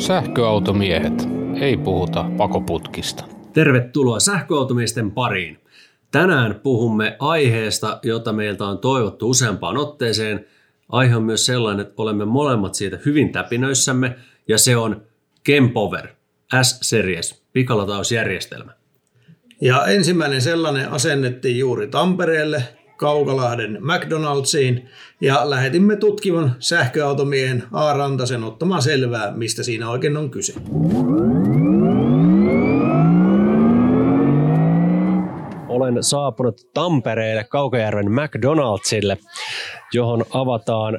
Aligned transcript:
Sähköautomiehet. 0.00 1.28
Ei 1.60 1.76
puhuta 1.76 2.24
pakoputkista. 2.36 3.24
Tervetuloa 3.52 4.20
sähköautomiesten 4.20 5.10
pariin. 5.10 5.58
Tänään 6.10 6.60
puhumme 6.62 7.16
aiheesta, 7.18 7.98
jota 8.02 8.32
meiltä 8.32 8.64
on 8.64 8.78
toivottu 8.78 9.30
useampaan 9.30 9.76
otteeseen. 9.76 10.46
Aihe 10.88 11.16
on 11.16 11.22
myös 11.22 11.46
sellainen, 11.46 11.86
että 11.86 12.02
olemme 12.02 12.24
molemmat 12.24 12.74
siitä 12.74 12.98
hyvin 13.04 13.32
täpinöissämme, 13.32 14.16
ja 14.48 14.58
se 14.58 14.76
on 14.76 15.02
Kempower 15.44 16.08
S-Series 16.62 17.42
pikalatausjärjestelmä. 17.52 18.72
Ja 19.60 19.86
ensimmäinen 19.86 20.42
sellainen 20.42 20.90
asennettiin 20.90 21.58
juuri 21.58 21.86
Tampereelle 21.86 22.62
Kaukalahden 23.00 23.78
McDonald'siin 23.80 24.88
ja 25.20 25.50
lähetimme 25.50 25.96
tutkivan 25.96 26.56
sähköautomiehen 26.58 27.62
A. 27.72 27.92
Rantasen 27.92 28.44
ottamaan 28.44 28.82
selvää, 28.82 29.32
mistä 29.32 29.62
siinä 29.62 29.90
oikein 29.90 30.16
on 30.16 30.30
kyse. 30.30 30.52
Olen 35.68 36.02
saapunut 36.02 36.60
Tampereelle 36.74 37.44
Kaukajärven 37.44 38.12
McDonaldsille, 38.12 39.18
johon 39.92 40.24
avataan 40.30 40.98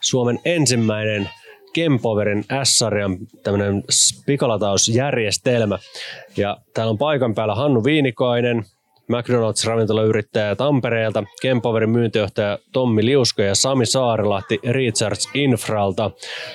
Suomen 0.00 0.38
ensimmäinen 0.44 1.30
Kempoverin 1.72 2.44
S-sarjan 2.64 3.18
tämmöinen 3.42 3.82
pikalatausjärjestelmä. 4.26 5.78
Ja 6.36 6.56
täällä 6.74 6.90
on 6.90 6.98
paikan 6.98 7.34
päällä 7.34 7.54
Hannu 7.54 7.84
Viinikainen, 7.84 8.64
McDonald's-ravintolayrittäjä 9.08 10.56
Tampereelta, 10.56 11.22
Kempoverin 11.42 11.90
myyntijohtaja 11.90 12.58
Tommi 12.72 13.04
Liusko 13.04 13.42
ja 13.42 13.54
Sami 13.54 13.86
Saarilahti 13.86 14.60
Recharge 14.68 15.22
Infralta. 15.34 16.10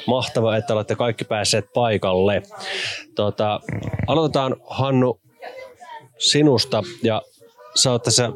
Mahtava, 0.07 0.57
että 0.57 0.73
olette 0.73 0.95
kaikki 0.95 1.25
päässeet 1.25 1.65
paikalle. 1.73 2.41
Tota, 3.15 3.59
aloitetaan 4.07 4.55
Hannu 4.69 5.19
sinusta 6.17 6.83
ja 7.03 7.21
sä 7.75 7.91
oot 7.91 8.03
tässä 8.03 8.31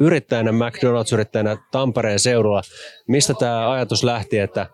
yrittäjänä, 0.00 0.50
McDonald's-yrittäjänä 0.50 1.56
Tampereen 1.70 2.18
seudulla. 2.18 2.62
Mistä 3.08 3.34
tämä 3.34 3.72
ajatus 3.72 4.04
lähti, 4.04 4.38
että 4.38 4.66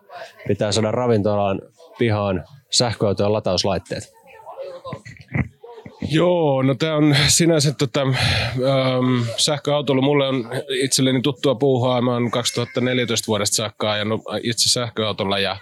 pitää 0.47 0.71
saada 0.71 0.91
ravintolaan 0.91 1.61
pihaan 1.97 2.43
sähköautojen 2.69 3.33
latauslaitteet? 3.33 4.13
Joo, 6.09 6.61
no 6.61 6.75
tämä 6.75 6.95
on 6.95 7.15
sinänsä 7.27 7.73
tota, 7.73 8.01
ähm, 8.01 9.23
sähköautoilu. 9.37 10.01
Mulle 10.01 10.27
on 10.27 10.49
itselleni 10.69 11.21
tuttua 11.21 11.55
puuhaa. 11.55 12.01
Mä 12.01 12.13
oon 12.13 12.31
2014 12.31 13.27
vuodesta 13.27 13.55
saakka 13.55 13.91
ajanut 13.91 14.21
itse 14.43 14.69
sähköautolla 14.69 15.39
ja 15.39 15.57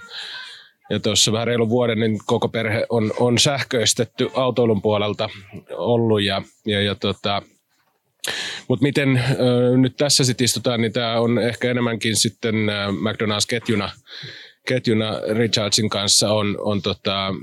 ja 0.90 1.00
tuossa 1.00 1.32
vähän 1.32 1.48
reilu 1.48 1.70
vuoden 1.70 2.00
niin 2.00 2.20
koko 2.26 2.48
perhe 2.48 2.86
on, 2.90 3.14
on 3.20 3.38
sähköistetty 3.38 4.30
autoilun 4.34 4.82
puolelta 4.82 5.30
ollut 5.72 6.24
ja, 6.24 6.42
ja, 6.66 6.82
ja 6.82 6.96
tota, 6.96 7.42
mutta 8.68 8.84
miten 8.84 9.18
äh, 9.18 9.36
nyt 9.78 9.98
tässä 9.98 10.24
sitten 10.24 10.46
istutaan, 10.46 10.82
niin 10.82 10.94
tämä 10.94 11.20
on 11.20 11.40
ehkä 11.40 11.72
enemmänkin 11.72 12.16
sitten 12.16 12.70
äh, 12.70 12.88
McDonald's-ketjuna 12.90 13.92
ketjuna 14.70 15.20
Richardsin 15.38 15.90
kanssa 15.90 16.32
on, 16.32 16.58
on 16.60 16.82
tota, 16.82 17.34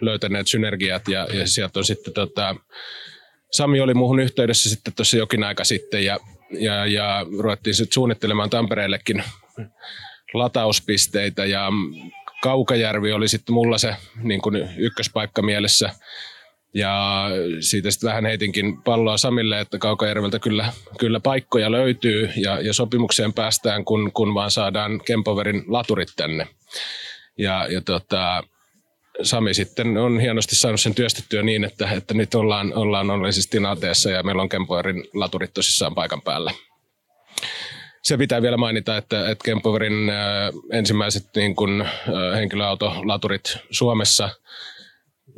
löytäneet 0.00 0.46
synergiat 0.46 1.08
ja, 1.08 1.26
ja 1.32 1.48
sieltä 1.48 1.78
on 1.78 1.84
sitten 1.84 2.14
tota, 2.14 2.56
Sami 3.52 3.80
oli 3.80 3.94
muuhun 3.94 4.20
yhteydessä 4.20 4.70
sitten 4.70 4.94
tuossa 4.94 5.16
jokin 5.16 5.44
aika 5.44 5.64
sitten 5.64 6.04
ja, 6.04 6.18
ja, 6.50 6.86
ja 6.86 7.26
ruvettiin 7.38 7.74
sitten 7.74 7.94
suunnittelemaan 7.94 8.50
Tampereellekin 8.50 9.24
latauspisteitä 10.34 11.44
ja 11.44 11.68
Kaukajärvi 12.42 13.12
oli 13.12 13.28
sitten 13.28 13.54
mulla 13.54 13.78
se 13.78 13.96
niin 14.22 14.40
kuin 14.40 14.68
ykköspaikka 14.76 15.42
mielessä– 15.42 15.90
ja 16.74 17.26
siitä 17.60 17.90
sitten 17.90 18.08
vähän 18.08 18.24
heitinkin 18.24 18.82
palloa 18.82 19.16
Samille, 19.16 19.60
että 19.60 19.78
Kaukajärveltä 19.78 20.38
kyllä, 20.38 20.72
kyllä 20.98 21.20
paikkoja 21.20 21.72
löytyy 21.72 22.30
ja, 22.36 22.60
ja 22.60 22.72
sopimukseen 22.72 23.32
päästään, 23.32 23.84
kun, 23.84 24.10
kun 24.14 24.34
vaan 24.34 24.50
saadaan 24.50 25.00
Kempoverin 25.06 25.64
laturit 25.66 26.08
tänne. 26.16 26.46
Ja, 27.38 27.66
ja 27.70 27.80
tota, 27.80 28.42
Sami 29.22 29.54
sitten 29.54 29.96
on 29.96 30.20
hienosti 30.20 30.56
saanut 30.56 30.80
sen 30.80 30.94
työstettyä 30.94 31.42
niin, 31.42 31.64
että, 31.64 31.90
että 31.90 32.14
nyt 32.14 32.34
ollaan, 32.34 32.72
ollaan 32.74 33.10
onnellisessa 33.10 33.50
tilanteessa 33.50 34.10
ja 34.10 34.22
meillä 34.22 34.42
on 34.42 34.48
Kempoverin 34.48 35.04
laturit 35.14 35.54
tosissaan 35.54 35.94
paikan 35.94 36.22
päällä. 36.22 36.52
Se 38.02 38.16
pitää 38.16 38.42
vielä 38.42 38.56
mainita, 38.56 38.96
että, 38.96 39.30
että 39.30 39.44
Kempoverin 39.44 40.10
äh, 40.10 40.16
ensimmäiset 40.72 41.24
niin 41.36 41.56
kun, 41.56 41.80
äh, 41.80 42.36
henkilöautolaturit 42.36 43.56
Suomessa– 43.70 44.30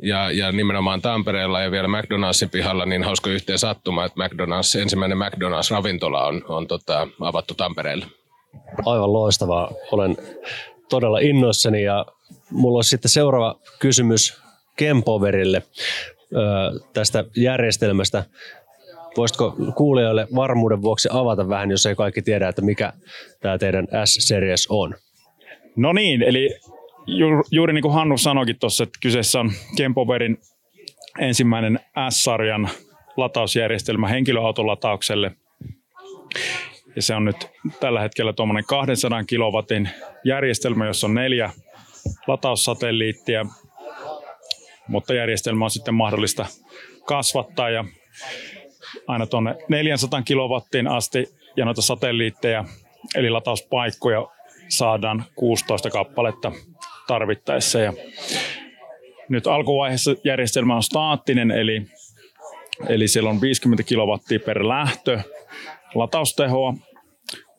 ja, 0.01 0.31
ja 0.31 0.51
nimenomaan 0.51 1.01
Tampereella 1.01 1.61
ja 1.61 1.71
vielä 1.71 1.87
McDonald'sin 1.87 2.49
pihalla 2.51 2.85
niin 2.85 3.03
hauska 3.03 3.29
yhteen 3.29 3.59
sattuma, 3.59 4.05
että 4.05 4.23
McDonald's, 4.23 4.81
ensimmäinen 4.81 5.17
McDonald's-ravintola 5.17 6.27
on, 6.27 6.41
on 6.47 6.67
tota, 6.67 7.07
avattu 7.19 7.53
Tampereelle. 7.53 8.05
Aivan 8.85 9.13
loistavaa. 9.13 9.71
Olen 9.91 10.17
todella 10.89 11.19
innoissani 11.19 11.83
ja 11.83 12.05
mulla 12.51 12.77
olisi 12.77 12.89
sitten 12.89 13.09
seuraava 13.09 13.59
kysymys 13.79 14.41
Kempoverille 14.75 15.63
tästä 16.93 17.23
järjestelmästä. 17.35 18.23
Voisitko 19.17 19.55
kuulijoille 19.75 20.27
varmuuden 20.35 20.81
vuoksi 20.81 21.09
avata 21.11 21.49
vähän, 21.49 21.71
jos 21.71 21.85
ei 21.85 21.95
kaikki 21.95 22.21
tiedä, 22.21 22.47
että 22.47 22.61
mikä 22.61 22.93
tämä 23.39 23.57
teidän 23.57 23.87
S-series 24.05 24.67
on? 24.69 24.95
No 25.75 25.93
niin, 25.93 26.21
eli 26.21 26.59
ju, 27.07 27.27
juuri 27.51 27.73
niin 27.73 27.81
kuin 27.81 27.93
Hannu 27.93 28.17
sanoikin 28.17 28.59
tuossa, 28.59 28.83
että 28.83 28.99
kyseessä 29.01 29.39
on 29.39 29.51
Kempoverin 29.77 30.37
ensimmäinen 31.19 31.79
S-sarjan 32.09 32.69
latausjärjestelmä 33.17 34.07
henkilöautolataukselle. 34.07 35.31
Ja 36.95 37.01
se 37.01 37.15
on 37.15 37.25
nyt 37.25 37.47
tällä 37.79 38.01
hetkellä 38.01 38.33
tuommoinen 38.33 38.65
200 38.65 39.23
kilowatin 39.23 39.89
järjestelmä, 40.23 40.85
jossa 40.85 41.07
on 41.07 41.13
neljä 41.13 41.51
lataussatelliittia, 42.27 43.45
mutta 44.87 45.13
järjestelmä 45.13 45.65
on 45.65 45.71
sitten 45.71 45.93
mahdollista 45.93 46.45
kasvattaa 47.05 47.69
ja 47.69 47.85
aina 49.07 49.25
tuonne 49.25 49.55
400 49.69 50.21
kilowattiin 50.21 50.87
asti 50.87 51.27
ja 51.57 51.65
noita 51.65 51.81
satelliitteja 51.81 52.65
eli 53.15 53.29
latauspaikkoja 53.29 54.27
saadaan 54.69 55.25
16 55.35 55.89
kappaletta 55.89 56.51
tarvittaessa. 57.07 57.79
Ja 57.79 57.93
nyt 59.29 59.47
alkuvaiheessa 59.47 60.15
järjestelmä 60.23 60.75
on 60.75 60.83
staattinen, 60.83 61.51
eli, 61.51 61.81
eli 62.89 63.07
siellä 63.07 63.29
on 63.29 63.41
50 63.41 63.83
kilowattia 63.83 64.39
per 64.39 64.67
lähtö 64.67 65.19
lataustehoa, 65.95 66.73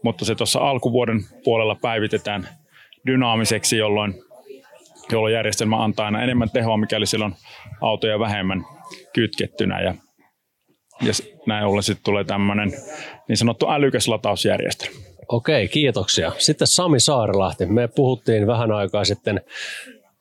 mutta 0.02 0.24
se 0.24 0.34
tuossa 0.34 0.58
alkuvuoden 0.58 1.20
puolella 1.44 1.74
päivitetään 1.74 2.48
dynaamiseksi, 3.06 3.76
jolloin, 3.76 4.14
jolloin 5.12 5.34
järjestelmä 5.34 5.84
antaa 5.84 6.06
aina 6.06 6.22
enemmän 6.22 6.50
tehoa, 6.50 6.76
mikäli 6.76 7.06
siellä 7.06 7.26
on 7.26 7.34
autoja 7.80 8.18
vähemmän 8.18 8.64
kytkettynä. 9.12 9.80
Ja, 9.80 9.94
ja 11.02 11.12
näin 11.46 11.64
ollen 11.64 11.82
sitten 11.82 12.04
tulee 12.04 12.24
tämmöinen 12.24 12.72
niin 13.28 13.36
sanottu 13.36 13.70
älykäs 13.70 14.08
latausjärjestelmä. 14.08 15.07
Okei, 15.28 15.68
kiitoksia. 15.68 16.32
Sitten 16.38 16.66
Sami 16.66 17.00
Saarelahti. 17.00 17.66
Me 17.66 17.88
puhuttiin 17.88 18.46
vähän 18.46 18.72
aikaa 18.72 19.04
sitten 19.04 19.40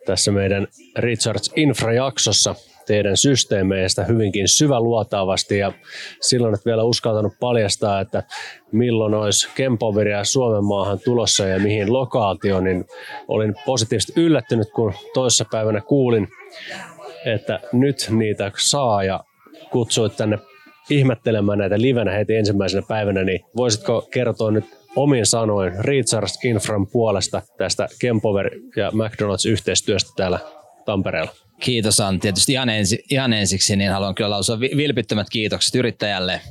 tässä 0.05 0.31
meidän 0.31 0.67
Richards 0.97 1.51
Infra-jaksossa 1.55 2.55
teidän 2.87 3.17
systeemeistä 3.17 4.03
hyvinkin 4.03 4.47
syväluotaavasti 4.47 5.57
ja 5.57 5.73
silloin 6.21 6.53
et 6.53 6.65
vielä 6.65 6.83
uskaltanut 6.83 7.33
paljastaa, 7.39 7.99
että 7.99 8.23
milloin 8.71 9.13
olisi 9.13 9.49
Kempoveria 9.55 10.23
Suomen 10.23 10.63
maahan 10.63 10.99
tulossa 11.05 11.47
ja 11.47 11.59
mihin 11.59 11.93
lokaatioon, 11.93 12.63
niin 12.63 12.85
olin 13.27 13.55
positiivisesti 13.65 14.21
yllättynyt, 14.21 14.67
kun 14.75 14.93
toissa 15.13 15.45
päivänä 15.51 15.81
kuulin, 15.81 16.27
että 17.25 17.59
nyt 17.73 18.07
niitä 18.09 18.51
saa 18.57 19.03
ja 19.03 19.23
kutsuit 19.71 20.17
tänne 20.17 20.37
ihmettelemään 20.89 21.57
näitä 21.57 21.81
livenä 21.81 22.11
heti 22.11 22.35
ensimmäisenä 22.35 22.83
päivänä, 22.87 23.23
niin 23.23 23.45
voisitko 23.57 24.07
kertoa 24.11 24.51
nyt 24.51 24.76
omin 24.97 25.25
sanoin 25.25 25.85
Recharge 25.85 26.49
Infran 26.49 26.87
puolesta 26.87 27.41
tästä 27.57 27.87
Kempover 27.99 28.49
ja 28.75 28.89
McDonald's 28.89 29.49
yhteistyöstä 29.49 30.11
täällä 30.15 30.39
Tampereella? 30.85 31.46
Kiitos 31.59 31.99
Antti. 31.99 32.21
Tietysti 32.21 32.51
ihan, 32.51 32.69
ensi, 32.69 33.03
ihan 33.09 33.33
ensiksi 33.33 33.75
niin 33.75 33.91
haluan 33.91 34.15
kyllä 34.15 34.29
lausua 34.29 34.59
vilpittömät 34.59 35.29
kiitokset 35.29 35.75
yrittäjälle, 35.75 36.41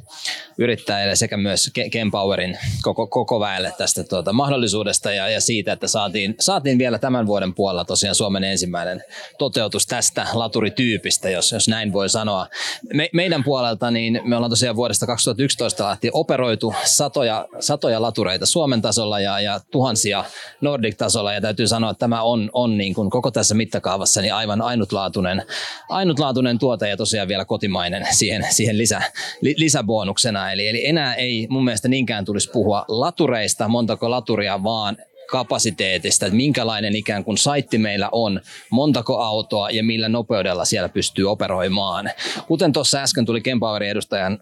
yrittäjälle 0.58 1.16
sekä 1.16 1.36
myös 1.36 1.70
Ken 1.90 2.10
Powerin 2.10 2.58
koko, 2.82 3.06
koko 3.06 3.40
väelle 3.40 3.72
tästä 3.78 4.04
tuota, 4.04 4.32
mahdollisuudesta 4.32 5.12
ja, 5.12 5.28
ja 5.28 5.40
siitä, 5.40 5.72
että 5.72 5.88
saatiin, 5.88 6.34
saatiin 6.40 6.78
vielä 6.78 6.98
tämän 6.98 7.26
vuoden 7.26 7.54
puolella 7.54 7.84
tosiaan 7.84 8.14
Suomen 8.14 8.44
ensimmäinen 8.44 9.02
toteutus 9.38 9.86
tästä 9.86 10.26
laturityypistä, 10.32 11.30
jos, 11.30 11.52
jos 11.52 11.68
näin 11.68 11.92
voi 11.92 12.08
sanoa. 12.08 12.46
Me, 12.94 13.08
meidän 13.12 13.44
puolelta 13.44 13.90
niin 13.90 14.20
me 14.24 14.36
ollaan 14.36 14.50
tosiaan 14.50 14.76
vuodesta 14.76 15.06
2011 15.06 15.84
lähtien 15.84 16.14
operoitu 16.14 16.74
satoja, 16.84 17.48
satoja 17.60 18.02
latureita 18.02 18.46
Suomen 18.46 18.82
tasolla 18.82 19.20
ja, 19.20 19.40
ja 19.40 19.60
tuhansia 19.70 20.24
Nordic-tasolla 20.60 21.32
ja 21.32 21.40
täytyy 21.40 21.68
sanoa, 21.68 21.90
että 21.90 22.00
tämä 22.00 22.22
on, 22.22 22.50
on 22.52 22.78
niin 22.78 22.94
kuin 22.94 23.10
koko 23.10 23.30
tässä 23.30 23.54
mittakaavassa 23.54 24.20
niin 24.20 24.34
aivan 24.34 24.62
ainutlaatuinen, 24.96 25.42
ainutlaatuinen 25.88 26.58
tuote 26.58 26.88
ja 26.88 26.96
tosiaan 26.96 27.28
vielä 27.28 27.44
kotimainen 27.44 28.06
siihen, 28.10 28.46
siihen 28.50 28.78
lisä, 28.78 29.02
li, 29.40 29.54
lisäbonuksena. 29.56 30.52
Eli, 30.52 30.68
eli 30.68 30.86
enää 30.86 31.14
ei 31.14 31.46
mun 31.50 31.64
mielestä 31.64 31.88
niinkään 31.88 32.24
tulisi 32.24 32.50
puhua 32.50 32.84
latureista, 32.88 33.68
montako 33.68 34.10
laturia, 34.10 34.62
vaan 34.62 34.96
kapasiteetista, 35.30 36.26
että 36.26 36.36
minkälainen 36.36 36.96
ikään 36.96 37.24
kuin 37.24 37.38
saitti 37.38 37.78
meillä 37.78 38.08
on, 38.12 38.40
montako 38.70 39.22
autoa 39.22 39.70
ja 39.70 39.84
millä 39.84 40.08
nopeudella 40.08 40.64
siellä 40.64 40.88
pystyy 40.88 41.30
operoimaan. 41.30 42.10
Kuten 42.46 42.72
tuossa 42.72 42.98
äsken 42.98 43.26
tuli 43.26 43.40
Kempowerin 43.40 43.90
edustajan 43.90 44.38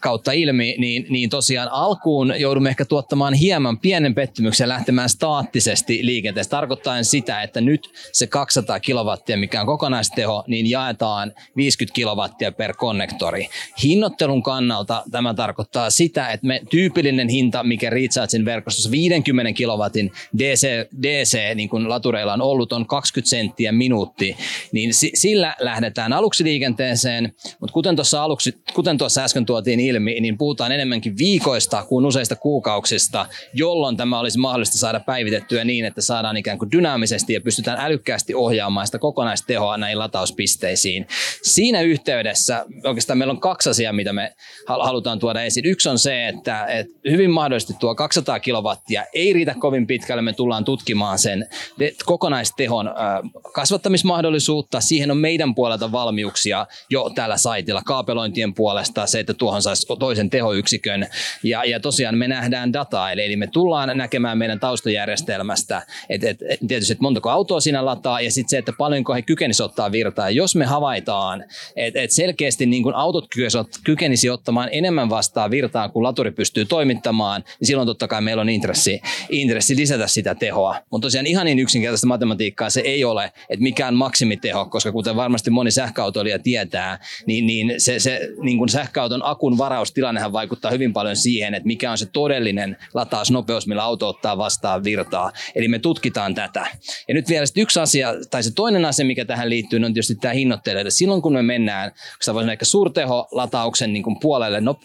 kautta 0.00 0.32
ilmi, 0.32 0.74
niin, 0.78 1.06
niin 1.08 1.30
tosiaan 1.30 1.68
alkuun 1.68 2.34
joudumme 2.38 2.68
ehkä 2.68 2.84
tuottamaan 2.84 3.34
hieman 3.34 3.78
pienen 3.78 4.14
pettymyksen 4.14 4.68
lähtemään 4.68 5.08
staattisesti 5.08 6.06
liikenteessä, 6.06 6.50
tarkoittaen 6.50 7.04
sitä, 7.04 7.42
että 7.42 7.60
nyt 7.60 7.90
se 8.12 8.26
200 8.26 8.80
kilowattia, 8.80 9.36
mikä 9.36 9.60
on 9.60 9.66
kokonaisteho, 9.66 10.44
niin 10.46 10.70
jaetaan 10.70 11.32
50 11.56 11.94
kilowattia 11.94 12.52
per 12.52 12.74
konnektori. 12.76 13.48
Hinnoittelun 13.82 14.42
kannalta 14.42 15.02
tämä 15.10 15.34
tarkoittaa 15.34 15.90
sitä, 15.90 16.28
että 16.28 16.46
me 16.46 16.60
tyypillinen 16.70 17.28
hinta, 17.28 17.62
mikä 17.62 17.90
Rechargein 17.90 18.44
verkostossa 18.44 18.90
50 18.90 19.52
kilowattin 19.52 20.01
minuutin 20.02 20.12
DC, 20.38 20.68
DC 21.02 21.54
niin 21.54 21.68
kuin 21.68 21.88
latureilla 21.88 22.32
on 22.32 22.42
ollut, 22.42 22.72
on 22.72 22.86
20 22.86 23.30
senttiä 23.30 23.72
minuutti, 23.72 24.36
niin 24.72 24.90
sillä 25.14 25.56
lähdetään 25.60 26.12
aluksi 26.12 26.44
liikenteeseen, 26.44 27.32
mutta 27.60 27.74
kuten 27.74 27.96
tuossa, 27.96 28.22
aluksi, 28.22 28.54
kuten 28.74 28.98
tuossa 28.98 29.24
äsken 29.24 29.46
tuotiin 29.46 29.80
ilmi, 29.80 30.20
niin 30.20 30.38
puhutaan 30.38 30.72
enemmänkin 30.72 31.18
viikoista 31.18 31.84
kuin 31.84 32.06
useista 32.06 32.36
kuukausista, 32.36 33.26
jolloin 33.54 33.96
tämä 33.96 34.20
olisi 34.20 34.38
mahdollista 34.38 34.78
saada 34.78 35.00
päivitettyä 35.00 35.64
niin, 35.64 35.84
että 35.84 36.00
saadaan 36.00 36.36
ikään 36.36 36.58
kuin 36.58 36.70
dynaamisesti 36.72 37.32
ja 37.32 37.40
pystytään 37.40 37.80
älykkäästi 37.80 38.34
ohjaamaan 38.34 38.86
sitä 38.86 38.98
kokonaistehoa 38.98 39.76
näihin 39.76 39.98
latauspisteisiin. 39.98 41.06
Siinä 41.42 41.80
yhteydessä 41.80 42.64
oikeastaan 42.84 43.18
meillä 43.18 43.32
on 43.32 43.40
kaksi 43.40 43.70
asiaa, 43.70 43.92
mitä 43.92 44.12
me 44.12 44.32
halutaan 44.66 45.18
tuoda 45.18 45.42
esiin. 45.42 45.66
Yksi 45.66 45.88
on 45.88 45.98
se, 45.98 46.28
että, 46.28 46.66
että 46.66 46.94
hyvin 47.10 47.30
mahdollisesti 47.30 47.74
tuo 47.80 47.94
200 47.94 48.40
kilowattia 48.40 49.04
ei 49.14 49.32
riitä 49.32 49.54
kovin 49.58 49.86
pitkälle 49.92 50.22
me 50.22 50.32
tullaan 50.32 50.64
tutkimaan 50.64 51.18
sen 51.18 51.46
kokonaistehon 52.04 52.90
kasvattamismahdollisuutta. 53.54 54.80
Siihen 54.80 55.10
on 55.10 55.16
meidän 55.16 55.54
puolelta 55.54 55.92
valmiuksia 55.92 56.66
jo 56.90 57.10
tällä 57.14 57.36
saitilla 57.36 57.82
kaapelointien 57.86 58.54
puolesta, 58.54 59.06
se, 59.06 59.20
että 59.20 59.34
tuohon 59.34 59.62
saisi 59.62 59.86
toisen 59.98 60.30
tehoyksikön. 60.30 61.06
Ja, 61.42 61.64
ja 61.64 61.80
tosiaan 61.80 62.18
me 62.18 62.28
nähdään 62.28 62.72
dataa, 62.72 63.12
eli, 63.12 63.24
eli 63.24 63.36
me 63.36 63.46
tullaan 63.46 63.96
näkemään 63.98 64.38
meidän 64.38 64.60
taustajärjestelmästä, 64.60 65.82
että 66.08 66.30
et, 66.30 66.42
et, 66.48 66.60
tietysti, 66.68 66.92
että 66.92 67.02
montako 67.02 67.30
autoa 67.30 67.60
siinä 67.60 67.84
lataa, 67.84 68.20
ja 68.20 68.30
sitten 68.32 68.50
se, 68.50 68.58
että 68.58 68.72
paljonko 68.78 69.14
he 69.14 69.22
kykenisivät 69.22 69.70
ottaa 69.70 69.92
virtaa. 69.92 70.30
Ja 70.30 70.36
jos 70.36 70.56
me 70.56 70.64
havaitaan, 70.64 71.44
että 71.76 72.02
et 72.02 72.10
selkeästi 72.10 72.66
niin 72.66 72.82
kun 72.82 72.94
autot 72.94 73.26
kykenisi 73.84 74.30
ottamaan 74.30 74.68
enemmän 74.72 75.10
vastaan 75.10 75.50
virtaa, 75.50 75.88
kun 75.88 76.02
laturi 76.02 76.30
pystyy 76.30 76.64
toimittamaan, 76.64 77.44
niin 77.60 77.66
silloin 77.66 77.86
totta 77.86 78.08
kai 78.08 78.20
meillä 78.20 78.40
on 78.40 78.48
intressi, 78.48 79.00
intressi 79.30 79.76
lisätä 79.82 80.06
sitä 80.06 80.34
tehoa. 80.34 80.76
Mutta 80.90 81.06
tosiaan 81.06 81.26
ihan 81.26 81.46
niin 81.46 81.58
yksinkertaista 81.58 82.06
matematiikkaa 82.06 82.70
se 82.70 82.80
ei 82.80 83.04
ole, 83.04 83.24
että 83.24 83.62
mikään 83.62 83.94
maksimiteho, 83.94 84.64
koska 84.64 84.92
kuten 84.92 85.16
varmasti 85.16 85.50
moni 85.50 85.70
sähköautoilija 85.70 86.38
tietää, 86.38 86.98
niin, 87.26 87.46
niin 87.46 87.74
se, 87.78 87.98
se 87.98 88.20
niin 88.42 88.58
kuin 88.58 88.68
sähköauton 88.68 89.20
akun 89.24 89.58
varaustilannehan 89.58 90.32
vaikuttaa 90.32 90.70
hyvin 90.70 90.92
paljon 90.92 91.16
siihen, 91.16 91.54
että 91.54 91.66
mikä 91.66 91.90
on 91.90 91.98
se 91.98 92.06
todellinen 92.06 92.76
latausnopeus, 92.94 93.66
millä 93.66 93.84
auto 93.84 94.08
ottaa 94.08 94.38
vastaan 94.38 94.84
virtaa. 94.84 95.32
Eli 95.54 95.68
me 95.68 95.78
tutkitaan 95.78 96.34
tätä. 96.34 96.66
Ja 97.08 97.14
nyt 97.14 97.28
vielä 97.28 97.46
yksi 97.56 97.80
asia, 97.80 98.14
tai 98.30 98.42
se 98.42 98.50
toinen 98.54 98.84
asia, 98.84 99.06
mikä 99.06 99.24
tähän 99.24 99.50
liittyy, 99.50 99.76
on 99.76 99.94
tietysti 99.94 100.14
tämä 100.14 100.34
hinnoittelu. 100.34 100.78
Silloin 100.88 101.22
kun 101.22 101.32
me 101.32 101.42
mennään, 101.42 101.92
kun 102.24 102.34
voisi 102.34 102.50
ehkä 102.50 102.64
suurteho 102.64 103.28
latauksen 103.30 103.92
niin 103.92 104.02
kuin 104.02 104.20
puolelle, 104.20 104.60
no, 104.60 104.80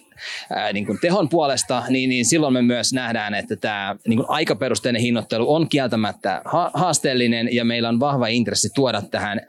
ää, 0.55 0.73
niin 0.73 0.85
kuin 0.85 0.99
tehon 1.01 1.29
puolesta, 1.29 1.83
niin, 1.89 2.09
niin 2.09 2.25
silloin 2.25 2.53
me 2.53 2.61
myös 2.61 2.93
nähdään, 2.93 3.33
että 3.33 3.55
tämä 3.55 3.95
niin 4.07 4.17
kuin 4.17 4.29
aikaperusteinen 4.29 5.01
hinnoittelu 5.01 5.53
on 5.53 5.69
kieltämättä 5.69 6.41
ha- 6.45 6.71
haasteellinen 6.73 7.55
ja 7.55 7.65
meillä 7.65 7.89
on 7.89 7.99
vahva 7.99 8.27
intressi 8.27 8.69
tuoda 8.75 9.01
tähän 9.01 9.41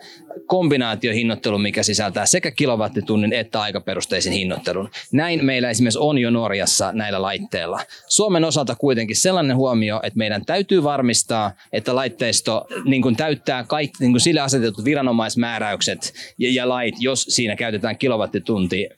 kombinaatiohinnoittelun, 0.46 1.62
mikä 1.62 1.82
sisältää 1.82 2.26
sekä 2.26 2.50
kilowattitunnin 2.50 3.32
että 3.32 3.60
aikaperusteisen 3.60 4.32
hinnoittelun. 4.32 4.90
Näin 5.12 5.44
meillä 5.44 5.70
esimerkiksi 5.70 5.98
on 5.98 6.18
jo 6.18 6.30
Norjassa 6.30 6.92
näillä 6.92 7.22
laitteilla. 7.22 7.80
Suomen 8.08 8.44
osalta 8.44 8.74
kuitenkin 8.74 9.16
sellainen 9.16 9.56
huomio, 9.56 10.00
että 10.02 10.18
meidän 10.18 10.44
täytyy 10.44 10.82
varmistaa, 10.82 11.52
että 11.72 11.94
laitteisto 11.94 12.66
niin 12.84 13.02
kuin 13.02 13.16
täyttää 13.16 13.64
kaikki 13.64 13.96
niin 14.00 14.12
kuin 14.12 14.20
sille 14.20 14.40
asetetut 14.40 14.84
viranomaismääräykset 14.84 16.14
ja, 16.38 16.48
ja 16.52 16.68
lait, 16.68 16.94
jos 17.00 17.26
siinä 17.28 17.56
käytetään 17.56 17.98
kilowattitunti 17.98 18.88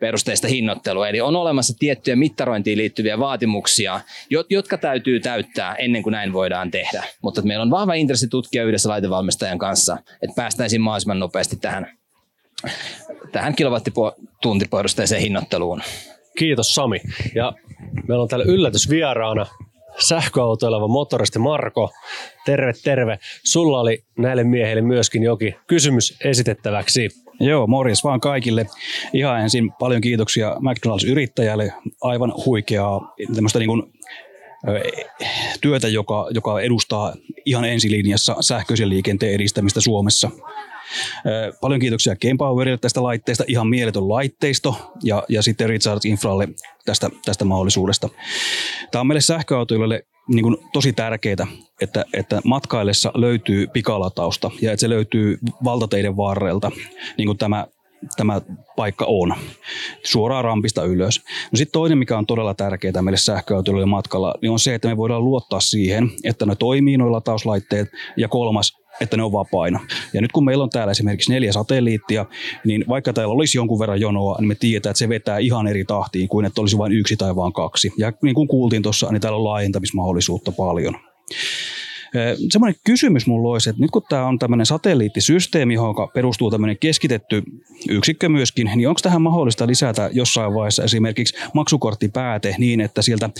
perusteista 0.00 0.48
hinnoittelua. 0.48 1.08
Eli 1.08 1.20
on 1.20 1.36
olemassa 1.36 1.74
tiettyjä 1.78 2.16
mittarointiin 2.16 2.78
liittyviä 2.78 3.18
vaatimuksia, 3.18 4.00
jotka 4.50 4.78
täytyy 4.78 5.20
täyttää 5.20 5.74
ennen 5.74 6.02
kuin 6.02 6.12
näin 6.12 6.32
voidaan 6.32 6.70
tehdä. 6.70 7.04
Mutta 7.22 7.42
meillä 7.42 7.62
on 7.62 7.70
vahva 7.70 7.94
intressi 7.94 8.28
tutkia 8.28 8.64
yhdessä 8.64 8.88
laitevalmistajan 8.88 9.58
kanssa, 9.58 9.96
että 10.22 10.36
päästäisiin 10.36 10.82
mahdollisimman 10.86 11.18
nopeasti 11.18 11.56
tähän, 11.56 11.98
tähän 13.32 13.54
kilowattituntiperusteiseen 13.54 15.22
hinnoitteluun. 15.22 15.82
Kiitos 16.38 16.74
Sami. 16.74 17.00
Ja 17.34 17.52
meillä 18.08 18.22
on 18.22 18.28
täällä 18.28 18.44
yllätysvieraana 18.48 19.46
sähköautoileva 19.98 20.88
motoristi 20.88 21.38
Marko. 21.38 21.90
Terve, 22.44 22.72
terve. 22.84 23.18
Sulla 23.44 23.80
oli 23.80 24.04
näille 24.18 24.44
miehille 24.44 24.82
myöskin 24.82 25.22
jokin 25.22 25.54
kysymys 25.66 26.18
esitettäväksi. 26.24 27.08
Joo, 27.40 27.66
morjes 27.66 28.04
vaan 28.04 28.20
kaikille. 28.20 28.66
Ihan 29.12 29.40
ensin 29.40 29.72
paljon 29.78 30.00
kiitoksia 30.00 30.50
McDonald's-yrittäjälle. 30.50 31.72
Aivan 32.00 32.32
huikeaa 32.46 33.14
tämmöistä 33.34 33.58
niin 33.58 33.68
kuin, 33.68 33.82
työtä, 35.60 35.88
joka, 35.88 36.26
joka 36.30 36.60
edustaa 36.60 37.14
ihan 37.44 37.64
ensilinjassa 37.64 38.36
sähköisen 38.40 38.88
liikenteen 38.88 39.32
edistämistä 39.32 39.80
Suomessa. 39.80 40.30
Paljon 41.60 41.80
kiitoksia 41.80 42.14
Powerille 42.38 42.78
tästä 42.78 43.02
laitteesta, 43.02 43.44
ihan 43.48 43.68
mieletön 43.68 44.08
laitteisto 44.08 44.92
ja, 45.02 45.22
ja 45.28 45.42
sitten 45.42 45.68
Richard 45.68 46.00
Infralle 46.04 46.48
tästä, 46.84 47.10
tästä 47.24 47.44
mahdollisuudesta. 47.44 48.08
Tämä 48.90 49.00
on 49.00 49.06
meille 49.06 49.20
sähköautoilijoille 49.20 50.06
niin 50.28 50.42
kuin 50.42 50.56
tosi 50.72 50.92
tärkeää, 50.92 51.46
että, 51.80 52.04
että 52.12 52.40
matkaillessa 52.44 53.12
löytyy 53.14 53.66
pikalatausta 53.66 54.50
ja 54.62 54.72
että 54.72 54.80
se 54.80 54.88
löytyy 54.88 55.38
valtateiden 55.64 56.16
varrelta, 56.16 56.70
niin 57.18 57.26
kuin 57.26 57.38
tämä, 57.38 57.66
tämä 58.16 58.40
paikka 58.76 59.04
on, 59.08 59.34
suoraan 60.04 60.44
rampista 60.44 60.84
ylös. 60.84 61.22
No 61.52 61.56
sitten 61.56 61.72
toinen, 61.72 61.98
mikä 61.98 62.18
on 62.18 62.26
todella 62.26 62.54
tärkeää 62.54 63.02
meille 63.02 63.18
sähköautoilijoille 63.18 63.90
matkalla, 63.90 64.34
niin 64.42 64.50
on 64.50 64.58
se, 64.58 64.74
että 64.74 64.88
me 64.88 64.96
voidaan 64.96 65.24
luottaa 65.24 65.60
siihen, 65.60 66.10
että 66.24 66.46
ne 66.46 66.54
toimii 66.54 66.96
nuo 66.96 67.12
latauslaitteet. 67.12 67.88
Ja 68.16 68.28
kolmas, 68.28 68.72
että 69.00 69.16
ne 69.16 69.22
on 69.22 69.32
vapaina. 69.32 69.80
Ja 70.12 70.20
nyt 70.20 70.32
kun 70.32 70.44
meillä 70.44 70.64
on 70.64 70.70
täällä 70.70 70.90
esimerkiksi 70.90 71.32
neljä 71.32 71.52
satelliittia, 71.52 72.26
niin 72.64 72.84
vaikka 72.88 73.12
täällä 73.12 73.34
olisi 73.34 73.58
jonkun 73.58 73.78
verran 73.78 74.00
jonoa, 74.00 74.36
niin 74.38 74.48
me 74.48 74.54
tiedetään, 74.54 74.90
että 74.90 74.98
se 74.98 75.08
vetää 75.08 75.38
ihan 75.38 75.66
eri 75.66 75.84
tahtiin 75.84 76.28
kuin 76.28 76.46
että 76.46 76.60
olisi 76.60 76.78
vain 76.78 76.92
yksi 76.92 77.16
tai 77.16 77.36
vain 77.36 77.52
kaksi. 77.52 77.92
Ja 77.98 78.12
niin 78.22 78.34
kuin 78.34 78.48
kuultiin 78.48 78.82
tuossa, 78.82 79.08
niin 79.10 79.20
täällä 79.20 79.36
on 79.36 79.44
laajentamismahdollisuutta 79.44 80.52
paljon. 80.52 80.94
Semmoinen 82.50 82.80
kysymys 82.84 83.26
mulla 83.26 83.52
olisi, 83.52 83.70
että 83.70 83.82
nyt 83.82 83.90
kun 83.90 84.02
tämä 84.08 84.26
on 84.26 84.38
tämmöinen 84.38 84.66
satelliittisysteemi, 84.66 85.74
johon 85.74 85.94
perustuu 86.14 86.50
tämmöinen 86.50 86.78
keskitetty 86.78 87.42
yksikkö 87.88 88.28
myöskin, 88.28 88.70
niin 88.74 88.88
onko 88.88 89.00
tähän 89.02 89.22
mahdollista 89.22 89.66
lisätä 89.66 90.10
jossain 90.12 90.54
vaiheessa 90.54 90.84
esimerkiksi 90.84 91.36
maksukorttipääte 91.54 92.54
niin, 92.58 92.80
että 92.80 93.02
sieltä 93.02 93.30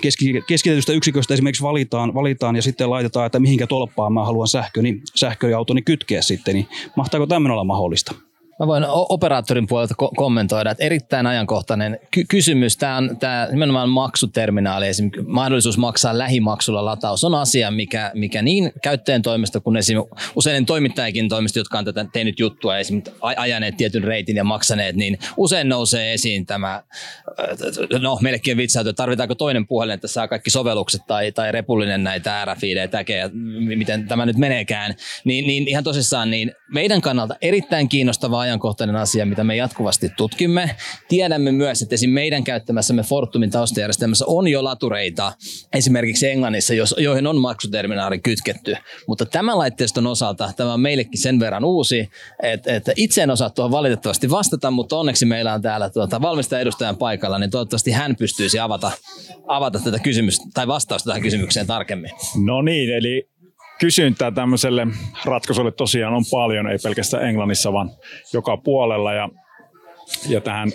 keski, 0.00 0.42
keskitetystä 0.46 0.92
yksiköstä 0.92 1.34
esimerkiksi 1.34 1.62
valitaan, 1.62 2.14
valitaan 2.14 2.56
ja 2.56 2.62
sitten 2.62 2.90
laitetaan, 2.90 3.26
että 3.26 3.40
mihinkä 3.40 3.66
tolppaan 3.66 4.12
mä 4.12 4.24
haluan 4.24 4.48
sähköni, 4.48 5.00
sähköautoni 5.14 5.82
kytkeä 5.82 6.22
sitten, 6.22 6.54
niin 6.54 6.68
mahtaako 6.96 7.26
tämmöinen 7.26 7.52
olla 7.52 7.64
mahdollista? 7.64 8.14
Mä 8.62 8.66
voin 8.66 8.84
operaattorin 8.88 9.66
puolelta 9.66 9.94
ko- 10.02 10.10
kommentoida, 10.16 10.70
että 10.70 10.84
erittäin 10.84 11.26
ajankohtainen 11.26 11.98
ky- 12.10 12.24
kysymys. 12.24 12.76
Tämä 12.76 12.96
on 12.96 13.16
tämä 13.16 13.48
nimenomaan 13.50 13.88
maksuterminaali, 13.88 14.86
esimerkiksi 14.86 15.26
mahdollisuus 15.26 15.78
maksaa 15.78 16.18
lähimaksulla 16.18 16.84
lataus 16.84 17.24
on 17.24 17.34
asia, 17.34 17.70
mikä, 17.70 18.10
mikä 18.14 18.42
niin 18.42 18.72
käyttäjän 18.82 19.22
toimesta 19.22 19.60
kuin 19.60 19.76
esimerkiksi 19.76 20.14
usein 20.36 20.66
toimittajakin 20.66 21.28
toimesta, 21.28 21.58
jotka 21.58 21.78
on 21.78 21.84
tätä 21.84 22.06
tehnyt 22.12 22.40
juttua, 22.40 22.78
esimerkiksi 22.78 23.14
ajaneet 23.20 23.76
tietyn 23.76 24.04
reitin 24.04 24.36
ja 24.36 24.44
maksaneet, 24.44 24.96
niin 24.96 25.18
usein 25.36 25.68
nousee 25.68 26.12
esiin 26.12 26.46
tämä, 26.46 26.82
no 28.00 28.18
meillekin 28.20 28.56
vitsaatu, 28.56 28.88
että 28.90 29.02
tarvitaanko 29.02 29.34
toinen 29.34 29.66
puhelin, 29.66 29.94
että 29.94 30.08
saa 30.08 30.28
kaikki 30.28 30.50
sovellukset 30.50 31.02
tai, 31.06 31.32
tai 31.32 31.52
repullinen 31.52 32.04
näitä 32.04 32.44
RFID 32.44 32.88
täkejä, 32.88 33.30
miten 33.76 34.08
tämä 34.08 34.26
nyt 34.26 34.36
meneekään, 34.36 34.94
niin, 35.24 35.46
niin 35.46 35.68
ihan 35.68 35.84
tosissaan 35.84 36.30
niin 36.30 36.52
meidän 36.74 37.00
kannalta 37.00 37.36
erittäin 37.40 37.88
kiinnostava 37.88 38.51
ajankohtainen 38.52 38.96
asia, 38.96 39.26
mitä 39.26 39.44
me 39.44 39.56
jatkuvasti 39.56 40.08
tutkimme. 40.16 40.76
Tiedämme 41.08 41.52
myös, 41.52 41.82
että 41.82 41.94
esim. 41.94 42.10
meidän 42.10 42.44
käyttämässämme 42.44 43.02
Fortumin 43.02 43.50
taustajärjestelmässä 43.50 44.24
on 44.28 44.48
jo 44.48 44.64
latureita 44.64 45.32
esimerkiksi 45.72 46.28
Englannissa, 46.28 46.74
joihin 46.98 47.26
on 47.26 47.36
maksuterminaali 47.36 48.18
kytketty. 48.18 48.76
Mutta 49.08 49.26
tämän 49.26 49.58
laitteiston 49.58 50.06
osalta 50.06 50.52
tämä 50.56 50.72
on 50.72 50.80
meillekin 50.80 51.18
sen 51.18 51.40
verran 51.40 51.64
uusi, 51.64 52.10
että, 52.42 52.76
että 52.76 52.92
itse 52.96 53.22
en 53.22 53.30
osaa 53.30 53.50
tuohon 53.50 53.72
valitettavasti 53.72 54.30
vastata, 54.30 54.70
mutta 54.70 54.96
onneksi 54.96 55.24
meillä 55.24 55.54
on 55.54 55.62
täällä 55.62 55.90
tuota, 55.90 56.22
valmistajaedustajan 56.22 56.96
paikalla, 56.96 57.38
niin 57.38 57.50
toivottavasti 57.50 57.90
hän 57.90 58.16
pystyisi 58.16 58.58
avata, 58.58 58.90
avata 59.46 59.78
tätä 59.78 59.98
kysymystä 59.98 60.44
tai 60.54 60.66
vastausta 60.66 61.10
tähän 61.10 61.22
kysymykseen 61.22 61.66
tarkemmin. 61.66 62.10
No 62.44 62.62
niin, 62.62 62.90
eli 62.90 63.31
kysyntää 63.80 64.30
tämmöiselle 64.30 64.86
ratkaisulle 65.24 65.72
tosiaan 65.72 66.14
on 66.14 66.24
paljon, 66.30 66.70
ei 66.70 66.78
pelkästään 66.82 67.24
Englannissa, 67.24 67.72
vaan 67.72 67.90
joka 68.32 68.56
puolella. 68.56 69.12
Ja, 69.12 69.28
ja 70.28 70.40
tähän 70.40 70.68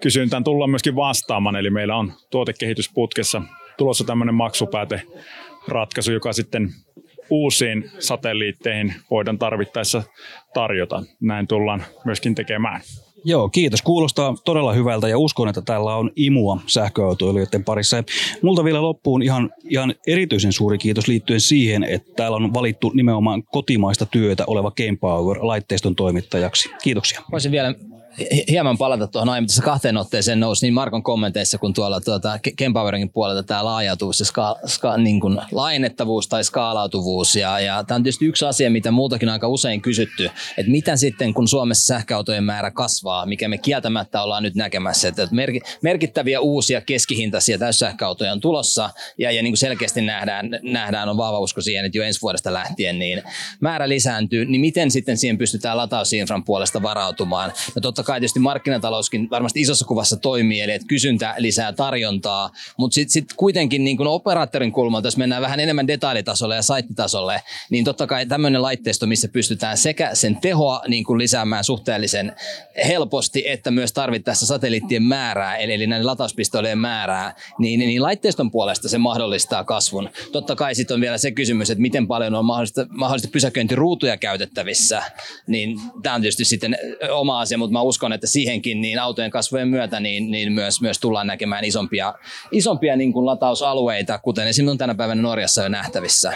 kysyntään 0.00 0.44
tullaan 0.44 0.70
myöskin 0.70 0.96
vastaamaan, 0.96 1.56
eli 1.56 1.70
meillä 1.70 1.96
on 1.96 2.12
tuotekehitysputkessa 2.30 3.42
tulossa 3.78 4.04
tämmöinen 4.04 4.34
maksupääte 4.34 5.02
ratkaisu, 5.68 6.12
joka 6.12 6.32
sitten 6.32 6.68
uusiin 7.30 7.90
satelliitteihin 7.98 8.94
voidaan 9.10 9.38
tarvittaessa 9.38 10.02
tarjota. 10.54 11.02
Näin 11.20 11.46
tullaan 11.46 11.84
myöskin 12.04 12.34
tekemään. 12.34 12.80
Joo, 13.24 13.48
kiitos. 13.48 13.82
Kuulostaa 13.82 14.34
todella 14.44 14.72
hyvältä 14.72 15.08
ja 15.08 15.18
uskon, 15.18 15.48
että 15.48 15.62
täällä 15.62 15.96
on 15.96 16.10
imua 16.16 16.60
sähköautoilijoiden 16.66 17.64
parissa. 17.64 17.96
Ja 17.96 18.02
multa 18.42 18.64
vielä 18.64 18.82
loppuun 18.82 19.22
ihan, 19.22 19.50
ihan 19.64 19.94
erityisen 20.06 20.52
suuri 20.52 20.78
kiitos 20.78 21.08
liittyen 21.08 21.40
siihen, 21.40 21.84
että 21.84 22.12
täällä 22.16 22.36
on 22.36 22.54
valittu 22.54 22.90
nimenomaan 22.94 23.42
kotimaista 23.42 24.06
työtä 24.06 24.44
oleva 24.46 24.70
Game 24.70 24.96
Power 25.00 25.38
laitteiston 25.40 25.96
toimittajaksi. 25.96 26.70
Kiitoksia. 26.82 27.20
Voisin 27.32 27.52
vielä 27.52 27.74
hieman 28.50 28.78
palata 28.78 29.06
tuohon 29.06 29.28
aiemmin 29.28 29.48
tässä 29.48 29.62
kahteen 29.62 29.96
otteeseen 29.96 30.40
nousi 30.40 30.66
niin 30.66 30.74
Markon 30.74 31.02
kommenteissa 31.02 31.58
kuin 31.58 31.74
tuolla 31.74 32.00
tuota, 32.00 32.38
Kempowerinkin 32.56 33.10
puolelta 33.10 33.42
tämä 33.42 33.64
laajautuvuus 33.64 34.20
ja 34.20 34.26
ska, 34.26 34.56
ska, 34.66 34.96
niin 34.96 35.20
kuin 35.20 35.38
laajennettavuus 35.52 36.28
tai 36.28 36.44
skaalautuvuus. 36.44 37.36
Ja, 37.36 37.60
ja 37.60 37.84
tämä 37.84 37.96
on 37.96 38.02
tietysti 38.02 38.26
yksi 38.26 38.44
asia, 38.44 38.70
mitä 38.70 38.90
muutakin 38.90 39.28
aika 39.28 39.48
usein 39.48 39.82
kysytty, 39.82 40.30
että 40.56 40.72
mitä 40.72 40.96
sitten 40.96 41.34
kun 41.34 41.48
Suomessa 41.48 41.86
sähköautojen 41.86 42.44
määrä 42.44 42.70
kasvaa, 42.70 43.26
mikä 43.26 43.48
me 43.48 43.58
kieltämättä 43.58 44.22
ollaan 44.22 44.42
nyt 44.42 44.54
näkemässä, 44.54 45.08
että 45.08 45.28
merkittäviä 45.82 46.40
uusia 46.40 46.80
keskihintaisia 46.80 47.58
täyssähköautoja 47.58 48.32
on 48.32 48.40
tulossa 48.40 48.90
ja, 49.18 49.32
ja 49.32 49.42
niin 49.42 49.52
kuin 49.52 49.58
selkeästi 49.58 50.00
nähdään, 50.00 50.50
nähdään, 50.62 51.08
on 51.08 51.16
vahva 51.16 51.38
usko 51.38 51.60
siihen, 51.60 51.84
että 51.84 51.98
jo 51.98 52.04
ensi 52.04 52.22
vuodesta 52.22 52.52
lähtien 52.52 52.98
niin 52.98 53.22
määrä 53.60 53.88
lisääntyy, 53.88 54.44
niin 54.44 54.60
miten 54.60 54.90
sitten 54.90 55.16
siihen 55.16 55.38
pystytään 55.38 55.76
latausinfran 55.76 56.44
puolesta 56.44 56.82
varautumaan. 56.82 57.52
No 57.74 57.80
totta 57.80 58.01
totta 58.02 58.12
kai 58.12 58.20
tietysti 58.20 58.40
markkinatalouskin 58.40 59.30
varmasti 59.30 59.60
isossa 59.60 59.84
kuvassa 59.84 60.16
toimii, 60.16 60.60
eli 60.60 60.72
että 60.72 60.88
kysyntä 60.88 61.34
lisää 61.38 61.72
tarjontaa, 61.72 62.50
mutta 62.78 62.94
sitten 62.94 63.12
sit 63.12 63.32
kuitenkin 63.36 63.84
niin 63.84 63.96
kuin 63.96 64.06
operaattorin 64.06 64.72
kulmalta, 64.72 65.06
jos 65.06 65.16
mennään 65.16 65.42
vähän 65.42 65.60
enemmän 65.60 65.86
detaljitasolle 65.86 66.56
ja 66.56 66.62
saittitasolle, 66.62 67.42
niin 67.70 67.84
totta 67.84 68.06
kai 68.06 68.26
tämmöinen 68.26 68.62
laitteisto, 68.62 69.06
missä 69.06 69.28
pystytään 69.28 69.76
sekä 69.76 70.14
sen 70.14 70.36
tehoa 70.40 70.82
niin 70.88 71.04
kuin 71.04 71.18
lisäämään 71.18 71.64
suhteellisen 71.64 72.36
helposti, 72.86 73.44
että 73.46 73.70
myös 73.70 73.92
tarvittaessa 73.92 74.46
satelliittien 74.46 75.02
määrää, 75.02 75.56
eli, 75.56 75.72
eli 75.72 75.86
näiden 75.86 76.06
latauspistoolien 76.06 76.78
määrää, 76.78 77.34
niin, 77.58 77.80
niin 77.80 78.02
laitteiston 78.02 78.50
puolesta 78.50 78.88
se 78.88 78.98
mahdollistaa 78.98 79.64
kasvun. 79.64 80.08
Totta 80.32 80.56
kai 80.56 80.74
sitten 80.74 80.94
on 80.94 81.00
vielä 81.00 81.18
se 81.18 81.30
kysymys, 81.30 81.70
että 81.70 81.82
miten 81.82 82.06
paljon 82.06 82.34
on 82.34 82.44
mahdollista, 82.44 82.86
mahdollista 82.90 83.28
pysäköintiruutuja 83.32 84.16
käytettävissä, 84.16 85.02
niin 85.46 85.80
tämä 86.02 86.14
on 86.14 86.20
tietysti 86.20 86.44
sitten 86.44 86.76
oma 87.10 87.40
asia, 87.40 87.58
mutta 87.58 87.72
mä 87.72 87.80
uskon, 87.92 88.12
että 88.12 88.26
siihenkin 88.26 88.80
niin 88.80 88.98
autojen 88.98 89.30
kasvojen 89.30 89.68
myötä 89.68 90.00
niin, 90.00 90.30
niin 90.30 90.52
myös, 90.52 90.80
myös 90.80 90.98
tullaan 90.98 91.26
näkemään 91.26 91.64
isompia, 91.64 92.14
isompia 92.52 92.96
niin 92.96 93.12
kuin 93.12 93.26
latausalueita, 93.26 94.18
kuten 94.18 94.48
esimerkiksi 94.48 94.70
on 94.70 94.78
tänä 94.78 94.94
päivänä 94.94 95.22
Norjassa 95.22 95.62
jo 95.62 95.68
nähtävissä. 95.68 96.32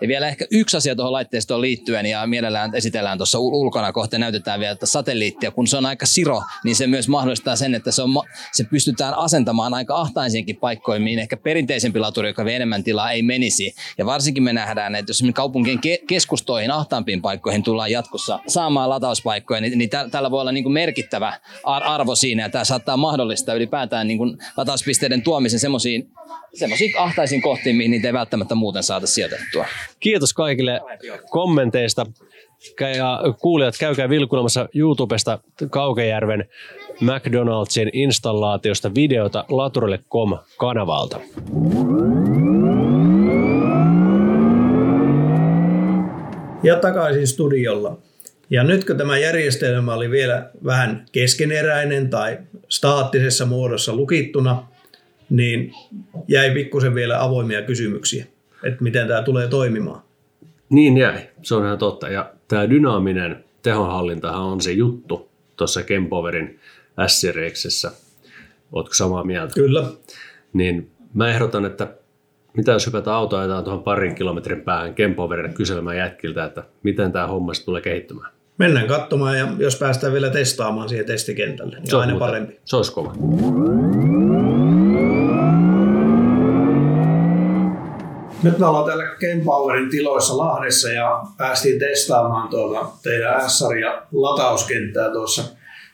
Ja 0.00 0.08
vielä 0.08 0.28
ehkä 0.28 0.46
yksi 0.50 0.76
asia 0.76 0.96
tuohon 0.96 1.12
laitteistoon 1.12 1.60
liittyen, 1.60 2.06
ja 2.06 2.26
mielellään 2.26 2.74
esitellään 2.74 3.18
tuossa 3.18 3.38
ulkona 3.38 3.92
kohta, 3.92 4.18
näytetään 4.18 4.60
vielä 4.60 4.72
että 4.72 4.86
satelliittia. 4.86 5.50
Kun 5.50 5.66
se 5.66 5.76
on 5.76 5.86
aika 5.86 6.06
siro, 6.06 6.42
niin 6.64 6.76
se 6.76 6.86
myös 6.86 7.08
mahdollistaa 7.08 7.56
sen, 7.56 7.74
että 7.74 7.90
se, 7.90 8.02
on, 8.02 8.10
se 8.52 8.64
pystytään 8.64 9.14
asentamaan 9.14 9.74
aika 9.74 9.96
ahtaisiinkin 9.96 10.56
paikkoihin, 10.56 11.02
mihin 11.02 11.18
ehkä 11.18 11.36
perinteisempi 11.36 11.98
laturi, 11.98 12.28
joka 12.28 12.44
vie 12.44 12.56
enemmän 12.56 12.84
tilaa, 12.84 13.10
ei 13.10 13.22
menisi. 13.22 13.74
Ja 13.98 14.06
varsinkin 14.06 14.42
me 14.42 14.52
nähdään, 14.52 14.94
että 14.94 15.10
jos 15.10 15.22
kaupunkien 15.34 15.78
keskustoihin, 16.08 16.70
ahtaampiin 16.70 17.22
paikkoihin 17.22 17.62
tullaan 17.62 17.90
jatkossa 17.90 18.38
saamaan 18.46 18.90
latauspaikkoja, 18.90 19.60
niin, 19.60 19.78
niin 19.78 19.90
tällä 20.10 20.30
voi 20.30 20.40
olla 20.40 20.52
niin 20.52 20.64
kuin 20.64 20.72
merkittävä 20.96 21.32
arvo 21.64 22.14
siinä, 22.14 22.42
ja 22.42 22.48
tämä 22.48 22.64
saattaa 22.64 22.96
mahdollistaa 22.96 23.54
ylipäätään 23.54 24.08
niin 24.08 24.18
kuin 24.18 24.38
latauspisteiden 24.56 25.22
tuomisen 25.22 25.60
semmoisiin 25.60 26.10
semmoisiin 26.54 26.98
ahtaisiin 26.98 27.42
kohtiin, 27.42 27.76
mihin 27.76 27.90
niitä 27.90 28.08
ei 28.08 28.12
välttämättä 28.12 28.54
muuten 28.54 28.82
saada 28.82 29.06
sijoitettua. 29.06 29.64
Kiitos 30.00 30.34
kaikille 30.34 30.80
kommenteista. 31.30 32.06
Ja 32.96 33.20
kuulijat, 33.40 33.74
käykää 33.80 34.08
vilkuilemassa 34.08 34.68
YouTubesta 34.74 35.38
Kaukejärven 35.70 36.44
McDonaldsin 37.00 37.90
installaatiosta 37.92 38.94
videota 38.94 39.44
laturille.com-kanavalta. 39.48 41.20
Ja 46.62 46.76
takaisin 46.76 47.26
studiolla. 47.26 47.98
Ja 48.50 48.64
nyt 48.64 48.84
kun 48.84 48.96
tämä 48.96 49.18
järjestelmä 49.18 49.94
oli 49.94 50.10
vielä 50.10 50.50
vähän 50.64 51.06
keskeneräinen 51.12 52.10
tai 52.10 52.38
staattisessa 52.68 53.46
muodossa 53.46 53.94
lukittuna, 53.96 54.66
niin 55.30 55.72
jäi 56.28 56.50
pikkusen 56.50 56.94
vielä 56.94 57.22
avoimia 57.22 57.62
kysymyksiä, 57.62 58.26
että 58.62 58.82
miten 58.82 59.08
tämä 59.08 59.22
tulee 59.22 59.48
toimimaan. 59.48 60.02
Niin 60.68 60.96
jäi, 60.96 61.18
se 61.42 61.54
on 61.54 61.64
ihan 61.64 61.78
totta. 61.78 62.08
Ja 62.08 62.32
tämä 62.48 62.70
dynaaminen 62.70 63.44
tehonhallintahan 63.62 64.42
on 64.42 64.60
se 64.60 64.72
juttu 64.72 65.28
tuossa 65.56 65.82
Kempoverin 65.82 66.60
S-Seriksessä. 67.06 67.90
Oletko 68.72 68.94
samaa 68.94 69.24
mieltä? 69.24 69.54
Kyllä. 69.54 69.84
Niin 70.52 70.90
mä 71.14 71.28
ehdotan, 71.28 71.64
että 71.64 71.88
mitä 72.56 72.72
jos 72.72 72.86
hypätään 72.86 73.16
autoa 73.16 73.62
tuohon 73.62 73.82
parin 73.82 74.14
kilometrin 74.14 74.60
päähän 74.60 74.94
Kempoverille 74.94 75.52
kyselemään 75.54 75.96
jätkiltä, 75.96 76.44
että 76.44 76.64
miten 76.82 77.12
tämä 77.12 77.26
homma 77.26 77.52
tulee 77.64 77.82
kehittymään? 77.82 78.35
Mennään 78.58 78.86
katsomaan 78.86 79.38
ja 79.38 79.48
jos 79.58 79.76
päästään 79.76 80.12
vielä 80.12 80.30
testaamaan 80.30 80.88
siihen 80.88 81.06
testikentälle, 81.06 81.76
niin 81.78 81.90
se 81.90 81.96
aina 81.96 82.12
muuten, 82.12 82.28
parempi. 82.28 82.60
Se 82.64 82.76
olisi 82.76 82.92
kova. 82.92 83.12
Nyt 88.42 88.58
me 88.58 88.66
ollaan 88.66 88.84
täällä 88.84 89.04
Kempowerin 89.20 89.90
tiloissa 89.90 90.38
Lahdessa 90.38 90.88
ja 90.88 91.22
päästiin 91.38 91.78
testaamaan 91.78 92.48
tuota 92.48 92.86
teidän 93.02 93.50
S-sarja 93.50 94.02
latauskenttää 94.12 95.10
tuossa. 95.10 95.42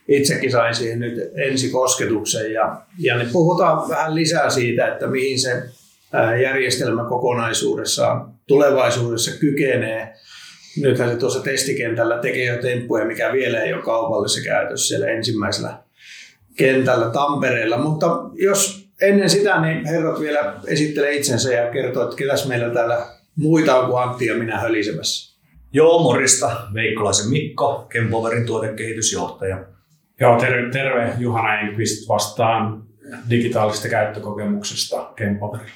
Itsekin 0.08 0.52
sain 0.52 0.74
siihen 0.74 1.00
nyt 1.00 1.18
ensikosketuksen 1.34 2.52
ja, 2.52 2.76
ja 2.98 3.18
niin 3.18 3.30
puhutaan 3.32 3.88
vähän 3.88 4.14
lisää 4.14 4.50
siitä, 4.50 4.86
että 4.86 5.06
mihin 5.06 5.40
se 5.40 5.62
järjestelmä 6.42 7.04
kokonaisuudessaan 7.04 8.32
tulevaisuudessa 8.46 9.38
kykenee. 9.40 10.14
Nythän 10.80 11.10
se 11.10 11.16
tuossa 11.16 11.42
testikentällä 11.42 12.18
tekee 12.18 12.44
jo 12.44 12.62
temppuja, 12.62 13.04
mikä 13.04 13.32
vielä 13.32 13.60
ei 13.60 13.74
ole 13.74 13.82
kaupallisessa 13.82 14.50
käytössä 14.50 14.88
siellä 14.88 15.06
ensimmäisellä 15.06 15.78
kentällä 16.56 17.10
Tampereella. 17.10 17.78
Mutta 17.78 18.06
jos 18.32 18.88
ennen 19.00 19.30
sitä 19.30 19.60
niin 19.60 19.86
herrat 19.86 20.20
vielä 20.20 20.54
esittelee 20.66 21.14
itsensä 21.14 21.52
ja 21.52 21.70
kertoo, 21.70 22.04
että 22.04 22.16
ketäs 22.16 22.48
meillä 22.48 22.70
täällä 22.70 23.06
muita 23.36 23.80
on 23.80 23.86
kuin 23.86 24.02
Antti 24.02 24.26
ja 24.26 24.34
minä 24.34 24.60
hölisemässä. 24.60 25.32
Joo, 25.72 26.02
morista. 26.02 26.56
Veikkolaisen 26.74 27.30
Mikko, 27.30 27.86
Kempoverin 27.88 28.46
tuotekehitysjohtaja. 28.46 29.64
Joo, 30.20 30.40
terve, 30.40 30.70
terve. 30.70 31.12
Juhana 31.18 31.60
Enqvist 31.60 32.08
vastaan 32.08 32.82
digitaalisesta 33.30 33.88
käyttökokemuksesta 33.88 35.12
Kempoverilla. 35.16 35.72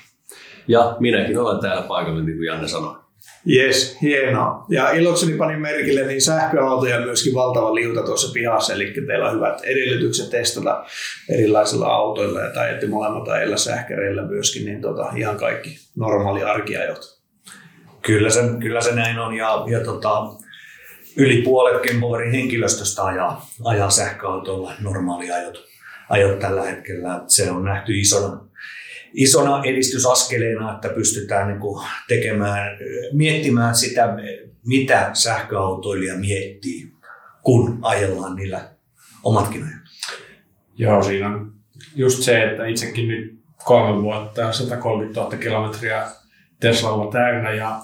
Ja 0.68 0.96
minäkin 1.00 1.38
olen 1.38 1.60
täällä 1.60 1.82
paikalla, 1.82 2.22
niin 2.22 2.36
kuin 2.36 2.46
Janne 2.46 2.68
sanoi. 2.68 3.05
Jes, 3.44 3.98
hienoa. 4.02 4.64
Ja 4.68 4.90
ilokseni 4.90 5.36
panin 5.36 5.60
merkille, 5.60 6.06
niin 6.06 6.22
sähköautoja 6.22 7.00
myöskin 7.00 7.34
valtava 7.34 7.74
liuta 7.74 8.02
tuossa 8.02 8.32
pihassa, 8.32 8.74
eli 8.74 8.94
teillä 9.06 9.28
on 9.28 9.36
hyvät 9.36 9.60
edellytykset 9.64 10.30
testata 10.30 10.84
erilaisilla 11.30 11.86
autoilla 11.86 12.40
ja 12.40 12.50
tai 12.54 12.88
molemmat 12.88 13.28
ajilla 13.28 13.56
sähkäreillä 13.56 14.22
myöskin, 14.22 14.64
niin 14.64 14.80
tota, 14.80 15.12
ihan 15.16 15.36
kaikki 15.36 15.78
normaali 15.96 16.42
arkiajot. 16.42 17.16
Kyllä 18.02 18.30
se, 18.30 18.40
kyllä 18.60 18.80
se 18.80 18.94
näin 18.94 19.18
on 19.18 19.34
ja, 19.34 19.64
ja 19.70 19.84
tota, 19.84 20.22
yli 21.16 21.42
puolet 21.42 21.82
Kempoverin 21.82 22.32
henkilöstöstä 22.32 23.04
ajaa, 23.04 23.46
ajaa 23.64 23.90
sähköautolla 23.90 24.72
normaaliajot 24.80 25.66
ajot 26.10 26.38
tällä 26.38 26.62
hetkellä. 26.62 27.20
Se 27.26 27.50
on 27.50 27.64
nähty 27.64 28.00
isona, 28.00 28.45
isona 29.16 29.62
edistysaskeleena, 29.64 30.74
että 30.74 30.88
pystytään 30.88 31.48
niin 31.48 31.60
kuin 31.60 31.86
tekemään, 32.08 32.78
miettimään 33.12 33.74
sitä, 33.74 34.16
mitä 34.66 35.10
sähköautoilija 35.12 36.14
miettii, 36.14 36.92
kun 37.42 37.78
ajellaan 37.82 38.36
niillä 38.36 38.70
omatkin 39.24 39.62
ajat. 39.62 39.86
Joo, 40.78 41.02
siinä 41.02 41.28
on 41.28 41.52
just 41.94 42.22
se, 42.22 42.42
että 42.42 42.66
itsekin 42.66 43.08
nyt 43.08 43.38
kolme 43.64 44.02
vuotta 44.02 44.40
ja 44.40 44.52
130 44.52 45.20
000 45.20 45.36
kilometriä 45.36 46.06
Teslalla 46.60 47.12
täynnä 47.12 47.50
ja 47.50 47.80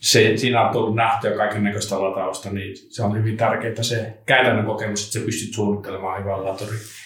se, 0.00 0.32
siinä 0.36 0.66
on 0.66 0.72
tullut 0.72 0.94
nähtyä 0.94 1.36
kaiken 1.36 1.64
näköistä 1.64 2.02
latausta, 2.02 2.50
niin 2.50 2.76
se 2.76 3.02
on 3.02 3.16
hyvin 3.16 3.36
tärkeää 3.36 3.82
se 3.82 4.18
käytännön 4.26 4.66
kokemus, 4.66 5.04
että 5.04 5.18
sä 5.18 5.24
pystyt 5.24 5.54
suunnittelemaan 5.54 6.20
hyvän. 6.20 6.40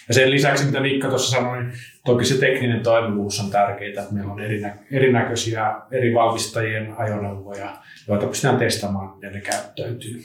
Ja 0.07 0.13
sen 0.13 0.31
lisäksi, 0.31 0.65
mitä 0.65 0.79
Mikko 0.79 1.07
tuossa 1.07 1.31
sanoi, 1.31 1.63
niin 1.63 1.73
toki 2.05 2.25
se 2.25 2.37
tekninen 2.37 2.83
toimivuus 2.83 3.39
on 3.39 3.51
tärkeää, 3.51 3.89
että 3.89 4.13
meillä 4.13 4.33
on 4.33 4.39
erinä, 4.39 4.77
erinäköisiä 4.91 5.75
eri 5.91 6.13
valmistajien 6.13 6.93
ajoneuvoja, 6.97 7.77
joita 8.07 8.27
pystytään 8.27 8.59
testaamaan, 8.59 9.19
ja 9.21 9.31
ne 9.31 9.41
käyttäytyy. 9.41 10.21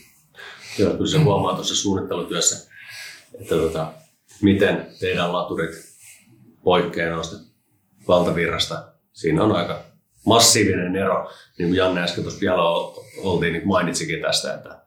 Joo, 0.79 0.91
kyllä 0.91 1.11
se 1.11 1.19
huomaa 1.19 1.55
tuossa 1.55 1.77
suunnittelutyössä, 1.77 2.71
että 3.41 3.55
tota, 3.55 3.93
miten 4.43 4.87
teidän 5.01 5.33
laturit 5.33 5.71
poikkeaa 6.65 7.15
noista 7.15 7.37
valtavirrasta. 8.09 8.93
Siinä 9.13 9.43
on 9.43 9.53
aika 9.53 9.90
massiivinen 10.27 10.97
ero, 10.97 11.31
niin 11.59 11.69
kuin 11.69 11.77
Janne 11.77 12.03
äsken 12.03 12.25
tuossa 12.25 12.41
vielä 12.41 12.63
oltiin, 13.23 13.53
niin 13.53 13.69
mainitsikin 13.69 14.21
tästä, 14.21 14.55
että 14.55 14.81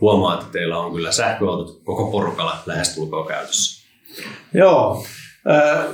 huomaa, 0.00 0.34
että 0.34 0.46
teillä 0.52 0.78
on 0.78 0.92
kyllä 0.94 1.12
sähköautot 1.12 1.80
koko 1.84 2.10
porukalla 2.10 2.56
lähestulkoon 2.66 3.26
käytössä. 3.26 3.88
Joo, 4.54 5.04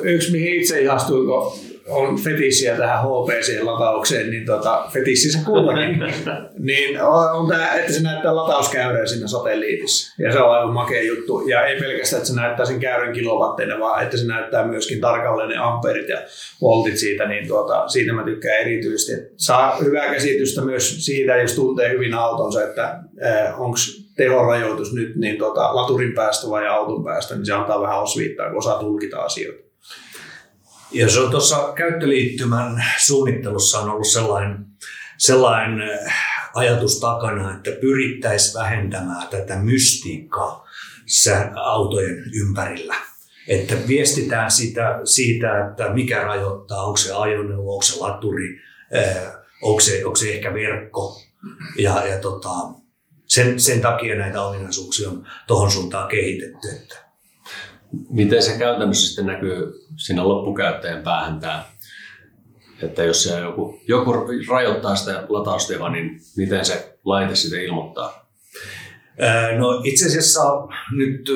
yksi 0.03 0.33
mihin 0.33 0.61
itse 0.61 0.81
ihastuin, 0.81 1.27
kun 1.27 1.53
on 1.89 2.19
fetissiä 2.19 2.77
tähän 2.77 2.99
HPC-lataukseen, 2.99 4.31
niin 4.31 4.47
tota, 4.47 4.89
fetissi 4.93 5.33
se 5.33 5.39
kullakin, 5.45 5.99
niin 6.69 7.03
on 7.33 7.49
tämä, 7.49 7.75
että 7.75 7.93
se 7.93 8.03
näyttää 8.03 8.37
latauskäyrää 8.37 9.07
siinä 9.07 9.27
satelliitissa. 9.27 10.23
Ja 10.23 10.33
se 10.33 10.39
on 10.39 10.55
aivan 10.55 10.75
makea 10.75 11.03
juttu. 11.03 11.49
Ja 11.49 11.67
ei 11.67 11.81
pelkästään, 11.81 12.19
että 12.19 12.29
se 12.33 12.41
näyttää 12.41 12.67
sen 12.67 12.81
käyrän 12.81 13.13
kilowatteina, 13.13 13.81
vaan 13.81 14.03
että 14.03 14.17
se 14.17 14.27
näyttää 14.27 14.67
myöskin 14.67 15.01
tarkalleen 15.01 15.49
ne 15.49 15.57
amperit 15.57 16.09
ja 16.09 16.19
voltit 16.61 16.99
siitä, 16.99 17.29
niin 17.29 17.49
tuota, 17.49 17.89
siitä 17.89 18.13
mä 18.13 18.25
tykkään 18.25 18.61
erityisesti. 18.61 19.13
Että 19.13 19.35
saa 19.37 19.77
hyvää 19.77 20.13
käsitystä 20.13 20.61
myös 20.61 21.05
siitä, 21.05 21.37
jos 21.37 21.53
tuntee 21.53 21.93
hyvin 21.93 22.15
autonsa, 22.15 22.65
että 22.65 22.99
eh, 23.21 23.61
onko 23.61 23.77
tehorajoitus 24.17 24.95
nyt 24.95 25.17
niin 25.17 25.39
tota, 25.39 25.77
laturin 25.77 26.15
päästä 26.15 26.51
vai 26.51 26.67
auton 26.67 27.05
päästä, 27.05 27.35
niin 27.35 27.47
se 27.47 27.53
antaa 27.53 27.83
vähän 27.83 28.03
osviittaa, 28.03 28.49
kun 28.49 28.59
osaa 28.59 28.79
tulkita 28.79 29.21
asioita. 29.21 29.64
Ja 30.95 31.11
se 31.11 31.21
on 31.21 31.31
tuossa 31.31 31.73
käyttöliittymän 31.73 32.85
suunnittelussa 32.99 33.79
on 33.79 33.91
ollut 33.91 34.07
sellainen, 34.07 34.67
sellainen 35.19 35.89
eh, 35.89 36.13
ajatus 36.55 37.01
takana, 37.01 37.55
että 37.55 37.71
pyrittäisiin 37.81 38.55
vähentämään 38.55 39.29
tätä 39.29 39.57
mystiikkaa 39.57 40.67
autojen 41.57 42.25
ympärillä. 42.41 42.95
Että 43.49 43.75
viestitään 43.89 44.51
sitä, 44.51 45.01
siitä, 45.05 45.69
että 45.69 45.91
mikä 45.91 46.23
rajoittaa, 46.23 46.85
onko 46.85 46.97
se 46.97 47.13
ajoneuvo, 47.13 47.73
onko 47.73 47.83
se 47.83 48.01
laturi, 48.01 48.61
eh, 48.91 49.17
onko 49.63 49.81
se, 49.81 50.05
onko 50.05 50.17
se 50.17 50.35
ehkä 50.35 50.55
verkko. 50.55 51.23
Ja, 51.79 52.07
ja 52.07 52.19
tota, 52.19 52.51
sen, 53.27 53.61
sen 53.61 53.81
takia 53.81 54.15
näitä 54.15 54.43
ominaisuuksia 54.43 55.09
on 55.09 55.27
tuohon 55.47 55.71
suuntaan 55.71 56.09
kehitetty. 56.09 56.69
Että 56.69 57.04
Miten 58.11 58.43
se 58.43 58.59
käytännössä 58.59 59.07
sitten 59.07 59.27
näkyy 59.27 59.87
siinä 59.97 60.29
loppukäyttäjän 60.29 61.03
päähän 61.03 61.41
tämä, 61.41 61.65
että 62.83 63.03
jos 63.03 63.23
se 63.23 63.41
joku, 63.41 63.81
joku 63.89 64.13
rajoittaa 64.49 64.97
sitä 64.97 65.27
lataustehoa, 65.29 65.91
niin 65.91 66.21
miten 66.37 66.65
se 66.65 66.99
laite 67.05 67.35
sitten 67.35 67.65
ilmoittaa? 67.65 68.29
No 69.59 69.81
itse 69.85 70.07
asiassa 70.07 70.41
nyt 70.97 71.29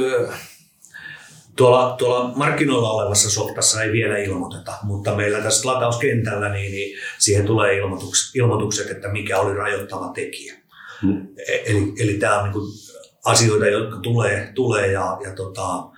tuolla, 1.58 1.94
tuolla 1.98 2.32
markkinoilla 2.36 2.90
olevassa 2.90 3.30
softassa 3.30 3.82
ei 3.82 3.92
vielä 3.92 4.18
ilmoiteta, 4.18 4.72
mutta 4.82 5.14
meillä 5.14 5.40
tässä 5.40 5.68
latauskentällä 5.68 6.48
niin, 6.48 6.72
niin 6.72 6.98
siihen 7.18 7.46
tulee 7.46 7.76
ilmoitukset, 7.76 8.36
ilmoitukset, 8.36 8.90
että 8.90 9.08
mikä 9.08 9.38
oli 9.38 9.54
rajoittava 9.54 10.12
tekijä. 10.14 10.54
Hmm. 11.02 11.28
E, 11.48 11.52
eli, 11.66 11.92
eli 11.98 12.14
tämä 12.14 12.38
on 12.38 12.50
niin 12.50 12.98
asioita, 13.24 13.66
jotka 13.66 13.98
tulee, 13.98 14.52
tulee 14.54 14.92
ja, 14.92 15.18
ja 15.24 15.34
tota, 15.34 15.90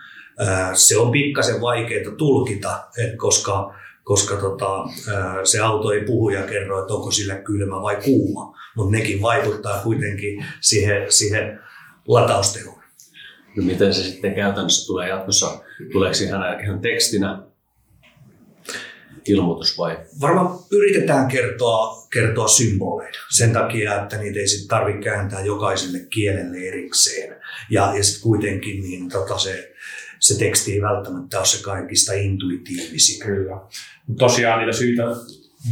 se 0.74 0.98
on 0.98 1.10
pikkasen 1.10 1.60
vaikeaa 1.60 2.14
tulkita, 2.16 2.84
koska, 3.16 3.74
koska 4.04 4.36
tota, 4.36 4.84
se 5.44 5.60
auto 5.60 5.92
ei 5.92 6.04
puhu 6.04 6.30
ja 6.30 6.42
kerro, 6.42 6.80
että 6.80 6.94
onko 6.94 7.10
sillä 7.10 7.34
kylmä 7.34 7.82
vai 7.82 7.96
kuuma, 7.96 8.58
mutta 8.76 8.96
nekin 8.96 9.22
vaikuttaa 9.22 9.82
kuitenkin 9.82 10.44
siihen, 10.60 11.12
siihen 11.12 11.60
lataustehoon. 12.08 12.80
No 13.56 13.62
miten 13.62 13.94
se 13.94 14.02
sitten 14.02 14.34
käytännössä 14.34 14.86
tulee 14.86 15.08
jatkossa? 15.08 15.60
Tuleeko 15.92 16.16
ihan, 16.24 16.60
ihan 16.64 16.80
tekstinä 16.80 17.42
ilmoitus 19.26 19.78
vai? 19.78 19.98
Varmaan 20.20 20.58
yritetään 20.72 21.28
kertoa, 21.28 22.06
kertoa 22.12 22.48
symboleina 22.48 23.18
sen 23.30 23.52
takia, 23.52 24.02
että 24.02 24.16
niitä 24.16 24.38
ei 24.38 24.48
sitten 24.48 24.68
tarvitse 24.68 25.02
kääntää 25.02 25.44
jokaiselle 25.44 25.98
kielelle 25.98 26.56
erikseen. 26.58 27.36
Ja, 27.70 27.92
ja 27.96 28.04
sitten 28.04 28.22
kuitenkin 28.22 28.82
niin 28.82 29.08
tota 29.08 29.38
se, 29.38 29.72
se 30.20 30.38
teksti 30.38 30.72
ei 30.72 30.82
välttämättä 30.82 31.38
ole 31.38 31.46
se 31.46 31.62
kaikista 31.62 32.12
intuitiivisin. 32.12 33.26
Kyllä. 33.26 33.60
Tosiaan 34.18 34.58
niitä 34.58 34.78
syitä 34.78 35.02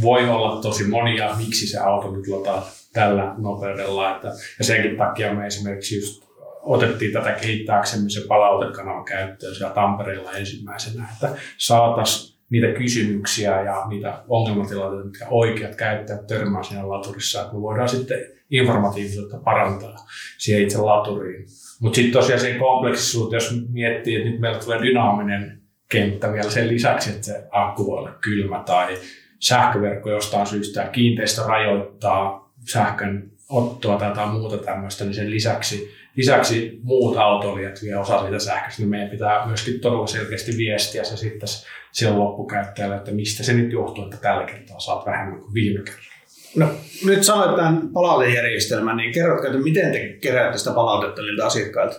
voi 0.01 0.29
olla 0.29 0.61
tosi 0.61 0.83
monia, 0.83 1.35
miksi 1.37 1.67
se 1.67 1.77
auto 1.77 2.11
nyt 2.11 2.27
lataa 2.27 2.69
tällä 2.93 3.35
nopeudella. 3.37 4.15
Että, 4.15 4.27
ja 4.59 4.65
senkin 4.65 4.97
takia 4.97 5.33
me 5.33 5.47
esimerkiksi 5.47 5.95
just 5.95 6.29
otettiin 6.61 7.13
tätä 7.13 7.31
kehittääksemme 7.31 8.09
se 8.09 8.21
palautekanavan 8.27 9.05
käyttöön 9.05 9.55
siellä 9.55 9.73
Tampereella 9.73 10.31
ensimmäisenä, 10.31 11.07
että 11.13 11.37
saataisiin 11.57 12.39
niitä 12.49 12.67
kysymyksiä 12.67 13.61
ja 13.61 13.85
niitä 13.89 14.23
ongelmatilanteita, 14.27 15.05
mitkä 15.05 15.27
oikeat 15.29 15.75
käyttäjät 15.75 16.27
törmää 16.27 16.63
siinä 16.63 16.89
laturissa, 16.89 17.41
että 17.41 17.53
me 17.53 17.61
voidaan 17.61 17.89
sitten 17.89 18.19
informatiivisuutta 18.49 19.37
parantaa 19.37 19.95
siihen 20.37 20.63
itse 20.63 20.77
laturiin. 20.77 21.45
Mutta 21.79 21.95
sitten 21.95 22.13
tosiaan 22.13 22.41
se 22.41 22.53
kompleksisuus, 22.53 23.33
jos 23.33 23.53
miettii, 23.69 24.15
että 24.15 24.29
nyt 24.29 24.39
meillä 24.39 24.59
tulee 24.59 24.81
dynaaminen 24.81 25.61
kenttä 25.91 26.33
vielä 26.33 26.49
sen 26.49 26.67
lisäksi, 26.67 27.09
että 27.09 27.25
se 27.25 27.47
akku 27.51 27.87
voi 27.87 27.97
olla 27.97 28.11
kylmä 28.11 28.63
tai 28.65 28.97
sähköverkko 29.39 30.09
jostain 30.09 30.47
syystä 30.47 30.83
kiinteistö 30.83 31.43
rajoittaa 31.47 32.53
sähkön 32.71 33.31
ottoa 33.49 33.97
tai 33.97 34.09
jotain 34.09 34.29
muuta 34.29 34.57
tämmöistä, 34.57 35.03
niin 35.03 35.13
sen 35.13 35.31
lisäksi, 35.31 35.91
lisäksi 36.15 36.79
muut 36.83 37.17
autoilijat 37.17 37.79
vie 37.83 37.97
osa 37.97 38.21
siitä 38.21 38.39
sähköstä, 38.39 38.81
niin 38.81 38.89
meidän 38.89 39.09
pitää 39.09 39.47
myöskin 39.47 39.79
todella 39.79 40.07
selkeästi 40.07 40.57
viestiä 40.57 41.03
se 41.03 41.17
sitten 41.17 41.49
sille 41.91 42.17
loppukäyttäjälle, 42.17 42.95
että 42.95 43.11
mistä 43.11 43.43
se 43.43 43.53
nyt 43.53 43.71
johtuu, 43.71 44.03
että 44.03 44.17
tällä 44.17 44.43
kertaa 44.43 44.79
saat 44.79 45.05
vähemmän 45.05 45.39
kuin 45.39 45.53
viime 45.53 45.83
kerralla. 45.83 46.08
No, 46.55 46.67
nyt 47.05 47.23
sanoit 47.23 47.55
tämän 47.55 47.89
palautejärjestelmän, 47.93 48.97
niin 48.97 49.13
kerrotko, 49.13 49.47
että 49.47 49.59
miten 49.59 49.91
te 49.91 50.17
keräätte 50.21 50.57
sitä 50.57 50.71
palautetta 50.71 51.21
niiltä 51.21 51.45
asiakkailta? 51.45 51.95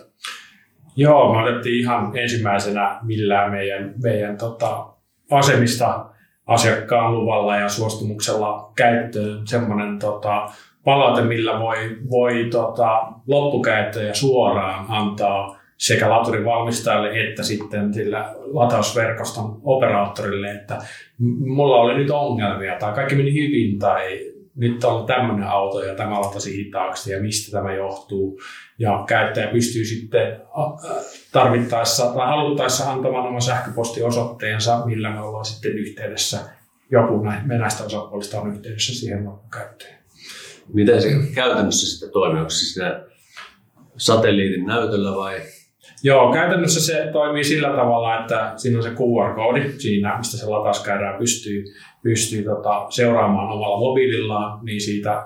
Joo, 0.95 1.33
me 1.33 1.43
otettiin 1.43 1.79
ihan 1.79 2.17
ensimmäisenä 2.17 2.99
millään 3.03 3.51
meidän, 3.51 3.93
meidän 4.03 4.37
tota, 4.37 4.85
asemista 5.31 6.05
asiakkaan 6.47 7.13
luvalla 7.15 7.55
ja 7.55 7.69
suostumuksella 7.69 8.71
käyttöön 8.75 9.47
semmoinen 9.47 9.99
tota, 9.99 10.49
palaute, 10.83 11.21
millä 11.21 11.59
voi, 11.59 11.97
voi 12.09 12.47
tota, 12.51 13.01
loppukäyttäjä 13.27 14.13
suoraan 14.13 14.85
antaa 14.89 15.61
sekä 15.77 16.09
laturin 16.09 16.45
valmistajalle 16.45 17.29
että 17.29 17.43
sitten 17.43 17.93
sillä 17.93 18.35
latausverkoston 18.53 19.59
operaattorille, 19.63 20.51
että 20.51 20.77
mulla 21.39 21.75
oli 21.75 21.97
nyt 21.97 22.09
ongelmia 22.09 22.75
tai 22.79 22.93
kaikki 22.93 23.15
meni 23.15 23.33
hyvin 23.33 23.79
tai 23.79 24.30
nyt 24.55 24.83
on 24.83 25.05
tämmöinen 25.05 25.47
auto 25.47 25.83
ja 25.83 25.95
tämä 25.95 26.21
latasi 26.21 26.57
hitaaksi 26.57 27.11
ja 27.11 27.21
mistä 27.21 27.51
tämä 27.51 27.73
johtuu. 27.73 28.41
Ja 28.79 29.03
käyttäjä 29.07 29.47
pystyy 29.47 29.85
sitten 29.85 30.41
tarvittaessa 31.31 32.13
tai 32.13 32.27
haluttaessa 32.27 32.91
antamaan 32.91 33.27
oman 33.27 33.41
sähköpostiosoitteensa, 33.41 34.85
millä 34.85 35.09
me 35.09 35.21
ollaan 35.21 35.45
sitten 35.45 35.71
yhteydessä. 35.71 36.39
Joku 36.91 37.23
näistä 37.45 37.83
osapuolista 37.83 38.41
on 38.41 38.53
yhteydessä 38.53 38.95
siihen 38.95 39.25
loppukäyttäjään. 39.25 40.01
Miten 40.73 41.01
se 41.01 41.09
käytännössä 41.35 41.87
sitten 41.87 42.11
toimii? 42.11 42.39
Onko 42.39 42.49
se 42.49 42.65
siinä 42.65 43.03
satelliitin 43.97 44.65
näytöllä 44.65 45.15
vai? 45.15 45.41
Joo, 46.03 46.33
käytännössä 46.33 46.81
se 46.81 47.09
toimii 47.13 47.43
sillä 47.43 47.67
tavalla, 47.67 48.19
että 48.19 48.53
siinä 48.57 48.77
on 48.77 48.83
se 48.83 48.89
QR-koodi 48.89 49.73
siinä, 49.79 50.17
mistä 50.17 50.37
se 50.37 50.45
latauskäyrää 50.45 51.17
pystyy, 51.17 51.63
pystyy 52.03 52.43
tota, 52.43 52.85
seuraamaan 52.89 53.49
omalla 53.49 53.79
mobiilillaan, 53.79 54.65
niin 54.65 54.81
siitä 54.81 55.25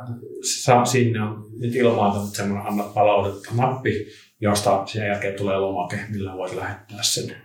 sa, 0.62 0.86
sinne 0.86 1.22
on 1.22 1.46
nyt 1.60 1.76
ilmaantunut 1.76 2.36
semmoinen 2.36 2.68
anna 2.68 2.84
palautetta 2.84 3.50
nappi, 3.56 4.06
josta 4.42 4.84
sen 4.86 5.08
jälkeen 5.08 5.34
tulee 5.36 5.58
lomake, 5.58 6.00
millä 6.12 6.38
voit 6.38 6.56
lähettää 6.56 7.00
sen 7.02 7.36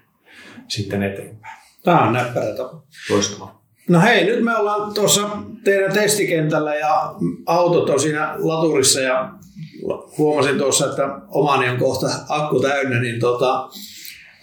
sitten 0.68 1.02
eteenpäin. 1.02 1.56
Tämä 1.84 2.06
on 2.06 2.12
näppärä 2.12 2.56
tapa. 2.56 2.82
Loistavaa. 3.10 3.60
No 3.88 4.00
hei, 4.00 4.24
nyt 4.24 4.44
me 4.44 4.56
ollaan 4.56 4.94
tuossa 4.94 5.28
teidän 5.64 5.92
testikentällä 5.92 6.74
ja 6.74 7.14
autot 7.46 7.90
on 7.90 8.00
siinä 8.00 8.34
laturissa 8.38 9.00
ja 9.00 9.32
huomasin 10.18 10.58
tuossa, 10.58 10.86
että 10.86 11.20
omani 11.28 11.68
on 11.68 11.78
kohta 11.78 12.06
akku 12.28 12.60
täynnä, 12.60 13.00
niin 13.00 13.20
tota, 13.20 13.68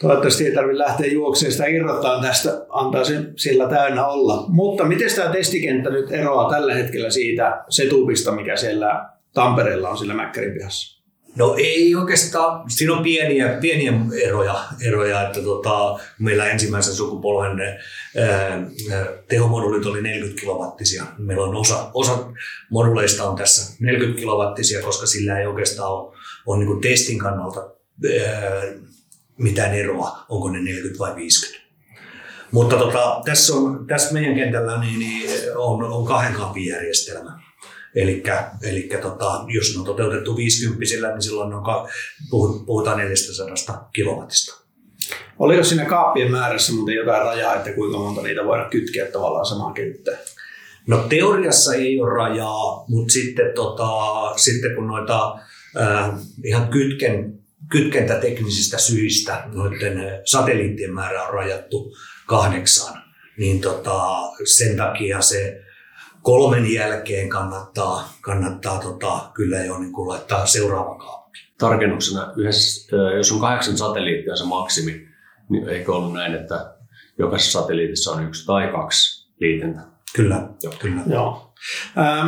toivottavasti 0.02 0.46
ei 0.46 0.56
tarvitse 0.56 0.78
lähteä 0.78 1.08
juokseen 1.08 1.52
sitä 1.52 1.66
irrottaa 1.66 2.22
tästä, 2.22 2.66
antaa 2.70 3.04
sen 3.04 3.34
sillä 3.36 3.70
täynnä 3.70 4.08
olla. 4.08 4.46
Mutta 4.48 4.84
miten 4.84 5.16
tämä 5.16 5.32
testikenttä 5.32 5.90
nyt 5.90 6.12
eroaa 6.12 6.50
tällä 6.50 6.74
hetkellä 6.74 7.10
siitä 7.10 7.64
setupista, 7.70 8.32
mikä 8.32 8.56
siellä 8.56 9.10
Tampereella 9.34 9.90
on 9.90 9.98
sillä 9.98 10.14
Mäkkärin 10.14 10.54
pihassa? 10.54 10.98
No 11.38 11.56
ei 11.58 11.96
oikeastaan, 11.96 12.70
siinä 12.70 12.94
on 12.94 13.04
pieniä, 13.04 13.58
pieniä 13.62 13.94
eroja, 14.24 14.56
eroja 14.82 15.28
että 15.28 15.42
tota, 15.42 16.00
meillä 16.20 16.46
ensimmäisen 16.46 16.94
sukupolven 16.94 17.60
ää, 17.60 18.68
tehomodulit 19.28 19.86
oli 19.86 20.02
40 20.02 20.42
kilowattisia. 20.42 21.04
Meillä 21.18 21.44
on 21.44 21.56
osa, 21.56 21.92
osa 21.94 22.32
moduleista 22.70 23.30
on 23.30 23.38
tässä 23.38 23.76
40 23.80 24.20
kilowattisia, 24.20 24.82
koska 24.82 25.06
sillä 25.06 25.40
ei 25.40 25.48
oikeastaan 25.48 25.92
ole, 25.92 26.16
ole 26.46 26.66
niin 26.66 26.82
testin 26.82 27.18
kannalta 27.18 27.60
ää, 27.60 28.62
mitään 29.38 29.74
eroa, 29.74 30.26
onko 30.30 30.50
ne 30.50 30.60
40 30.60 31.00
vai 31.00 31.16
50. 31.16 31.68
Mutta 32.52 32.76
tota, 32.78 33.22
tässä, 33.26 33.54
on, 33.54 33.88
tässä 33.88 34.14
meidän 34.14 34.36
kentällä 34.36 34.80
niin, 34.80 35.00
niin 35.00 35.30
on, 35.56 35.84
on 35.84 36.06
kahden 36.06 36.34
kaapin 36.34 36.66
järjestelmä. 36.66 37.40
Eli 37.96 38.90
tota, 39.02 39.46
jos 39.48 39.74
ne 39.74 39.80
on 39.80 39.86
toteutettu 39.86 40.38
50 40.38 40.80
niin 40.80 41.22
silloin 41.22 41.54
on, 42.32 42.66
puhutaan 42.66 42.98
400 42.98 43.90
kilowattista. 43.94 44.68
Oliko 45.40 45.64
siinä 45.64 45.86
kaappien 45.86 46.32
määrässä 46.32 46.74
muuten 46.74 46.96
jotain 46.96 47.22
rajaa, 47.22 47.56
että 47.56 47.74
kuinka 47.74 47.98
monta 47.98 48.22
niitä 48.22 48.46
voidaan 48.46 48.70
kytkeä 48.70 49.06
tavallaan 49.06 49.46
samaan 49.46 49.74
kenttään? 49.74 50.18
No 50.88 50.98
teoriassa 50.98 51.74
ei 51.74 52.02
ole 52.02 52.14
rajaa, 52.14 52.86
mutta 52.88 53.14
sitten, 53.14 53.54
tota, 53.56 53.90
sitten 54.36 54.76
kun 54.76 54.88
noita 54.88 55.36
äh, 55.82 56.10
ihan 56.44 56.68
kytken, 56.68 57.37
kytkentäteknisistä 57.72 58.78
syistä 58.78 59.44
noiden 59.54 60.22
satelliittien 60.26 60.94
määrä 60.94 61.24
on 61.24 61.34
rajattu 61.34 61.96
kahdeksaan, 62.26 63.02
niin 63.38 63.62
tota, 63.62 64.22
sen 64.58 64.78
takia 64.78 65.22
se 65.22 65.62
kolmen 66.22 66.74
jälkeen 66.74 67.30
kannattaa, 67.30 68.14
kannattaa 68.22 68.80
tota, 68.80 69.32
kyllä 69.34 69.58
jo 69.58 69.80
niin 69.80 69.94
kuin 69.94 70.08
laittaa 70.08 70.46
seuraava 70.46 70.96
kaappi. 70.96 71.40
Tarkennuksena, 71.58 72.34
yhdessä, 72.38 72.98
jos 73.18 73.32
on 73.32 73.40
kahdeksan 73.40 73.78
satelliittia 73.78 74.36
se 74.36 74.46
maksimi, 74.46 75.08
niin 75.50 75.70
eikö 75.70 75.96
ollut 75.96 76.14
näin, 76.14 76.34
että 76.36 76.76
jokaisessa 77.20 77.62
satelliitissa 77.62 78.12
on 78.12 78.28
yksi 78.28 78.46
tai 78.46 78.68
kaksi 78.72 79.30
liitäntä? 79.40 79.82
Kyllä, 80.16 80.50
Joo. 80.64 80.74
kyllä. 80.80 81.02
Joo. 81.08 81.54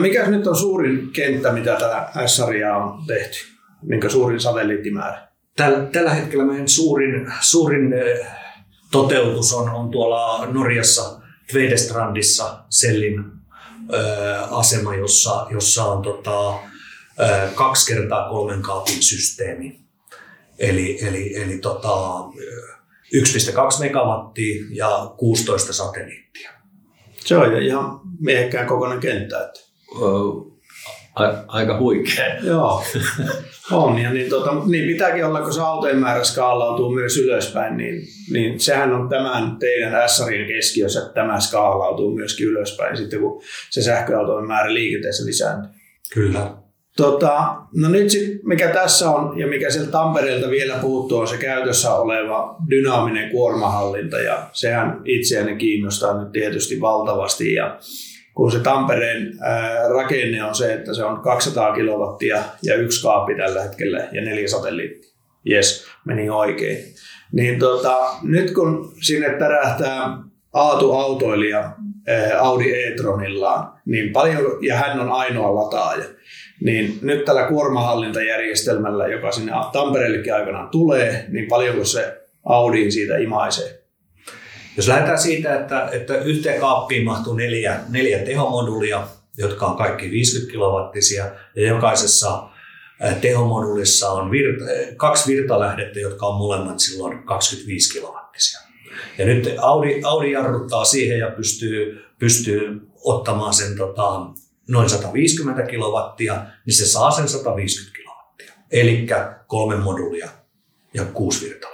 mikä 0.02 0.30
nyt 0.30 0.48
on 0.48 0.56
suurin 0.56 1.12
kenttä, 1.12 1.52
mitä 1.52 1.76
tällä 1.76 2.12
S-sarjaa 2.26 2.78
on 2.78 3.06
tehty? 3.08 3.38
Minkä 3.82 4.10
suurin 4.10 4.40
satelliittimäärä? 4.40 5.29
Tällä, 5.60 5.86
tällä 5.86 6.14
hetkellä 6.14 6.46
meidän 6.46 6.68
suurin, 6.68 7.34
suurin 7.42 7.94
toteutus 8.92 9.54
on, 9.54 9.70
on 9.70 9.92
tuolla 9.92 10.46
Norjassa 10.46 11.22
Tvedestrandissa 11.52 12.64
Sellin 12.70 13.24
asema, 14.52 14.96
jossa, 14.96 15.48
jossa 15.50 15.86
on 15.86 16.02
tota, 16.02 16.54
kaksi 17.56 17.94
kertaa 17.94 18.30
kolmen 18.30 18.62
kaapin 18.62 19.04
systeemi. 19.04 19.80
Eli, 20.60 21.08
eli, 21.08 21.36
eli 21.36 21.58
tota, 21.58 21.90
1,2 23.16 23.80
megawattia 23.80 24.66
ja 24.72 25.14
16 25.18 25.74
satelliittia. 25.74 26.52
Se 27.26 27.38
on 27.38 27.64
ihan 27.64 28.02
miehekkään 28.20 28.68
kokoinen 28.68 29.00
kenttä. 29.00 29.46
Että. 29.46 29.60
Aika 31.48 31.80
huikea. 31.80 32.36
Joo, 32.44 32.84
on. 33.72 34.00
Ja 34.00 34.14
niin, 34.14 34.30
tota, 34.30 34.54
niin 34.66 34.88
pitääkin 34.88 35.26
olla, 35.26 35.42
kun 35.42 35.54
se 35.54 35.62
autojen 35.62 35.98
määrä 35.98 36.24
skaalautuu 36.24 36.92
myös 36.92 37.18
ylöspäin, 37.18 37.78
niin, 37.78 38.02
niin 38.32 38.60
sehän 38.60 38.94
on 38.94 39.10
tämän 39.10 39.58
teidän 39.60 40.10
SRin 40.10 40.48
keskiössä, 40.48 41.00
että 41.00 41.14
tämä 41.14 41.40
skaalautuu 41.40 42.16
myöskin 42.16 42.48
ylöspäin 42.48 42.98
sitten, 42.98 43.20
kun 43.20 43.42
se 43.70 43.82
sähköautojen 43.82 44.48
määrä 44.48 44.74
liikenteessä 44.74 45.26
lisääntyy. 45.26 45.72
Kyllä. 46.14 46.52
Tota, 46.98 47.56
no 47.76 47.90
nyt 47.90 48.10
sit, 48.10 48.44
mikä 48.44 48.68
tässä 48.68 49.10
on 49.10 49.40
ja 49.40 49.48
mikä 49.48 49.70
sieltä 49.70 49.92
Tampereelta 49.92 50.50
vielä 50.50 50.76
puuttuu, 50.82 51.20
on 51.20 51.28
se 51.28 51.38
käytössä 51.38 51.94
oleva 51.94 52.56
dynaaminen 52.70 53.30
kuormahallinta 53.30 54.20
ja 54.20 54.50
sehän 54.52 55.02
itseäni 55.06 55.56
kiinnostaa 55.56 56.24
nyt 56.24 56.32
tietysti 56.32 56.82
valtavasti 56.82 57.54
ja 57.54 57.80
kun 58.34 58.52
se 58.52 58.60
Tampereen 58.60 59.34
rakenne 59.90 60.44
on 60.44 60.56
se, 60.56 60.74
että 60.74 60.94
se 60.94 61.04
on 61.04 61.22
200 61.22 61.74
kilowattia 61.74 62.44
ja 62.64 62.76
yksi 62.76 63.02
kaappi 63.02 63.36
tällä 63.36 63.64
hetkellä 63.64 64.08
ja 64.12 64.22
neljä 64.22 64.48
satelliittia. 64.48 65.10
Jes, 65.46 65.88
meni 66.06 66.30
oikein. 66.30 66.78
Niin 67.32 67.60
tota, 67.60 67.98
nyt 68.24 68.54
kun 68.54 68.94
sinne 69.02 69.30
tärähtää 69.30 70.18
Aatu 70.54 70.92
autoilija 70.92 71.72
Audi 72.40 72.84
e-tronillaan, 72.84 73.74
niin 73.86 74.14
paljon, 74.14 74.66
ja 74.66 74.76
hän 74.76 75.00
on 75.00 75.12
ainoa 75.12 75.56
lataaja, 75.56 76.06
niin 76.62 77.00
nyt 77.02 77.26
tällä 77.26 77.44
kuormahallintajärjestelmällä, 77.44 79.08
joka 79.08 79.32
sinne 79.32 79.52
Tampereellekin 79.74 80.34
aikanaan 80.34 80.70
tulee, 80.70 81.26
niin 81.30 81.48
paljonko 81.48 81.86
se 81.86 82.22
Audiin 82.46 82.92
siitä 82.92 83.18
imaisee? 83.18 83.79
Jos 84.78 84.88
lähdetään 84.88 85.20
siitä, 85.20 85.60
että, 85.60 85.90
että 85.92 86.18
yhteen 86.18 86.60
kaappiin 86.60 87.06
mahtuu 87.06 87.34
neljä, 87.34 87.80
neljä 87.90 88.20
tehomodulia, 88.20 89.08
jotka 89.38 89.66
on 89.66 89.78
kaikki 89.78 90.12
50 90.12 90.52
kilowattisia, 90.52 91.26
ja 91.56 91.68
jokaisessa 91.68 92.50
tehomodulissa 93.22 94.12
on 94.12 94.32
virta, 94.32 94.66
kaksi 94.98 95.34
virtalähdettä, 95.34 96.00
jotka 96.00 96.28
on 96.28 96.38
molemmat 96.38 96.80
silloin 96.80 97.24
25 97.24 97.94
kilowattisia. 97.94 98.60
Ja 99.18 99.26
nyt 99.26 99.56
Audi, 99.62 100.02
Audi 100.04 100.32
jarruttaa 100.32 100.86
siihen 100.86 101.20
ja 101.20 101.32
pystyy, 101.32 102.06
pystyy 102.20 102.82
ottamaan 103.04 103.54
sen 103.54 103.78
tota, 103.78 104.26
noin 104.68 104.90
150 104.90 105.64
kilowattia, 105.64 106.46
niin 106.66 106.76
se 106.76 106.86
saa 106.86 107.12
sen 107.12 107.28
150 107.28 107.98
kilowattia. 107.98 108.54
Eli 108.72 109.08
kolme 109.48 109.76
modulia 109.76 110.30
ja 110.94 111.06
kuusi 111.06 111.46
virtalähdettä. 111.46 111.69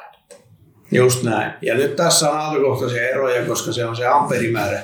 Just 0.96 1.24
näin. 1.24 1.54
Ja 1.62 1.76
nyt 1.76 1.96
tässä 1.96 2.30
on 2.30 2.38
autokohtaisia 2.38 3.10
eroja, 3.10 3.46
koska 3.46 3.72
se 3.72 3.86
on 3.86 3.96
se 3.96 4.06
amperimäärä 4.06 4.80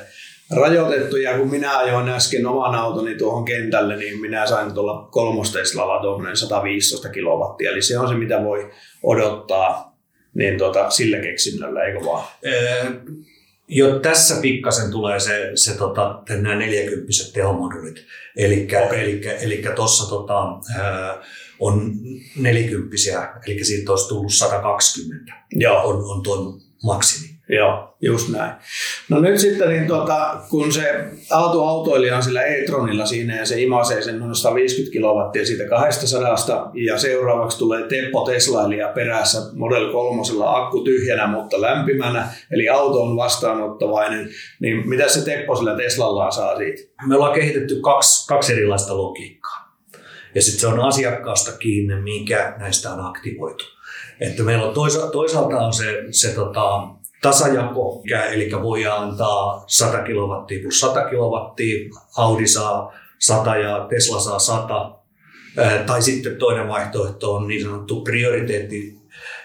rajoitettu. 0.56 1.18
Ja 1.18 1.38
kun 1.38 1.50
minä 1.50 1.78
ajoin 1.78 2.10
äsken 2.10 2.46
oman 2.46 2.76
autoni 2.76 3.16
tuohon 3.16 3.46
kentälle, 3.46 3.96
niin 3.96 4.22
minä 4.22 4.48
sain 4.48 4.74
tuolla 4.74 5.08
kolmosteslalla 5.12 6.02
tuommoinen 6.02 6.38
115 6.38 7.10
kilowattia. 7.10 7.72
Eli 7.72 7.82
se 7.82 8.00
on 8.00 8.08
se, 8.08 8.14
mitä 8.14 8.44
voi 8.44 8.72
odottaa 9.04 9.92
niin 10.34 10.58
tuota, 10.58 10.90
sillä 10.90 11.20
keksinnöllä, 11.20 11.84
eikö 11.84 12.06
vaan? 12.06 12.28
Öö, 12.46 12.86
jo 13.68 14.00
tässä 14.00 14.36
pikkasen 14.42 14.92
tulee 14.92 15.20
se, 15.20 15.52
se 15.56 15.78
tota, 15.78 16.24
nämä 16.30 16.56
40 16.56 17.12
tehomodulit. 17.34 18.06
Eli 18.38 18.68
okay. 19.64 19.76
tuossa 19.76 20.10
tota, 20.10 20.34
on 21.62 21.92
nelikymppisiä, 22.38 23.30
eli 23.48 23.64
siitä 23.64 23.92
olisi 23.92 24.10
tullut 24.10 24.34
120. 24.34 25.34
Joo. 25.52 25.82
On, 25.84 26.04
on 26.04 26.24
tuon 26.24 26.62
maksimi. 26.84 27.32
Joo, 27.50 27.98
just 28.02 28.30
näin. 28.30 28.54
No 29.10 29.20
nyt 29.20 29.40
sitten, 29.40 29.70
niin 29.70 29.88
tuota, 29.88 30.42
kun 30.50 30.72
se 30.72 31.06
autoautoilija 31.32 32.18
on 32.18 32.24
sillä 32.24 32.42
e-tronilla 32.42 33.06
siinä 33.06 33.38
ja 33.38 33.46
se 33.46 33.62
imasee 33.62 34.02
sen 34.02 34.20
noin 34.20 34.36
150 34.36 34.94
kilowattia 34.94 35.46
siitä 35.46 35.64
200 35.70 36.72
ja 36.86 36.98
seuraavaksi 36.98 37.58
tulee 37.58 37.88
Teppo 37.88 38.26
Teslailija 38.26 38.88
perässä 38.88 39.40
Model 39.54 39.92
3 39.92 40.22
akku 40.46 40.84
tyhjänä, 40.84 41.28
mutta 41.28 41.62
lämpimänä, 41.62 42.30
eli 42.52 42.70
auto 42.70 43.04
on 43.04 43.18
vastaanottavainen, 43.18 44.30
niin 44.60 44.90
mitä 44.90 45.10
se 45.10 45.26
Teppo 45.26 45.56
sillä 45.56 45.76
Teslalla 45.76 46.32
saa 46.32 46.58
siitä? 46.58 46.82
Me 47.08 47.16
ollaan 47.16 47.34
kehitetty 47.34 47.76
kaksi, 47.82 48.28
kaksi 48.28 48.54
erilaista 48.54 48.98
logiikkaa. 48.98 49.41
Ja 50.36 50.42
sitten 50.42 50.60
se 50.60 50.68
on 50.68 50.80
asiakkaasta 50.80 51.58
kiinni, 51.58 51.96
mikä 51.96 52.56
näistä 52.58 52.94
on 52.94 53.06
aktivoitu. 53.06 53.66
Että 54.20 54.44
meillä 54.44 54.66
on 54.66 54.74
toisa, 54.74 55.08
toisaalta 55.08 55.58
on 55.58 55.74
se, 55.74 56.04
se 56.12 56.34
tota, 56.34 56.88
tasajako, 57.22 58.04
eli 58.32 58.52
voi 58.62 58.86
antaa 58.86 59.64
100 59.68 60.04
kilowattia 60.04 60.62
plus 60.62 60.80
100 60.80 61.10
kilowattia, 61.10 61.90
Audi 62.18 62.48
saa 62.48 62.94
100 63.20 63.56
ja 63.56 63.88
Tesla 63.90 64.20
saa 64.20 64.40
100. 64.40 64.96
Tai 65.86 66.02
sitten 66.02 66.36
toinen 66.36 66.68
vaihtoehto 66.68 67.36
on 67.36 67.48
niin 67.48 67.64
sanottu 67.64 68.02
prioriteetti, 68.02 68.98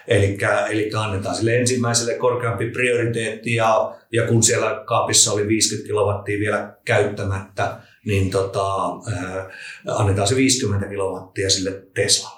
eli, 0.07 0.37
eli 0.69 0.91
annetaan 0.95 1.35
sille 1.35 1.57
ensimmäiselle 1.57 2.13
korkeampi 2.13 2.69
prioriteetti 2.69 3.55
ja, 3.55 3.95
ja 4.11 4.27
kun 4.27 4.43
siellä 4.43 4.83
kaapissa 4.85 5.31
oli 5.31 5.47
50 5.47 5.87
kilowattia 5.87 6.39
vielä 6.39 6.73
käyttämättä, 6.85 7.77
niin 8.07 8.29
tota, 8.29 8.85
äh, 8.85 9.45
annetaan 9.87 10.27
se 10.27 10.35
50 10.35 10.87
kilowattia 10.87 11.49
sille 11.49 11.83
Teslalle. 11.93 12.37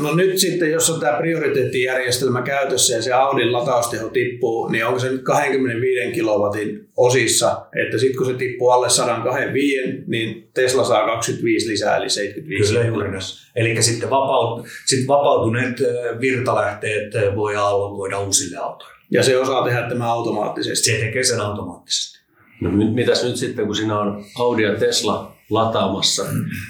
No 0.00 0.14
nyt 0.14 0.38
sitten, 0.38 0.70
jos 0.70 0.90
on 0.90 1.00
tämä 1.00 1.18
prioriteettijärjestelmä 1.18 2.42
käytössä 2.42 2.94
ja 2.94 3.02
se 3.02 3.12
Audin 3.12 3.52
latausteho 3.52 4.08
tippuu, 4.08 4.68
niin 4.68 4.86
onko 4.86 4.98
se 4.98 5.10
nyt 5.10 5.22
25 5.22 6.12
kilowatin 6.12 6.88
osissa, 6.96 7.66
että 7.84 7.98
sitten 7.98 8.16
kun 8.16 8.26
se 8.26 8.34
tippuu 8.34 8.70
alle 8.70 8.90
125, 8.90 10.04
niin 10.06 10.50
Tesla 10.54 10.84
saa 10.84 11.06
25 11.06 11.68
lisää, 11.68 11.96
eli 11.96 12.10
75 12.10 12.72
Kyllä 12.72 13.20
Eli 13.56 13.82
sitten 13.82 14.10
vapaut, 14.10 14.66
sit 14.86 15.06
vapautuneet 15.08 15.76
virtalähteet 16.20 17.12
voi 17.36 17.56
allokoida 17.56 18.20
uusille 18.20 18.56
autoille. 18.56 18.96
Ja 19.10 19.22
se 19.22 19.38
osaa 19.38 19.64
tehdä 19.64 19.88
tämä 19.88 20.12
automaattisesti? 20.12 20.90
Se 20.90 20.98
tekee 20.98 21.24
sen 21.24 21.40
automaattisesti. 21.40 22.19
No 22.60 22.70
mitäs 22.70 23.24
nyt 23.24 23.36
sitten, 23.36 23.66
kun 23.66 23.76
siinä 23.76 23.98
on 23.98 24.24
Audi 24.38 24.62
ja 24.62 24.78
Tesla 24.78 25.36
lataamassa 25.50 26.22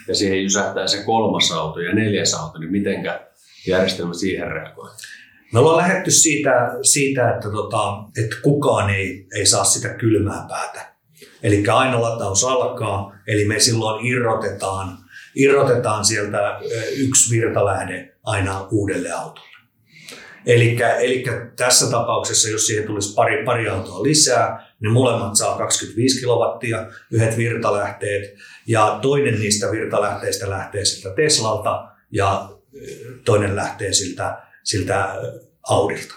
ja 0.09 0.15
siihen 0.15 0.43
jysähtää 0.43 0.87
se 0.87 1.03
kolmas 1.05 1.53
auto 1.53 1.81
ja 1.81 1.95
neljäs 1.95 2.35
auto, 2.35 2.59
niin 2.59 2.73
mitenkä 2.73 3.21
järjestelmä 3.67 4.15
siihen 4.15 4.53
reagoi? 4.53 4.91
Me 5.53 5.59
ollaan 5.59 5.77
lähdetty 5.77 6.11
siitä, 6.11 6.51
siitä 6.83 7.31
että, 7.31 7.51
tota, 7.51 8.05
että 8.25 8.37
kukaan 8.43 8.91
ei, 8.91 9.27
ei 9.35 9.47
saa 9.47 9.65
sitä 9.65 9.89
kylmää 9.89 10.47
päätä. 10.49 10.95
Eli 11.43 11.69
aina 11.69 12.03
lataus 12.03 12.45
alkaa, 12.45 13.13
eli 13.27 13.45
me 13.45 13.61
silloin 13.61 14.07
irrotetaan, 14.07 14.99
irrotetaan 15.35 16.05
sieltä 16.05 16.61
yksi 16.97 17.37
virtalähde 17.37 18.17
aina 18.23 18.69
uudelle 18.71 19.13
autolle. 19.13 19.51
Eli 20.47 20.77
tässä 21.57 21.91
tapauksessa, 21.91 22.49
jos 22.49 22.67
siihen 22.67 22.87
tulisi 22.87 23.15
pari, 23.15 23.45
pari 23.45 23.69
autoa 23.69 24.03
lisää, 24.03 24.70
niin 24.81 24.93
molemmat 24.93 25.37
saa 25.37 25.59
25 25.59 26.21
kilowattia, 26.21 26.87
yhdet 27.11 27.37
virtalähteet, 27.37 28.35
ja 28.67 28.99
toinen 29.03 29.41
niistä 29.41 29.71
virtalähteistä 29.71 30.51
lähtee 30.51 30.85
siltä 30.85 31.15
Teslalta, 31.15 31.89
ja 32.11 32.51
toinen 33.25 33.57
lähtee 33.57 33.93
siltä, 33.93 34.43
siltä 34.65 35.15
Audilta. 35.69 36.15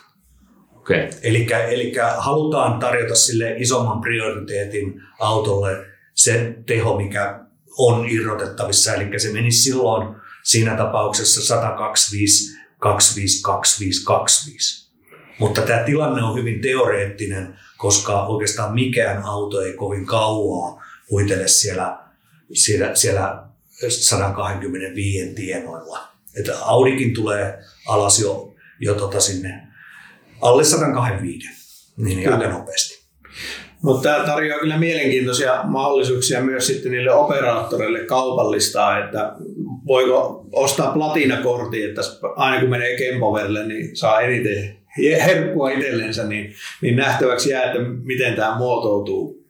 Okay. 0.75 1.09
Eli 1.23 1.93
halutaan 2.17 2.79
tarjota 2.79 3.15
sille 3.15 3.55
isomman 3.57 4.01
prioriteetin 4.01 5.01
autolle 5.19 5.85
se 6.13 6.55
teho, 6.65 6.97
mikä 6.97 7.39
on 7.77 8.09
irrotettavissa. 8.09 8.93
Eli 8.93 9.19
se 9.19 9.31
menisi 9.31 9.61
silloin 9.61 10.15
siinä 10.43 10.77
tapauksessa 10.77 11.41
125, 11.41 12.59
25, 12.79 13.41
25, 13.43 14.05
25. 14.05 14.82
Mutta 15.43 15.61
tämä 15.61 15.83
tilanne 15.83 16.23
on 16.23 16.35
hyvin 16.35 16.61
teoreettinen, 16.61 17.53
koska 17.77 18.25
oikeastaan 18.25 18.73
mikään 18.73 19.23
auto 19.23 19.61
ei 19.61 19.73
kovin 19.73 20.05
kauaa 20.05 20.83
huitele 21.11 21.47
siellä, 21.47 21.97
siellä, 22.53 22.95
siellä 22.95 23.43
125 23.89 25.33
tienoilla. 25.35 25.99
Että 26.39 26.59
Audikin 26.61 27.13
tulee 27.13 27.59
alas 27.87 28.19
jo, 28.19 28.53
jo 28.79 28.95
tota 28.95 29.19
sinne 29.19 29.67
alle 30.41 30.63
125, 30.63 31.49
niin 31.97 32.23
kyllä. 32.23 32.35
aika 32.35 32.49
nopeasti. 32.49 33.03
Mutta 33.81 34.09
tämä 34.09 34.25
tarjoaa 34.25 34.59
kyllä 34.59 34.77
mielenkiintoisia 34.77 35.63
mahdollisuuksia 35.63 36.41
myös 36.41 36.67
sitten 36.67 36.91
niille 36.91 37.13
operaattoreille 37.13 37.99
kaupallistaa, 37.99 39.03
että 39.03 39.35
voiko 39.87 40.45
ostaa 40.51 40.93
platinakortti, 40.93 41.83
että 41.83 42.01
aina 42.35 42.59
kun 42.59 42.69
menee 42.69 42.97
Kempoverille, 42.97 43.67
niin 43.67 43.95
saa 43.97 44.21
eniten 44.21 44.82
herkkua 44.97 45.69
itsellensä, 45.69 46.23
niin, 46.23 46.53
niin 46.81 46.95
nähtäväksi 46.95 47.49
jää, 47.49 47.63
että 47.63 47.79
miten 48.03 48.35
tämä 48.35 48.57
muotoutuu. 48.57 49.43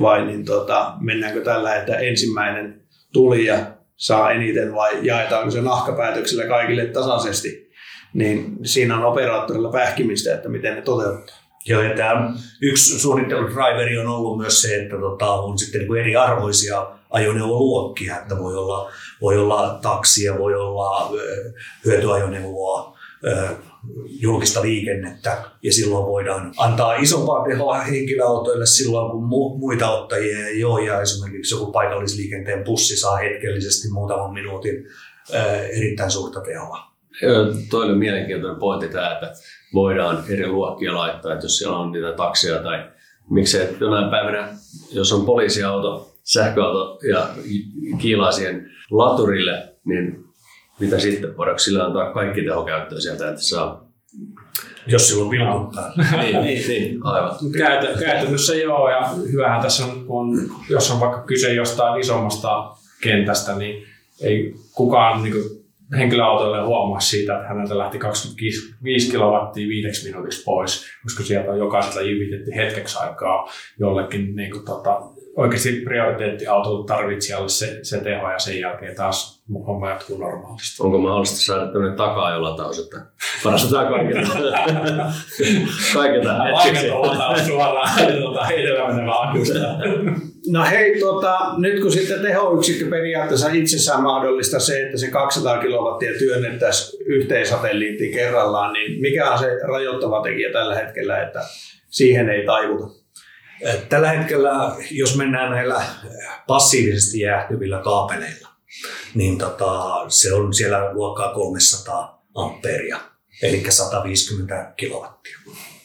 Vai 0.00 0.24
niin 0.24 0.44
tota, 0.44 0.94
mennäänkö 1.00 1.40
tällä, 1.40 1.76
että 1.76 1.96
ensimmäinen 1.96 2.82
tuli 3.12 3.44
ja 3.44 3.58
saa 3.96 4.30
eniten 4.30 4.74
vai 4.74 4.98
jaetaanko 5.02 5.50
se 5.50 5.60
nahkapäätöksellä 5.60 6.44
kaikille 6.44 6.86
tasaisesti. 6.86 7.70
Niin 8.14 8.56
siinä 8.62 8.98
on 8.98 9.04
operaattorilla 9.04 9.72
pähkimistä, 9.72 10.34
että 10.34 10.48
miten 10.48 10.74
ne 10.74 10.82
toteuttaa. 10.82 11.36
Joo, 11.66 11.82
ja 11.82 11.96
tämä 11.96 12.32
yksi 12.62 12.98
suunnitteludriveri 12.98 13.98
on 13.98 14.06
ollut 14.06 14.38
myös 14.38 14.62
se, 14.62 14.82
että 14.82 14.96
tota, 14.96 15.32
on 15.32 15.58
sitten 15.58 15.80
niin 15.80 15.96
eri 15.96 16.16
arvoisia 16.16 16.86
ajoneuvoluokkia, 17.10 18.16
että 18.16 18.38
voi 18.38 18.56
olla, 18.56 18.90
voi 19.20 19.38
olla 19.38 19.78
taksia, 19.82 20.38
voi 20.38 20.54
olla 20.54 21.12
hyötyajoneuvoa, 21.84 22.98
julkista 24.20 24.62
liikennettä. 24.62 25.44
Ja 25.62 25.72
silloin 25.72 26.06
voidaan 26.06 26.52
antaa 26.56 26.94
isompaa 26.94 27.44
tehoa 27.44 27.78
henkilöautoille 27.78 28.66
silloin, 28.66 29.10
kun 29.10 29.24
mu- 29.24 29.58
muita 29.58 29.90
ottajia 29.90 30.46
ei 30.46 30.64
ole. 30.64 30.84
Ja 30.86 31.00
esimerkiksi 31.00 31.54
joku 31.54 31.72
paikallisliikenteen 31.72 32.64
bussi 32.64 32.96
saa 32.96 33.16
hetkellisesti 33.16 33.88
muutaman 33.92 34.32
minuutin 34.34 34.86
ää, 35.32 35.62
erittäin 35.62 36.10
suurta 36.10 36.40
tehoa. 36.40 36.78
Toi 37.70 37.84
oli 37.84 37.94
mielenkiintoinen 37.94 38.60
pointti 38.60 38.88
tämä, 38.88 39.12
että 39.12 39.32
voidaan 39.74 40.24
eri 40.28 40.48
luokkia 40.48 40.94
laittaa, 40.94 41.32
että 41.32 41.44
jos 41.44 41.58
siellä 41.58 41.78
on 41.78 41.92
niitä 41.92 42.12
taksia 42.12 42.62
tai 42.62 42.90
miksei. 43.30 43.76
Jonain 43.80 44.10
päivänä, 44.10 44.48
jos 44.92 45.12
on 45.12 45.26
poliisiauto, 45.26 46.14
sähköauto 46.22 46.98
ja 47.08 47.28
kiilaa 47.98 48.32
siihen 48.32 48.70
laturille, 48.90 49.68
niin 49.84 50.24
mitä 50.80 50.98
sitten? 50.98 51.36
Voidaanko 51.36 51.58
sillä 51.58 51.84
antaa 51.84 52.12
kaikki 52.12 52.42
tehokäyttöön 52.42 53.02
sieltä, 53.02 53.28
että 53.28 53.42
saa 53.42 53.90
jos 54.86 55.08
silloin 55.08 55.30
vilkuttaa. 55.30 55.92
niin, 56.20 56.42
niin, 56.42 56.68
niin, 56.68 57.06
aivan. 57.06 57.36
Käytä, 57.58 57.98
käytännössä 57.98 58.54
joo, 58.54 58.90
ja 58.90 59.08
hyvähän 59.32 59.62
tässä 59.62 59.84
on, 59.84 60.04
on, 60.08 60.50
jos 60.70 60.90
on 60.90 61.00
vaikka 61.00 61.22
kyse 61.22 61.52
jostain 61.54 62.00
isommasta 62.00 62.72
kentästä, 63.02 63.56
niin 63.56 63.86
ei 64.22 64.54
kukaan 64.74 65.22
niin 65.22 65.32
kuin, 65.32 65.60
henkilöautoille 65.98 66.66
huomaa 66.66 67.00
siitä, 67.00 67.36
että 67.36 67.48
häneltä 67.48 67.78
lähti 67.78 67.98
25 67.98 69.10
kilowattia 69.10 69.68
viideksi 69.68 70.08
minuutiksi 70.08 70.42
pois, 70.44 70.86
koska 71.02 71.22
sieltä 71.22 71.50
on 71.50 71.58
jokaisella 71.58 72.02
jivitetty 72.02 72.50
hetkeksi 72.56 72.98
aikaa 72.98 73.50
jollekin 73.78 74.36
niin 74.36 74.50
kuin, 74.50 74.64
tota, 74.64 75.00
oikeasti 75.36 75.72
prioriteettiauto 75.84 76.82
tarvitsijalle 76.82 77.48
se, 77.48 77.78
se 77.82 78.00
teho 78.00 78.30
ja 78.30 78.38
sen 78.38 78.60
jälkeen 78.60 78.94
taas 78.94 79.42
homma 79.66 79.90
jatkuu 79.90 80.18
normaalisti. 80.18 80.82
Onko 80.82 80.98
mahdollista 80.98 81.36
saada 81.36 81.72
tämmöinen 81.72 81.96
takaa-ajo-lataus, 81.96 82.78
että 82.78 82.96
varastetaan 83.44 83.88
kaiken, 83.92 84.26
kaiken 85.94 86.22
tähän 86.22 86.52
Vaikeata 86.52 87.00
lataus 87.00 87.46
suoraan 87.46 88.12
tuota, 88.22 88.44
heitellä 88.44 88.88
menevä 88.88 89.20
akusta. 89.20 89.58
No 90.48 90.64
hei, 90.70 91.00
tota, 91.00 91.38
nyt 91.58 91.80
kun 91.80 91.92
sitten 91.92 92.22
tehoyksikkö 92.22 92.90
periaatteessa 92.90 93.48
itsessään 93.52 94.02
mahdollista 94.02 94.60
se, 94.60 94.82
että 94.82 94.98
se 94.98 95.10
200 95.10 95.58
kilowattia 95.58 96.18
työnnettäisiin 96.18 97.02
yhteen 97.06 97.46
satelliittiin 97.46 98.12
kerrallaan, 98.12 98.72
niin 98.72 99.00
mikä 99.00 99.30
on 99.30 99.38
se 99.38 99.58
rajoittava 99.68 100.22
tekijä 100.22 100.52
tällä 100.52 100.74
hetkellä, 100.74 101.22
että 101.22 101.40
siihen 101.88 102.28
ei 102.28 102.46
taivuta? 102.46 102.99
Tällä 103.88 104.10
hetkellä, 104.10 104.76
jos 104.90 105.16
mennään 105.16 105.50
näillä 105.50 105.82
passiivisesti 106.46 107.20
jäähtyvillä 107.20 107.78
kaapeleilla, 107.78 108.48
niin 109.14 109.38
tota, 109.38 110.04
se 110.08 110.32
on 110.32 110.54
siellä 110.54 110.92
luokkaa 110.94 111.34
300 111.34 112.26
amperia, 112.34 113.00
eli 113.42 113.64
150 113.68 114.72
kilowattia. 114.76 115.38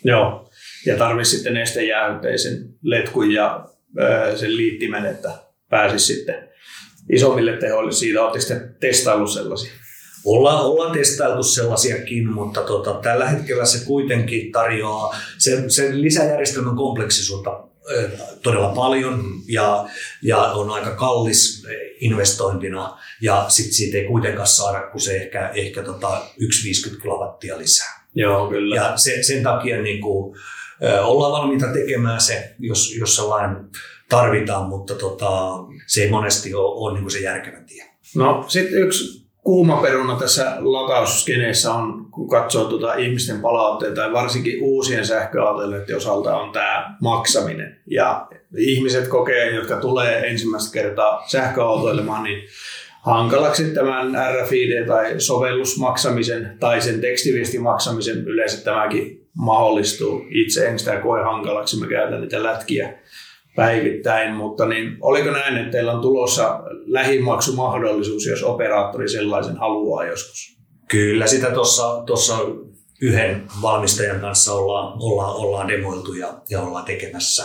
Joo, 0.04 0.50
ja 0.86 0.98
tarvitsisi 0.98 1.36
sitten 1.36 1.54
nestejäähyteisen 1.54 2.70
letkun 2.82 3.32
ja 3.32 3.70
ö, 4.00 4.38
sen 4.38 4.58
liittimen, 4.58 5.06
että 5.06 5.32
pääsisi 5.70 6.14
sitten 6.14 6.50
isommille 7.12 7.58
tehoille. 7.58 7.92
Siitä 7.92 8.22
oletteko 8.22 8.42
sitten 8.42 8.76
testaillut 8.80 9.34
sellaisia? 9.34 9.72
Ollaan, 10.26 10.66
ollaan 10.66 10.92
testailtu 10.92 11.44
sellaisiakin, 11.44 12.34
mutta 12.34 12.62
tota, 12.62 12.94
tällä 12.94 13.28
hetkellä 13.30 13.66
se 13.66 13.86
kuitenkin 13.86 14.52
tarjoaa 14.52 15.18
sen, 15.38 15.72
sen 15.72 16.02
lisäjärjestelmän 16.02 16.76
kompleksisuutta 16.76 17.64
todella 18.44 18.70
paljon 18.76 19.24
ja, 19.48 19.88
ja 20.22 20.38
on 20.38 20.70
aika 20.70 20.96
kallis 20.96 21.68
investointina 22.00 22.98
ja 23.22 23.46
sit 23.48 23.74
siitä 23.74 23.98
ei 23.98 24.06
kuitenkaan 24.06 24.48
saada 24.48 24.82
kuin 24.82 25.02
se 25.02 25.16
ehkä, 25.18 25.50
ehkä 25.50 25.84
tota 25.84 26.22
1,50 26.92 27.02
kilowattia 27.02 27.58
lisää. 27.58 28.06
Joo, 28.16 28.50
kyllä. 28.50 28.76
Ja 28.76 28.98
se, 28.98 29.24
sen 29.24 29.44
takia 29.44 29.82
niin 29.82 30.02
kuin, 30.02 30.36
ollaan 31.02 31.32
valmiita 31.32 31.68
tekemään 31.74 32.22
se, 32.22 32.56
jos, 32.60 32.96
jos 33.00 33.16
sellainen 33.16 33.70
tarvitaan, 34.10 34.70
mutta 34.70 34.96
tota, 34.96 35.52
se 35.88 36.04
ei 36.04 36.10
monesti 36.10 36.54
ole, 36.54 36.76
ole 36.76 36.94
niin 36.94 37.04
kuin 37.04 37.12
se 37.12 37.20
järkevä 37.20 37.62
tie. 37.62 37.86
No 38.16 38.46
sitten 38.48 38.82
yksi 38.82 39.25
kuuma 39.46 39.78
peruna 39.78 40.16
tässä 40.16 40.56
latausskeneessä 40.60 41.74
on, 41.74 42.06
kun 42.12 42.30
katsoo 42.30 42.66
tuota 42.66 42.94
ihmisten 42.94 43.42
palautteita 43.42 44.02
ja 44.02 44.14
varsinkin 44.14 44.64
uusien 44.64 45.06
sähköautojen 45.06 45.96
osalta 45.96 46.38
on 46.38 46.52
tämä 46.52 46.96
maksaminen. 47.02 47.80
Ja 47.88 48.28
ihmiset 48.58 49.08
kokee, 49.08 49.56
jotka 49.56 49.76
tulee 49.76 50.30
ensimmäistä 50.30 50.74
kertaa 50.74 51.24
sähköautoilemaan, 51.28 52.24
niin 52.24 52.44
hankalaksi 53.02 53.74
tämän 53.74 54.16
RFID 54.34 54.86
tai 54.88 55.14
sovellusmaksamisen 55.18 56.58
tai 56.60 56.82
sen 56.82 57.02
tekstiviestimaksamisen 57.02 58.18
yleensä 58.18 58.64
tämäkin 58.64 59.28
mahdollistuu. 59.38 60.26
Itse 60.30 60.68
en 60.68 60.80
sitä 60.80 60.98
koe 60.98 61.24
hankalaksi, 61.24 61.80
mä 61.80 61.88
käytän 61.88 62.22
niitä 62.22 62.44
lätkiä 62.44 62.94
päivittäin, 63.56 64.34
mutta 64.34 64.66
niin, 64.66 64.98
oliko 65.02 65.32
näin, 65.32 65.58
että 65.58 65.72
teillä 65.72 65.94
on 65.94 66.02
tulossa 66.02 66.64
lähimaksumahdollisuus, 66.86 68.26
jos 68.26 68.44
operaattori 68.44 69.10
sellaisen 69.10 69.58
haluaa 69.58 70.06
joskus? 70.06 70.58
Kyllä 70.88 71.28
sitä 71.28 71.52
tuossa 72.06 72.40
yhden 73.02 73.44
valmistajan 73.62 74.20
kanssa 74.20 74.54
ollaan, 74.54 74.94
ollaan, 75.00 75.36
ollaan 75.36 75.68
demoiltu 75.68 76.14
ja, 76.14 76.34
ja 76.50 76.62
ollaan 76.62 76.86
tekemässä. 76.86 77.44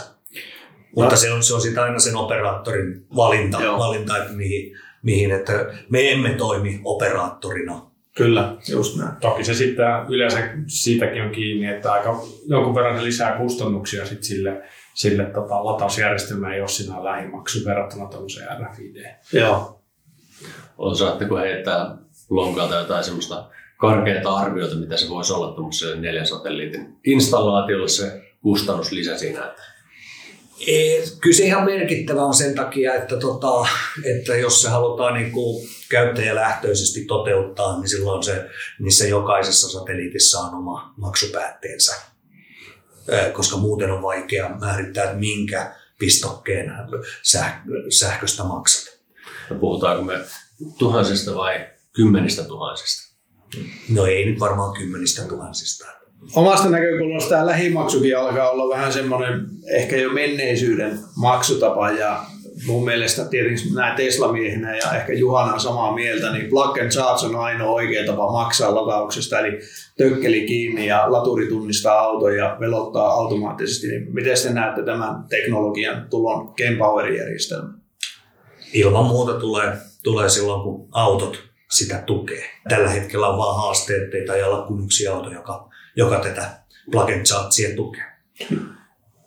Mutta 0.96 1.16
se 1.16 1.32
on, 1.32 1.42
se 1.42 1.54
on 1.54 1.60
sitten 1.60 1.82
aina 1.82 1.98
sen 1.98 2.16
operaattorin 2.16 3.06
valinta, 3.16 3.58
valinta 3.58 4.16
että 4.16 4.32
mihin, 4.32 4.76
mihin, 5.02 5.30
että 5.30 5.72
me 5.88 6.12
emme 6.12 6.28
toimi 6.30 6.80
operaattorina. 6.84 7.90
Kyllä, 8.16 8.56
just 8.68 8.96
näin. 8.96 9.16
Toki 9.20 9.44
se 9.44 9.54
sitten 9.54 9.86
yleensä 10.08 10.48
siitäkin 10.66 11.22
on 11.22 11.30
kiinni, 11.30 11.66
että 11.66 11.92
aika 11.92 12.22
jonkun 12.46 12.74
verran 12.74 13.04
lisää 13.04 13.38
kustannuksia 13.38 14.06
sit 14.06 14.24
sille, 14.24 14.62
sille 14.94 15.24
tota, 15.24 15.64
latausjärjestelmään, 15.64 16.58
jos 16.58 16.76
siinä 16.76 16.96
on 16.96 17.04
lähimaksu 17.04 17.58
verrattuna 17.64 18.06
tuollaiseen 18.06 18.48
RFID. 18.60 19.16
Joo. 19.32 19.82
Osaatteko 20.78 21.36
heittää 21.36 21.96
lonkalta 22.30 22.74
jotain 22.74 23.04
semmoista 23.04 23.50
karkeita 23.76 24.36
arvioita, 24.36 24.76
mitä 24.76 24.96
se 24.96 25.08
voisi 25.08 25.32
olla 25.32 25.52
tuollaiselle 25.52 25.96
neljän 25.96 26.26
satelliitin 26.26 26.96
installaatiolle 27.04 27.88
se 27.88 28.22
kustannuslisä 28.42 29.18
siinä? 29.18 29.44
Että 29.44 29.62
Kyllä 31.20 31.36
se 31.36 31.44
ihan 31.44 31.64
merkittävä 31.64 32.22
on 32.22 32.34
sen 32.34 32.54
takia, 32.54 32.94
että, 32.94 33.16
tota, 33.16 33.66
että 34.04 34.36
jos 34.36 34.62
se 34.62 34.68
halutaan 34.68 35.14
niin 35.14 35.32
kuin 35.32 35.68
käyttäjälähtöisesti 35.88 37.04
toteuttaa, 37.04 37.78
niin 37.78 37.88
silloin 37.88 38.22
se, 38.22 38.46
niissä 38.78 39.06
jokaisessa 39.06 39.78
satelliitissa 39.78 40.38
on 40.38 40.54
oma 40.54 40.94
maksupäätteensä, 40.96 41.94
koska 43.32 43.56
muuten 43.56 43.90
on 43.90 44.02
vaikea 44.02 44.48
määrittää, 44.60 45.04
että 45.04 45.16
minkä 45.16 45.74
pistokkeen 45.98 46.72
sähköstä 47.88 48.44
maksat. 48.44 49.00
Puhutaanko 49.60 50.04
me 50.04 50.18
tuhansista 50.78 51.34
vai 51.34 51.66
kymmenistä 51.92 52.44
tuhansista? 52.44 53.16
No 53.88 54.06
ei 54.06 54.26
nyt 54.26 54.40
varmaan 54.40 54.78
kymmenistä 54.78 55.22
tuhansista 55.22 55.86
omasta 56.34 56.68
näkökulmasta 56.68 57.30
tämä 57.30 57.46
lähimaksukin 57.46 58.18
alkaa 58.18 58.50
olla 58.50 58.76
vähän 58.76 58.92
semmoinen 58.92 59.46
ehkä 59.72 59.96
jo 59.96 60.10
menneisyyden 60.10 60.98
maksutapa 61.16 61.90
ja 61.90 62.24
mielestä 62.84 63.24
tietenkin 63.24 63.74
näin 63.74 63.96
Tesla-miehenä 63.96 64.76
ja 64.76 64.92
ehkä 64.96 65.12
Juhana 65.12 65.52
on 65.52 65.60
samaa 65.60 65.94
mieltä, 65.94 66.32
niin 66.32 66.50
plug 66.50 66.78
and 66.78 66.90
charge 66.90 67.26
on 67.26 67.36
ainoa 67.36 67.70
oikea 67.70 68.06
tapa 68.06 68.32
maksaa 68.32 68.74
latauksesta, 68.74 69.38
eli 69.38 69.58
tökkeli 69.96 70.46
kiinni 70.46 70.86
ja 70.86 71.12
laturi 71.12 71.48
tunnistaa 71.48 72.00
auton 72.00 72.36
ja 72.36 72.56
velottaa 72.60 73.08
automaattisesti. 73.08 73.86
Niin 73.86 74.14
miten 74.14 74.36
te 74.42 74.52
näette 74.52 74.82
tämän 74.82 75.24
teknologian 75.28 76.06
tulon 76.10 76.54
Kempowerin 76.54 77.18
järjestelmä? 77.18 77.72
Ilman 78.72 79.06
muuta 79.06 79.32
tulee, 79.32 79.72
tulee 80.02 80.28
silloin, 80.28 80.62
kun 80.62 80.88
autot 80.92 81.42
sitä 81.70 82.02
tukee. 82.06 82.44
Tällä 82.68 82.88
hetkellä 82.88 83.28
on 83.28 83.38
vaan 83.38 83.56
haasteet, 83.56 84.02
että 84.02 84.16
ei 84.16 84.26
tai 84.26 84.42
olla 84.42 84.66
kuin 84.66 84.84
yksi 84.84 85.08
auto, 85.08 85.30
joka 85.30 85.70
joka 85.96 86.20
tätä 86.20 86.50
plug 86.90 87.10
and 87.10 87.26
chargea 87.26 87.76
tukee. 87.76 88.04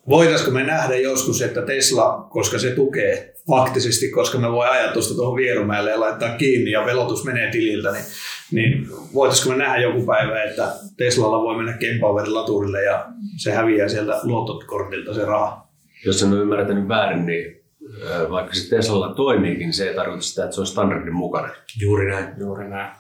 Voitaisiko 0.10 0.52
me 0.52 0.64
nähdä 0.64 0.96
joskus, 0.96 1.42
että 1.42 1.62
Tesla, 1.62 2.28
koska 2.30 2.60
se 2.60 2.72
tukee 2.72 3.34
faktisesti, 3.48 4.10
koska 4.10 4.38
me 4.38 4.52
voi 4.52 4.68
ajaa 4.68 4.94
tuosta 4.94 5.16
tuohon 5.16 5.36
Vierumäelle 5.36 5.92
ja 5.92 6.00
laittaa 6.00 6.38
kiinni 6.38 6.72
ja 6.72 6.86
velotus 6.86 7.26
menee 7.26 7.52
tililtä, 7.52 7.92
niin, 7.92 8.06
niin 8.52 8.88
voitaisiko 9.14 9.50
me 9.50 9.58
nähdä 9.58 9.82
joku 9.82 10.06
päivä, 10.06 10.44
että 10.44 10.68
Teslalla 10.98 11.42
voi 11.42 11.56
mennä 11.58 11.78
Kempowerin 11.78 12.34
laturille 12.34 12.84
ja 12.84 13.06
se 13.38 13.52
häviää 13.52 13.90
sieltä 13.90 14.20
luottokortilta 14.24 15.14
se 15.14 15.26
raha? 15.26 15.68
Jos 16.06 16.24
en 16.24 16.34
ole 16.34 16.42
ymmärtänyt 16.42 16.88
väärin, 16.88 17.26
niin 17.26 17.64
vaikka 18.30 18.54
se 18.54 18.76
Teslalla 18.76 19.14
toimiikin, 19.14 19.60
niin 19.60 19.74
se 19.74 19.90
ei 19.90 19.96
tarkoita 19.96 20.22
sitä, 20.24 20.44
että 20.44 20.56
se 20.56 20.62
on 20.62 20.68
standardin 20.68 21.14
mukainen. 21.16 21.52
Juuri 21.82 22.12
näin. 22.12 22.26
Juuri 22.40 22.70
näin. 22.70 22.92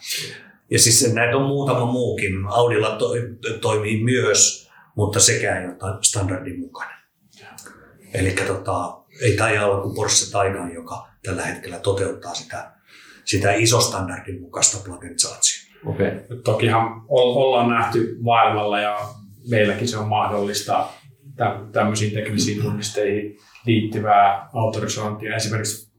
Ja 0.69 0.79
siis 0.79 1.13
näitä 1.13 1.37
on 1.37 1.47
muutama 1.47 1.85
muukin. 1.85 2.33
Audilla 2.47 2.95
to, 2.95 3.13
toimii 3.61 4.03
myös, 4.03 4.69
mutta 4.95 5.19
sekään 5.19 5.61
ei 5.61 5.67
ole 5.67 5.97
standardin 6.01 6.59
mukainen. 6.59 6.97
Eli 8.13 8.31
tota, 8.31 8.97
ei 9.21 9.37
taida 9.37 9.65
olla 9.65 9.81
kuin 9.81 9.95
Porsche 9.95 10.31
Taycan, 10.31 10.73
joka 10.73 11.07
tällä 11.23 11.45
hetkellä 11.45 11.79
toteuttaa 11.79 12.33
sitä, 12.33 12.71
sitä 13.25 13.51
istandardin 13.53 14.41
mukaista 14.41 14.77
and 14.91 15.15
chargea. 15.15 15.63
Okay. 15.85 16.41
Tokihan 16.43 17.01
ollaan 17.07 17.69
nähty 17.69 18.17
maailmalla 18.21 18.79
ja 18.79 18.99
meilläkin 19.49 19.87
se 19.87 19.97
on 19.97 20.07
mahdollista 20.07 20.87
tämmöisiin 21.71 22.13
teknisiin 22.13 22.61
tunnisteihin 22.61 23.37
liittyvää 23.65 24.49
autorisointia. 24.53 25.35
Esimerkiksi 25.35 25.93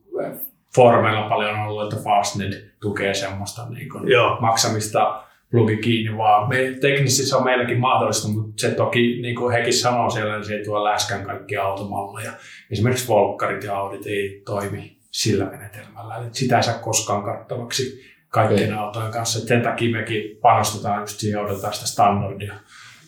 foorumeilla 0.74 1.28
paljon 1.28 1.50
on 1.50 1.66
ollut, 1.66 1.92
että 1.92 2.04
Fastnet 2.04 2.54
tukee 2.80 3.14
semmoista 3.14 3.68
niin 3.68 3.88
kuin 3.88 4.04
maksamista 4.40 5.24
plugi 5.54 5.76
kiinni, 5.76 6.18
vaan 6.18 6.48
me, 6.48 6.56
teknisesti 6.80 7.22
se 7.22 7.36
on 7.36 7.44
meilläkin 7.44 7.80
mahdollista, 7.80 8.28
mutta 8.28 8.52
se 8.56 8.70
toki, 8.70 9.18
niin 9.22 9.36
kuin 9.36 9.52
hekin 9.52 9.72
sanoo 9.72 10.10
siellä, 10.10 10.34
niin 10.34 10.44
se 10.44 10.54
ei 10.54 10.64
tuo 10.64 10.84
läskän 10.84 11.24
kaikkia 11.24 11.62
automalleja. 11.62 12.32
Esimerkiksi 12.70 13.08
Volkkarit 13.08 13.64
ja 13.64 13.76
Audit 13.76 14.06
ei 14.06 14.42
toimi 14.44 14.98
sillä 15.10 15.44
menetelmällä, 15.44 16.16
eli 16.16 16.28
sitä 16.32 16.56
ei 16.56 16.62
saa 16.62 16.78
koskaan 16.78 17.22
kattavaksi 17.22 18.02
kaikkien 18.28 18.72
okay. 18.72 18.84
autojen 18.84 19.12
kanssa. 19.12 19.38
Et 19.38 19.48
sen 19.48 19.62
takia 19.62 19.98
mekin 19.98 20.38
panostetaan 20.42 21.00
just 21.00 21.18
siihen 21.18 21.40
odotetaan 21.40 21.74
sitä 21.74 21.86
standardia, 21.86 22.54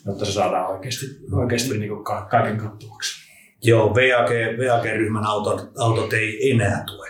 jotta 0.07 0.25
se 0.25 0.33
saadaan 0.33 0.67
oikeasti, 0.67 1.07
oikeasti 1.33 1.79
niin 1.79 1.91
kuin 1.91 2.05
kaiken 2.31 2.57
kattavaksi. 2.57 3.27
Joo, 3.63 3.95
VAG, 3.95 4.31
VAG-ryhmän 4.59 5.27
autot, 5.27 5.71
autot 5.79 6.13
ei 6.13 6.51
enää 6.51 6.85
tue 6.87 7.09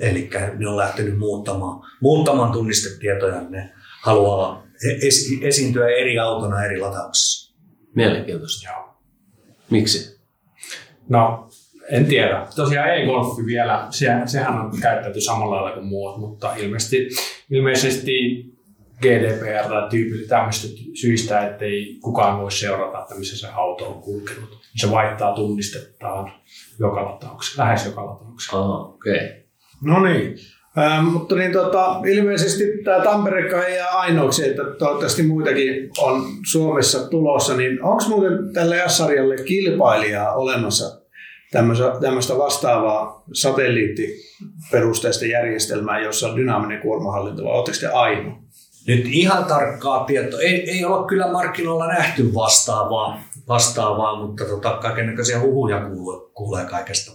Eli 0.00 0.30
ne 0.58 0.68
on 0.68 0.76
lähtenyt 0.76 1.18
muuttamaan, 1.18 1.90
muuttamaan 2.00 2.52
tunnistetietoja. 2.52 3.40
Ne 3.48 3.72
haluaa 4.02 4.66
esi- 5.02 5.46
esiintyä 5.46 5.88
eri 5.88 6.18
autona 6.18 6.64
eri 6.64 6.80
latauksissa. 6.80 7.54
Mielenkiintoista. 7.94 8.68
Joo. 8.68 8.96
Miksi? 9.70 10.20
No, 11.08 11.48
en 11.90 12.06
tiedä. 12.06 12.46
Tosiaan 12.56 12.90
e-golfi 12.90 13.46
vielä, 13.46 13.86
se, 13.90 14.06
sehän 14.26 14.60
on 14.60 14.80
käytetty 14.80 15.20
samalla 15.20 15.56
lailla 15.56 15.70
kuin 15.70 15.86
muut, 15.86 16.20
mutta 16.20 16.54
ilmeisesti, 16.56 17.08
ilmeisesti 17.50 18.44
GDPR 19.02 19.68
tai 19.68 19.90
tyypillisesti 19.90 20.28
tämmöistä 20.28 20.68
syistä, 21.00 21.46
ettei 21.46 21.98
kukaan 22.02 22.40
voi 22.40 22.52
seurata, 22.52 23.02
että 23.02 23.14
missä 23.14 23.38
se 23.38 23.52
auto 23.52 23.88
on 23.88 24.02
kulkenut. 24.02 24.58
Se 24.76 24.90
vaihtaa 24.90 25.34
tunnistettaan 25.34 26.32
joka 26.78 27.04
latauksessa, 27.04 27.62
lähes 27.62 27.86
joka 27.86 28.06
latauksessa. 28.06 28.58
Ah, 28.58 28.80
okei. 28.80 29.14
Okay. 29.14 29.43
No 29.84 30.02
niin. 30.02 30.34
Ähm, 30.78 31.04
mutta 31.04 31.34
niin 31.34 31.52
tota, 31.52 32.00
ilmeisesti 32.06 32.64
tämä 32.84 33.04
Tampere 33.04 33.66
ei 33.66 33.76
jää 33.76 33.88
ainoaksi, 33.88 34.48
että 34.48 34.62
toivottavasti 34.78 35.22
muitakin 35.22 35.90
on 35.98 36.22
Suomessa 36.50 37.08
tulossa, 37.08 37.56
niin 37.56 37.84
onko 37.84 38.04
muuten 38.08 38.52
tälle 38.54 38.82
S-sarjalle 38.86 39.36
kilpailijaa 39.36 40.34
olemassa 40.34 41.00
tämmöistä 42.00 42.38
vastaavaa 42.38 43.24
satelliittiperusteista 43.32 45.26
järjestelmää, 45.26 46.00
jossa 46.00 46.28
on 46.28 46.36
dynaaminen 46.36 46.80
kuormahallinto, 46.80 47.44
vai 47.44 47.52
oletteko 47.52 47.76
te 47.80 47.86
ainoa? 47.86 48.44
Nyt 48.86 49.06
ihan 49.06 49.44
tarkkaa 49.44 50.04
tietoa. 50.04 50.40
Ei, 50.40 50.70
ei 50.70 50.84
ole 50.84 51.06
kyllä 51.06 51.32
markkinoilla 51.32 51.86
nähty 51.86 52.34
vastaavaa, 52.34 53.20
vastaavaa 53.48 54.26
mutta 54.26 54.44
tota, 54.44 54.78
kaikenlaisia 54.82 55.40
huhuja 55.40 55.80
kuulee, 55.80 56.30
kuulee 56.34 56.64
kaikesta. 56.64 57.12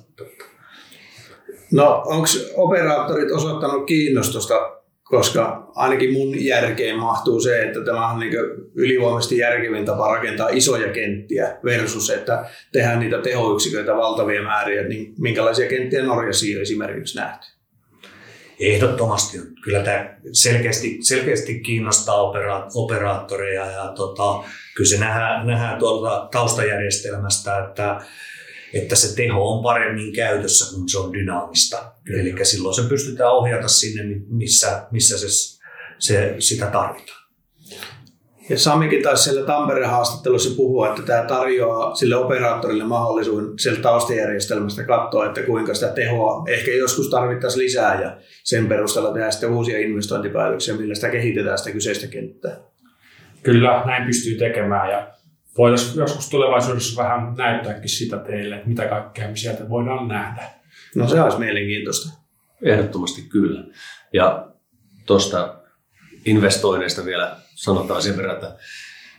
No 1.72 2.04
onko 2.06 2.28
operaattorit 2.56 3.32
osoittanut 3.32 3.86
kiinnostusta, 3.86 4.80
koska 5.04 5.72
ainakin 5.76 6.14
mun 6.14 6.46
järkeen 6.46 7.00
mahtuu 7.00 7.42
se, 7.42 7.64
että 7.64 7.86
tämä 7.86 8.10
on 8.12 8.20
niin 8.20 8.34
ylivoimaisesti 8.76 9.38
järkevin 9.38 9.86
tapa 9.86 10.16
rakentaa 10.16 10.50
isoja 10.50 10.94
kenttiä 10.94 11.58
versus, 11.64 12.10
että 12.10 12.46
tehdään 12.72 13.00
niitä 13.00 13.22
tehoyksiköitä 13.22 13.96
valtavia 13.96 14.42
määriä, 14.42 14.84
niin 14.84 15.14
minkälaisia 15.18 15.70
kenttiä 15.70 16.04
Norjassa 16.04 16.46
on 16.56 16.62
esimerkiksi 16.62 17.18
nähty? 17.18 17.48
Ehdottomasti. 18.60 19.38
Kyllä 19.64 19.80
tämä 19.80 20.16
selkeästi, 20.32 20.98
selkeästi 21.02 21.60
kiinnostaa 21.60 22.22
opera, 22.22 22.68
operaattoreja 22.76 23.66
ja 23.66 23.94
tota, 23.96 24.44
kyllä 24.76 24.90
se 24.90 25.00
nähdään, 25.00 25.48
nähdään 25.48 25.80
tuolta 25.80 26.28
taustajärjestelmästä, 26.32 27.60
että, 27.60 28.02
että 28.74 28.96
se 28.96 29.16
teho 29.16 29.58
on 29.58 29.64
paremmin 29.64 30.14
käytössä, 30.14 30.76
kun 30.76 30.90
se 30.90 30.98
on 31.00 31.14
dynaamista. 31.14 31.92
Kyllä. 32.04 32.22
Eli 32.22 32.46
silloin 32.46 32.76
se 32.76 32.82
pystytään 32.90 33.32
ohjata 33.32 33.68
sinne, 33.68 34.04
missä, 34.28 34.88
missä 34.92 35.18
se, 35.18 35.28
se, 36.00 36.36
sitä 36.40 36.66
tarvitaan. 36.66 37.20
Ja 38.50 38.60
Samikin 38.60 39.04
taisi 39.04 39.24
siellä 39.24 39.46
Tampereen 39.46 39.90
haastattelussa 39.90 40.56
puhua, 40.56 40.90
että 40.90 41.02
tämä 41.02 41.24
tarjoaa 41.24 41.96
sille 41.96 42.16
operaattorille 42.16 42.84
mahdollisuuden 42.84 43.60
sieltä 43.60 43.82
taustajärjestelmästä 43.82 44.84
katsoa, 44.84 45.26
että 45.26 45.44
kuinka 45.44 45.74
sitä 45.74 45.88
tehoa 45.88 46.44
ehkä 46.48 46.72
joskus 46.72 47.10
tarvittaisiin 47.10 47.64
lisää 47.64 48.02
ja 48.02 48.18
sen 48.44 48.68
perusteella 48.68 49.14
tehdään 49.14 49.32
sitten 49.32 49.50
uusia 49.50 49.80
investointipäätöksiä, 49.80 50.76
millä 50.76 50.96
sitä 50.96 51.10
kehitetään 51.10 51.58
sitä 51.58 51.72
kyseistä 51.72 52.08
kenttää. 52.08 52.58
Kyllä, 53.44 53.84
näin 53.86 54.06
pystyy 54.06 54.38
tekemään 54.38 54.90
ja 54.90 55.08
voitaisiin 55.58 56.00
joskus 56.00 56.30
tulevaisuudessa 56.30 57.04
vähän 57.04 57.34
näyttääkin 57.38 57.90
sitä 57.90 58.18
teille, 58.18 58.56
että 58.56 58.68
mitä 58.68 58.86
kaikkea 58.86 59.28
me 59.28 59.36
sieltä 59.36 59.70
voidaan 59.70 60.08
nähdä. 60.08 60.50
No 60.96 61.08
se 61.08 61.22
olisi 61.22 61.40
mielenkiintoista. 61.40 62.20
Ehdottomasti 62.62 63.22
kyllä. 63.22 63.64
Ja 64.14 64.48
tuosta 65.06 65.56
investoinneista 66.26 67.06
vielä 67.06 67.36
sanotaan 67.56 68.02
sen 68.02 68.18
verran, 68.18 68.36
että 68.36 68.58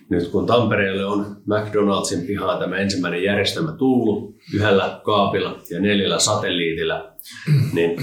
nyt 0.09 0.29
kun 0.29 0.47
Tampereelle 0.47 1.05
on 1.05 1.37
McDonaldsin 1.47 2.27
pihaan 2.27 2.59
tämä 2.59 2.77
ensimmäinen 2.77 3.23
järjestelmä 3.23 3.73
tullut 3.73 4.37
yhdellä 4.55 5.01
kaapilla 5.05 5.59
ja 5.71 5.81
neljällä 5.81 6.19
satelliitilla, 6.19 7.13
niin 7.73 8.03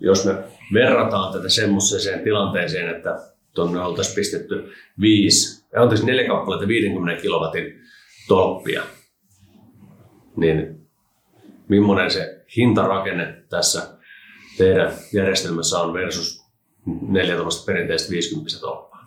jos 0.00 0.24
me 0.24 0.34
verrataan 0.72 1.32
tätä 1.32 1.48
semmoiseen 1.48 2.24
tilanteeseen, 2.24 2.96
että 2.96 3.20
tuonne 3.54 3.80
oltaisiin 3.80 4.14
pistetty 4.14 4.72
viisi, 5.00 5.61
anteeksi 5.76 6.06
neljä 6.06 6.28
kappaletta 6.28 6.68
50 6.68 7.22
kilowatin 7.22 7.82
tolppia, 8.28 8.82
niin 10.36 10.88
millainen 11.68 12.10
se 12.10 12.44
hintarakenne 12.56 13.44
tässä 13.48 13.98
teidän 14.58 14.92
järjestelmässä 15.12 15.78
on 15.78 15.92
versus 15.92 16.44
neljä 17.08 17.34
tuollaista 17.34 17.66
perinteistä 17.66 18.10
50 18.10 18.60
tolppaa? 18.60 19.06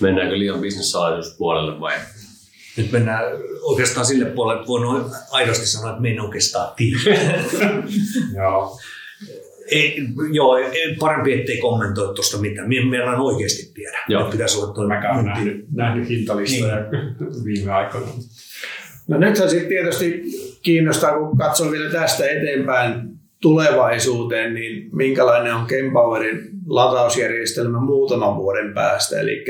Mennäänkö 0.00 0.38
liian 0.38 0.60
bisnessalaisuuspuolelle 0.60 1.80
vai? 1.80 1.94
Nyt 2.76 2.92
mennään 2.92 3.24
oikeastaan 3.62 4.06
sille 4.06 4.24
puolelle, 4.24 4.60
että 4.60 4.68
voin 4.68 5.10
aidosti 5.30 5.66
sanoa, 5.66 5.90
että 5.90 6.02
me 6.02 6.10
en 6.10 6.20
oikeastaan 6.20 6.74
tiedä. 6.76 7.00
Joo. 8.36 8.78
Ei, 9.70 9.96
joo, 10.32 10.56
ei, 10.56 10.96
parempi 11.00 11.32
ettei 11.32 11.56
kommentoi 11.56 12.14
tuosta 12.14 12.38
mitään. 12.38 12.68
Me 12.68 12.84
meillä 12.90 13.10
on 13.10 13.20
oikeasti 13.20 13.72
tiedä. 13.74 13.98
Joo. 14.08 14.22
Nyt 14.22 14.30
pitäisi 14.30 14.58
olla 14.58 14.74
toi 14.74 14.86
Mäkään 14.86 15.14
olen 15.14 15.26
nähnyt, 15.26 15.66
nähnyt 15.72 16.08
hintalistoja 16.08 16.76
viime 17.44 17.72
aikoina. 17.72 18.06
No 19.08 19.18
nyt 19.18 19.36
se 19.36 19.48
sitten 19.48 19.68
tietysti 19.68 20.22
kiinnostaa, 20.62 21.18
kun 21.18 21.36
katsoo 21.36 21.70
vielä 21.70 21.90
tästä 21.90 22.30
eteenpäin 22.30 23.12
tulevaisuuteen, 23.42 24.54
niin 24.54 24.96
minkälainen 24.96 25.54
on 25.54 25.66
Kempowerin 25.66 26.50
latausjärjestelmä 26.66 27.80
muutaman 27.80 28.36
vuoden 28.36 28.74
päästä, 28.74 29.20
eli 29.20 29.44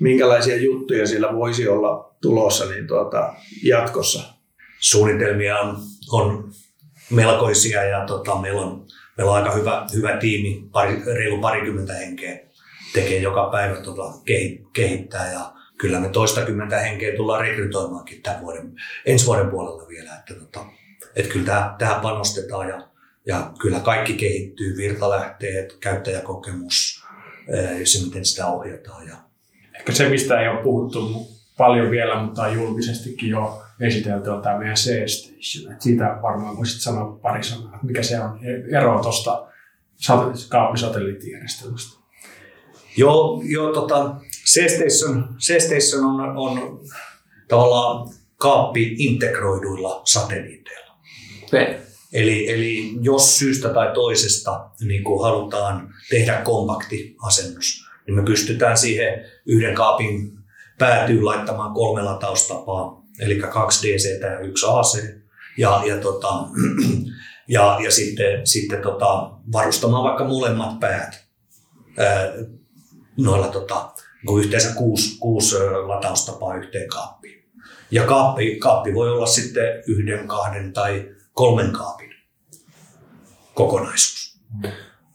minkälaisia 0.00 0.56
juttuja 0.56 1.06
siellä 1.06 1.34
voisi 1.34 1.68
olla 1.68 2.16
tulossa 2.22 2.64
niin 2.64 2.86
tuota, 2.86 3.34
jatkossa. 3.62 4.34
suunnitelmia 4.80 5.58
on, 5.58 5.76
on 6.12 6.50
melkoisia 7.10 7.84
ja 7.84 8.04
tota, 8.06 8.34
meillä, 8.34 8.60
on, 8.60 8.86
meillä 9.16 9.32
on 9.32 9.38
aika 9.38 9.54
hyvä, 9.54 9.86
hyvä 9.94 10.16
tiimi, 10.16 10.68
pari, 10.72 11.02
reilu 11.14 11.38
parikymmentä 11.38 11.92
henkeä 11.92 12.46
tekee 12.92 13.18
joka 13.18 13.48
päivä 13.52 13.76
kehi- 14.24 14.66
kehittää 14.72 15.32
ja 15.32 15.52
kyllä 15.78 16.00
me 16.00 16.08
toistakymmentä 16.08 16.78
henkeä 16.78 17.16
tullaan 17.16 17.40
rekrytoimaankin 17.40 18.22
tämän 18.22 18.40
vuoden, 18.40 18.72
ensi 19.06 19.26
vuoden 19.26 19.50
puolella 19.50 19.88
vielä. 19.88 20.10
Että, 20.18 20.34
tota, 20.34 20.66
että 21.16 21.32
kyllä 21.32 21.46
tähän, 21.46 21.70
tähän 21.78 22.00
panostetaan 22.00 22.68
ja, 22.68 22.88
ja 23.26 23.50
kyllä 23.58 23.80
kaikki 23.80 24.12
kehittyy, 24.12 24.76
virtalähteet, 24.76 25.76
käyttäjäkokemus, 25.80 27.04
ja 27.78 27.86
se 27.86 28.04
miten 28.04 28.24
sitä 28.24 28.46
ohjataan. 28.46 29.06
Ja, 29.08 29.16
Ehkä 29.78 29.92
se, 29.92 30.08
mistä 30.08 30.40
ei 30.40 30.48
ole 30.48 30.62
puhuttu 30.62 31.26
paljon 31.56 31.90
vielä, 31.90 32.22
mutta 32.22 32.48
julkisestikin 32.48 33.30
jo 33.30 33.62
esitelty, 33.80 34.30
on 34.30 34.42
tämä 34.42 34.58
meidän 34.58 34.76
C-Station. 34.76 35.72
Et 35.72 35.82
siitä 35.82 36.18
varmaan 36.22 36.56
voisit 36.56 36.80
sanoa 36.80 37.18
pari 37.22 37.44
sanaa, 37.44 37.74
että 37.74 37.86
mikä 37.86 38.02
se 38.02 38.20
on 38.20 38.40
ero 38.78 39.02
tuosta 39.02 39.46
kaappisatelliittijärjestelmästä. 40.48 42.00
Joo, 42.96 43.42
joo 43.44 43.72
tota, 43.72 44.14
C-Station, 44.52 45.36
C-Station 45.38 46.04
on, 46.04 46.36
on 46.36 46.80
tavallaan 47.48 48.08
kaappi 48.36 48.94
integroiduilla 48.98 50.00
satelliiteilla. 50.04 50.94
Okay. 51.44 51.74
Eli, 52.12 52.50
eli 52.50 52.94
jos 53.00 53.38
syystä 53.38 53.68
tai 53.68 53.94
toisesta 53.94 54.70
niin 54.80 55.04
kun 55.04 55.22
halutaan 55.22 55.88
tehdä 56.10 56.40
kompakti 56.44 57.16
asennus, 57.22 57.86
niin 58.06 58.14
me 58.14 58.22
pystytään 58.22 58.78
siihen 58.78 59.24
yhden 59.46 59.74
kaapin 59.74 60.38
päätyyn 60.78 61.24
laittamaan 61.24 61.74
kolme 61.74 62.02
lataustapaa, 62.02 63.02
eli 63.20 63.34
kaksi 63.34 63.88
DC 63.88 64.20
ja 64.20 64.40
yksi 64.40 64.66
AC, 64.68 65.04
ja, 65.58 65.82
ja, 65.86 65.96
tota, 65.96 66.28
ja, 67.48 67.78
ja 67.84 67.90
sitten, 67.90 68.46
sitten 68.46 68.82
tota, 68.82 69.30
varustamaan 69.52 70.04
vaikka 70.04 70.24
molemmat 70.24 70.80
päät 70.80 71.26
ää, 71.98 72.32
noilla 73.16 73.48
tota, 73.48 73.92
yhteensä 74.38 74.74
kuusi, 74.74 75.18
kuusi 75.18 75.56
lataustapaa 75.86 76.56
yhteen 76.56 76.88
kaappiin. 76.88 77.44
Ja 77.90 78.04
kaappi, 78.04 78.56
kaappi 78.56 78.94
voi 78.94 79.10
olla 79.10 79.26
sitten 79.26 79.82
yhden, 79.86 80.28
kahden 80.28 80.72
tai 80.72 81.08
kolmen 81.32 81.72
kaapin 81.72 82.10
kokonaisuus. 83.54 84.38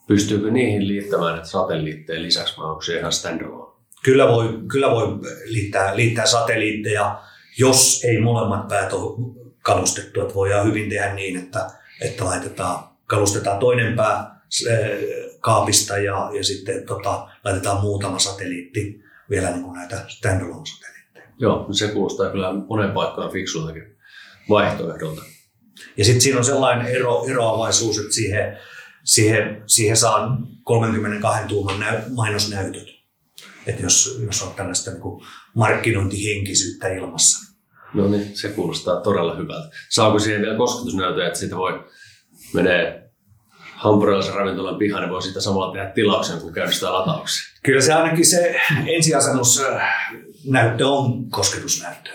Pystyykö 0.08 0.52
niihin 0.52 0.88
liittämään 0.88 1.34
näitä 1.34 1.48
satelliitteja 1.48 2.22
lisäksi 2.22 2.58
vai 2.58 2.70
onko 2.70 2.82
se 2.82 3.00
ihan 3.00 3.12
standalone? 3.12 3.72
Kyllä 4.04 4.28
voi, 4.28 4.60
kyllä 4.68 4.92
voi 4.92 5.08
liittää, 5.46 5.96
liittää 5.96 6.26
satelliitteja, 6.26 7.22
jos 7.58 8.04
ei 8.04 8.22
molemmat 8.22 8.68
päät 8.68 8.94
ole 8.94 9.36
kalustettu. 9.62 10.22
Että 10.22 10.34
voidaan 10.34 10.68
hyvin 10.68 10.90
tehdä 10.90 11.14
niin, 11.14 11.38
että, 11.38 11.70
että 12.02 12.26
laitetaan, 12.26 12.84
kalustetaan 13.08 13.60
toinen 13.60 13.96
pää 13.96 14.42
kaapista 15.40 15.98
ja, 15.98 16.30
ja 16.34 16.44
sitten 16.44 16.86
tota, 16.86 17.28
laitetaan 17.44 17.82
muutama 17.82 18.20
satelliitti 18.20 19.04
vielä 19.30 19.50
niin 19.50 19.64
kuin 19.64 19.74
näitä 19.74 20.06
standalone 20.08 20.66
satelliitteja. 20.66 21.26
Joo, 21.38 21.68
se 21.72 21.88
kuulostaa 21.88 22.32
kyllä 22.32 22.54
monen 22.54 22.92
paikkaan 22.92 23.32
fiksultakin 23.32 23.98
vaihtoehdolta. 24.50 25.22
Ja 25.98 26.06
sitten 26.06 26.22
siinä 26.22 26.38
on 26.38 26.46
sellainen 26.46 26.88
ero, 26.88 27.26
eroavaisuus, 27.30 27.98
että 27.98 28.14
siihen, 28.14 28.58
siihen, 29.04 29.64
siihen 29.68 29.98
saan 29.98 30.48
32 30.64 31.48
tuuman 31.48 31.80
näy, 31.80 31.98
mainosnäytöt. 32.16 32.88
Että 33.68 33.84
jos, 33.84 34.20
jos 34.26 34.42
on 34.42 34.54
tällaista 34.54 34.92
niin 34.92 35.02
kuin 35.02 35.26
markkinointihenkisyyttä 35.56 36.88
ilmassa. 36.88 37.56
No 37.94 38.08
niin, 38.08 38.38
se 38.38 38.50
kuulostaa 38.50 39.02
todella 39.02 39.36
hyvältä. 39.36 39.70
Saako 39.90 40.20
siihen 40.20 40.42
vielä 40.42 40.58
kosketusnäytöjä, 40.58 41.28
että 41.28 41.40
siitä 41.40 41.56
voi 41.56 41.84
menee 42.54 43.12
hampurilaisen 43.76 44.36
ravintolan 44.36 44.78
pihaan, 44.78 45.04
niin 45.04 45.12
voi 45.12 45.22
siitä 45.22 45.42
samalla 45.42 45.74
tehdä 45.74 45.90
tilauksen, 45.90 46.40
kun 46.40 46.54
käynnistää 46.54 46.94
latauksia. 46.94 47.60
Kyllä 47.64 47.82
se 47.82 47.94
ainakin 47.94 48.26
se 48.26 48.62
ensiasennusnäyttö 48.88 50.88
on 50.88 51.30
kosketusnäyttö. 51.30 52.10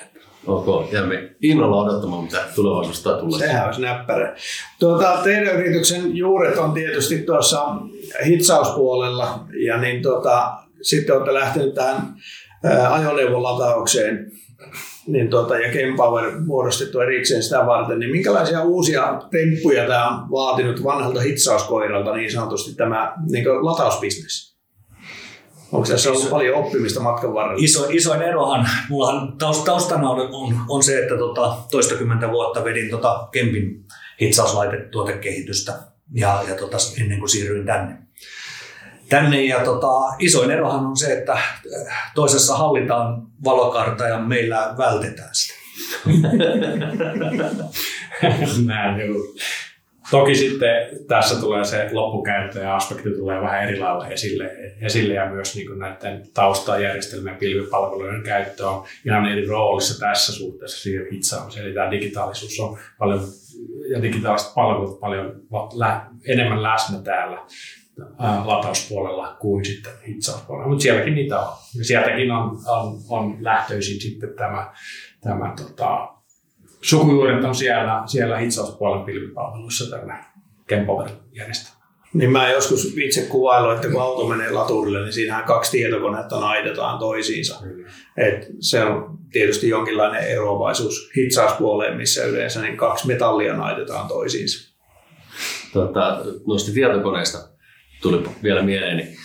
Ok, 0.46 0.92
jäämme 0.92 1.36
innolla 1.42 1.82
odottamaan, 1.82 2.24
mitä 2.24 2.44
tulevaisuudesta 2.54 3.18
tulee. 3.18 3.38
Sehän 3.38 3.66
olisi 3.66 3.80
näppärä. 3.80 4.36
Tuota, 4.80 5.20
teidän 5.24 5.56
yrityksen 5.56 6.16
juuret 6.16 6.58
on 6.58 6.72
tietysti 6.72 7.18
tuossa 7.18 7.66
hitsauspuolella 8.26 9.46
ja 9.66 9.76
niin 9.76 10.02
tuota, 10.02 10.52
sitten 10.82 11.14
olette 11.14 11.34
lähtenyt 11.34 11.74
tähän 11.74 12.16
ää, 12.64 12.94
ajoneuvolataukseen 12.94 14.32
niin 15.06 15.30
tuota, 15.30 15.58
ja 15.58 15.72
Kempower 15.72 16.40
muodostettu 16.40 17.00
erikseen 17.00 17.42
sitä 17.42 17.66
varten, 17.66 17.98
niin 17.98 18.10
minkälaisia 18.10 18.62
uusia 18.62 19.20
temppuja 19.30 19.86
tämä 19.86 20.08
on 20.08 20.30
vaatinut 20.30 20.84
vanhalta 20.84 21.20
hitsauskoiralta 21.20 22.16
niin 22.16 22.32
sanotusti 22.32 22.74
tämä 22.74 23.14
niin 23.30 23.44
latausbisnes? 23.60 24.56
Onko 25.72 25.88
tässä 25.88 26.10
ollut 26.10 26.30
paljon 26.30 26.56
oppimista 26.56 27.00
matkan 27.00 27.34
varrella? 27.34 27.64
Iso, 27.64 27.86
isoin 27.90 28.22
erohan, 28.22 28.68
mulla 28.88 29.08
on 29.08 29.28
taust- 29.28 29.64
taustana 29.64 30.10
on, 30.10 30.20
on, 30.32 30.56
on 30.68 30.82
se, 30.82 30.98
että 31.02 31.18
tota, 31.18 31.56
toistakymmentä 31.70 32.30
vuotta 32.30 32.64
vedin 32.64 32.90
tota 32.90 33.28
Kempin 33.32 33.84
hitsauslaitetuotekehitystä 34.20 35.72
ja, 36.14 36.42
ja 36.48 36.54
tota, 36.54 36.76
ennen 37.00 37.18
kuin 37.18 37.28
siirryin 37.28 37.66
tänne. 37.66 38.05
Tänne 39.08 39.44
ja 39.44 39.64
tota, 39.64 39.88
isoin 40.18 40.50
erohan 40.50 40.86
on 40.86 40.96
se, 40.96 41.18
että 41.18 41.32
äh, 41.32 42.12
toisessa 42.14 42.56
hallitaan 42.56 43.22
valokarta 43.44 44.08
ja 44.08 44.18
meillä 44.18 44.74
vältetään 44.78 45.30
sitä. 45.32 45.54
Näin, 48.66 49.00
joo. 49.00 49.16
Toki 50.10 50.34
sitten 50.34 50.68
tässä 51.08 51.40
tulee 51.40 51.64
se 51.64 51.88
loppukäyttö 51.92 52.60
ja 52.60 52.76
aspekti 52.76 53.10
tulee 53.10 53.40
vähän 53.40 53.62
eri 53.62 53.78
lailla 53.78 54.08
esille, 54.08 54.50
esille 54.80 55.14
ja 55.14 55.30
myös 55.30 55.54
niin 55.54 55.66
kuin 55.66 55.78
näiden 55.78 56.22
taustajärjestelmien 56.34 57.38
ja 57.40 58.22
käyttö 58.24 58.68
on 58.68 58.84
ihan 59.06 59.26
eri 59.26 59.46
roolissa 59.46 60.00
tässä 60.00 60.32
suhteessa 60.32 60.82
siihen 60.82 61.06
hitsaamiseen. 61.12 61.66
Eli 61.66 61.74
tämä 61.74 61.90
digitaalisuus 61.90 62.60
on 62.60 62.78
paljon 62.98 63.20
ja 63.90 64.02
digitaaliset 64.02 64.54
palvelut 64.54 65.00
paljon 65.00 65.40
enemmän 66.28 66.62
läsnä 66.62 67.02
täällä. 67.02 67.38
Ää, 68.18 68.42
latauspuolella 68.46 69.36
kuin 69.40 69.64
sitten 69.64 69.92
hitsauspuolella. 70.08 70.68
Mutta 70.68 70.82
sielläkin 70.82 71.14
niitä 71.14 71.40
on. 71.40 71.52
Ja 71.78 71.84
sieltäkin 71.84 72.30
on, 72.30 72.58
on, 72.66 72.98
on 73.08 73.36
lähtöisin 73.40 74.00
sitten 74.00 74.34
tämä, 74.36 74.72
tämä 75.20 75.54
tota, 75.56 76.08
sukujuuret 76.82 77.44
on 77.44 77.54
siellä, 77.54 78.02
siellä 78.06 78.38
hitsauspuolen 78.38 79.04
pilvipalveluissa 79.04 79.96
tällä 79.96 80.24
Kempover-järjestelmällä. 80.66 81.76
Niin 82.14 82.30
mä 82.30 82.50
joskus 82.50 82.96
itse 82.96 83.22
kuvailu, 83.22 83.70
että 83.70 83.88
kun 83.88 84.02
auto 84.02 84.26
menee 84.28 84.50
laturille, 84.50 85.02
niin 85.02 85.12
siinähän 85.12 85.44
kaksi 85.44 85.70
tietokonetta 85.70 86.40
naitetaan 86.40 86.98
toisiinsa. 86.98 87.62
Et 88.16 88.46
se 88.60 88.84
on 88.84 89.18
tietysti 89.32 89.68
jonkinlainen 89.68 90.28
eroavaisuus 90.28 91.10
hitsauspuoleen, 91.16 91.96
missä 91.96 92.24
yleensä 92.24 92.62
niin 92.62 92.76
kaksi 92.76 93.06
metallia 93.06 93.56
naitetaan 93.56 94.08
toisiinsa. 94.08 94.74
Tota, 95.72 96.20
noista 96.46 96.72
tietokoneista 96.72 97.55
tuli 98.10 98.28
vielä 98.42 98.62
mieleen, 98.62 98.96
niin 98.96 99.16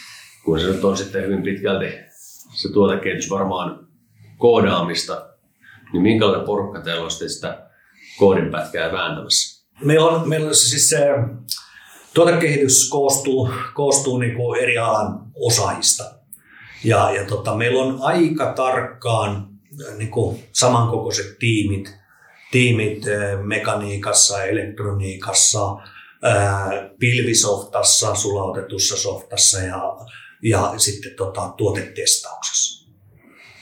kun 0.45 0.59
se 0.59 0.67
nyt 0.67 0.83
on 0.83 0.97
sitten 0.97 1.23
hyvin 1.23 1.43
pitkälti 1.43 1.85
se 2.53 2.71
tuotekehitys 2.73 3.29
varmaan 3.29 3.87
koodaamista, 4.37 5.29
niin 5.93 6.03
minkälainen 6.03 6.45
porukka 6.45 6.81
teillä 6.81 7.03
on 7.03 7.11
sitä 7.11 7.67
koodinpätkää 8.17 8.91
vääntämässä? 8.91 9.65
Meillä 9.81 10.05
on, 10.05 10.29
meillä 10.29 10.47
on 10.47 10.55
siis 10.55 10.89
se 10.89 11.07
tuotekehitys 12.13 12.89
koostuu, 12.89 13.49
koostuu 13.73 14.17
niin 14.17 14.35
kuin 14.35 14.59
eri 14.59 14.77
alan 14.77 15.19
osaajista. 15.35 16.03
Ja, 16.83 17.11
ja 17.11 17.25
tota, 17.25 17.55
meillä 17.55 17.83
on 17.83 17.97
aika 18.01 18.53
tarkkaan 18.53 19.47
niin 19.97 20.11
kuin 20.11 20.43
samankokoiset 20.51 21.39
tiimit, 21.39 21.93
tiimit 22.51 23.07
eh, 23.07 23.39
mekaniikassa, 23.43 24.43
elektroniikassa, 24.43 25.77
pilvisoftassa, 26.99 28.15
sulautetussa 28.15 28.97
softassa 28.97 29.59
ja, 29.59 29.97
ja 30.43 30.73
sitten 30.77 31.11
tota, 31.17 31.53
tuotetestauksessa. 31.57 32.89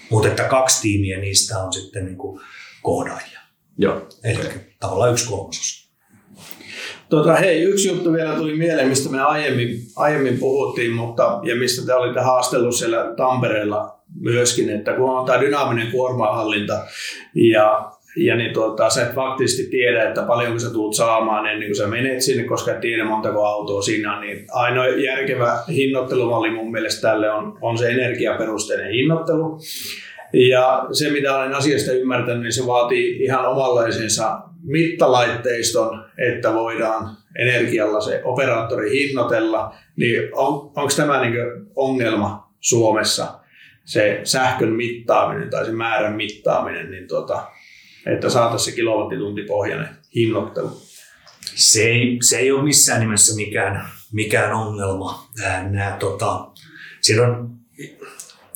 Mutta 0.09 0.27
että 0.27 0.43
kaksi 0.43 0.81
tiimiä 0.81 1.19
niistä 1.19 1.59
on 1.59 1.73
sitten 1.73 2.05
niin 2.05 2.17
kuin 2.17 2.41
koodaajia. 2.83 3.39
Joo. 3.77 4.07
Eli 4.23 4.39
okay. 4.39 4.59
tavallaan 4.79 5.11
yksi 5.11 5.29
kolmasosa. 5.29 5.89
Tota, 7.09 7.35
hei, 7.35 7.61
yksi 7.61 7.87
juttu 7.87 8.13
vielä 8.13 8.35
tuli 8.35 8.55
mieleen, 8.55 8.87
mistä 8.87 9.09
me 9.09 9.21
aiemmin, 9.21 9.81
aiemmin 9.95 10.37
puhuttiin, 10.37 10.91
mutta, 10.91 11.39
ja 11.43 11.55
mistä 11.55 11.85
te 11.85 11.93
olitte 11.93 12.19
haastellut 12.19 12.75
siellä 12.75 13.13
Tampereella 13.17 13.99
myöskin, 14.15 14.69
että 14.69 14.93
kun 14.93 15.09
on 15.09 15.25
tämä 15.25 15.41
dynaaminen 15.41 15.91
kuormahallinta 15.91 16.85
ja 17.33 17.91
ja 18.15 18.35
niin 18.35 18.53
tuota, 18.53 18.89
sä 18.89 19.07
et 19.07 19.15
faktisesti 19.15 19.69
tiedä, 19.69 20.07
että 20.07 20.23
paljonko 20.23 20.59
sä 20.59 20.69
tuut 20.69 20.95
saamaan 20.95 21.47
ennen 21.47 21.67
kuin 21.67 21.75
sä 21.75 21.87
menet 21.87 22.21
sinne, 22.21 22.43
koska 22.43 22.71
et 22.71 22.79
tiedä 22.79 23.05
montako 23.05 23.45
autoa 23.45 23.81
siinä 23.81 24.15
on. 24.15 24.21
Niin 24.21 24.45
ainoa 24.51 24.87
järkevä 24.87 25.59
hinnoittelumalli 25.67 26.51
mun 26.51 26.71
mielestä 26.71 27.01
tälle 27.01 27.31
on, 27.31 27.57
on 27.61 27.77
se 27.77 27.89
energiaperusteinen 27.89 28.91
hinnoittelu. 28.91 29.59
Ja 30.33 30.87
se, 30.91 31.09
mitä 31.09 31.37
olen 31.37 31.53
asiasta 31.53 31.91
ymmärtänyt, 31.91 32.43
niin 32.43 32.53
se 32.53 32.67
vaatii 32.67 33.23
ihan 33.23 33.45
omanlaisensa 33.45 34.41
mittalaitteiston, 34.63 36.05
että 36.31 36.53
voidaan 36.53 37.09
energialla 37.39 38.01
se 38.01 38.21
operaattori 38.23 38.91
hinnoitella. 38.91 39.75
Niin 39.95 40.29
on, 40.35 40.53
onko 40.53 40.89
tämä 40.97 41.21
niin 41.21 41.35
ongelma 41.75 42.53
Suomessa, 42.59 43.39
se 43.85 44.19
sähkön 44.23 44.69
mittaaminen 44.69 45.49
tai 45.49 45.65
se 45.65 45.71
määrän 45.71 46.15
mittaaminen, 46.15 46.91
niin 46.91 47.07
tuota, 47.07 47.47
että 48.05 48.29
saataisiin 48.29 48.71
se 48.71 48.75
kilowattituntipohjainen 48.75 49.89
hinnoittelu. 50.15 50.81
Se 51.55 51.81
ei, 51.81 52.17
se 52.29 52.37
ei 52.37 52.51
ole 52.51 52.63
missään 52.63 52.99
nimessä 52.99 53.35
mikään, 53.35 53.89
mikään 54.11 54.53
ongelma. 54.53 55.29
Nää, 55.69 55.97
tota, 55.99 56.47
siinä, 57.01 57.23
on, 57.23 57.49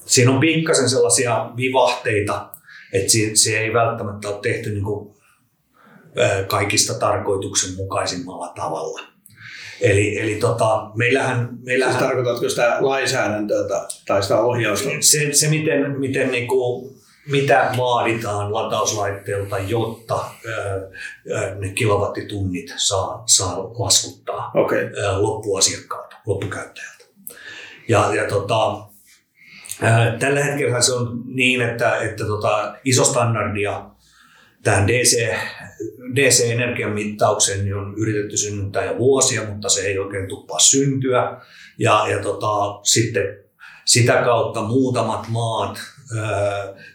siinä 0.06 0.32
on 0.32 0.40
pikkasen 0.40 0.90
sellaisia 0.90 1.52
vivahteita, 1.58 2.50
että 2.94 3.12
se, 3.12 3.32
se 3.34 3.60
ei 3.60 3.74
välttämättä 3.74 4.30
ole 4.30 4.40
tehty 4.42 4.70
niin 4.70 4.84
kuin, 4.84 5.14
kaikista 6.48 6.94
tarkoituksenmukaisimmalla 6.94 8.48
tavalla. 8.56 9.02
Eli, 9.82 10.20
eli 10.20 10.36
tota, 10.36 10.92
meillähän, 10.96 11.50
meillähän... 11.64 11.94
Siis 11.94 12.06
tarkoitatko 12.06 12.50
sitä 12.50 12.78
lainsäädäntöä 12.80 13.68
tai 14.08 14.24
sitä 14.24 14.40
ohjausta? 14.40 14.90
Se, 15.00 15.34
se 15.34 15.50
miten, 15.50 16.00
miten 16.00 16.32
niin 16.32 16.48
kuin 16.48 16.93
mitä 17.28 17.72
vaaditaan 17.78 18.54
latauslaitteelta, 18.54 19.60
jotta 19.60 20.26
ne 21.60 21.70
kilowattitunnit 21.70 22.74
saa, 22.76 23.24
saa 23.26 23.64
laskuttaa 23.64 24.52
okay. 24.56 24.92
loppuasiakkaalta, 25.18 26.16
loppukäyttäjältä. 26.26 27.06
Ja, 27.90 28.16
ja 28.16 28.28
tota, 28.28 28.88
tällä 30.20 30.44
hetkellä 30.44 30.82
se 30.82 30.94
on 30.94 31.24
niin, 31.26 31.62
että, 31.62 31.98
että 31.98 32.26
tota, 32.26 32.76
iso 32.86 33.06
standardia 33.06 33.86
tähän 34.64 34.88
DC, 34.88 35.36
DC-energian 36.16 36.92
mittaukseen 36.92 37.64
niin 37.64 37.76
on 37.76 37.94
yritetty 37.98 38.38
synnyttää 38.38 38.86
jo 38.86 38.98
vuosia, 38.98 39.44
mutta 39.44 39.70
se 39.70 39.82
ei 39.82 40.00
oikein 40.00 40.28
tuppaa 40.28 40.60
syntyä. 40.60 41.38
Ja, 41.78 42.06
ja 42.10 42.20
tota, 42.20 42.80
sitten 42.84 43.24
sitä 43.86 44.14
kautta 44.14 44.62
muutamat 44.62 45.28
maat 45.28 45.80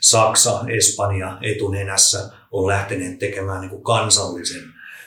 Saksa, 0.00 0.64
Espanja 0.76 1.38
etunenässä 1.42 2.30
on 2.50 2.66
lähteneet 2.66 3.18
tekemään 3.18 3.60
niin 3.60 3.70
kuin 3.70 3.82
kansallisen, 3.82 4.62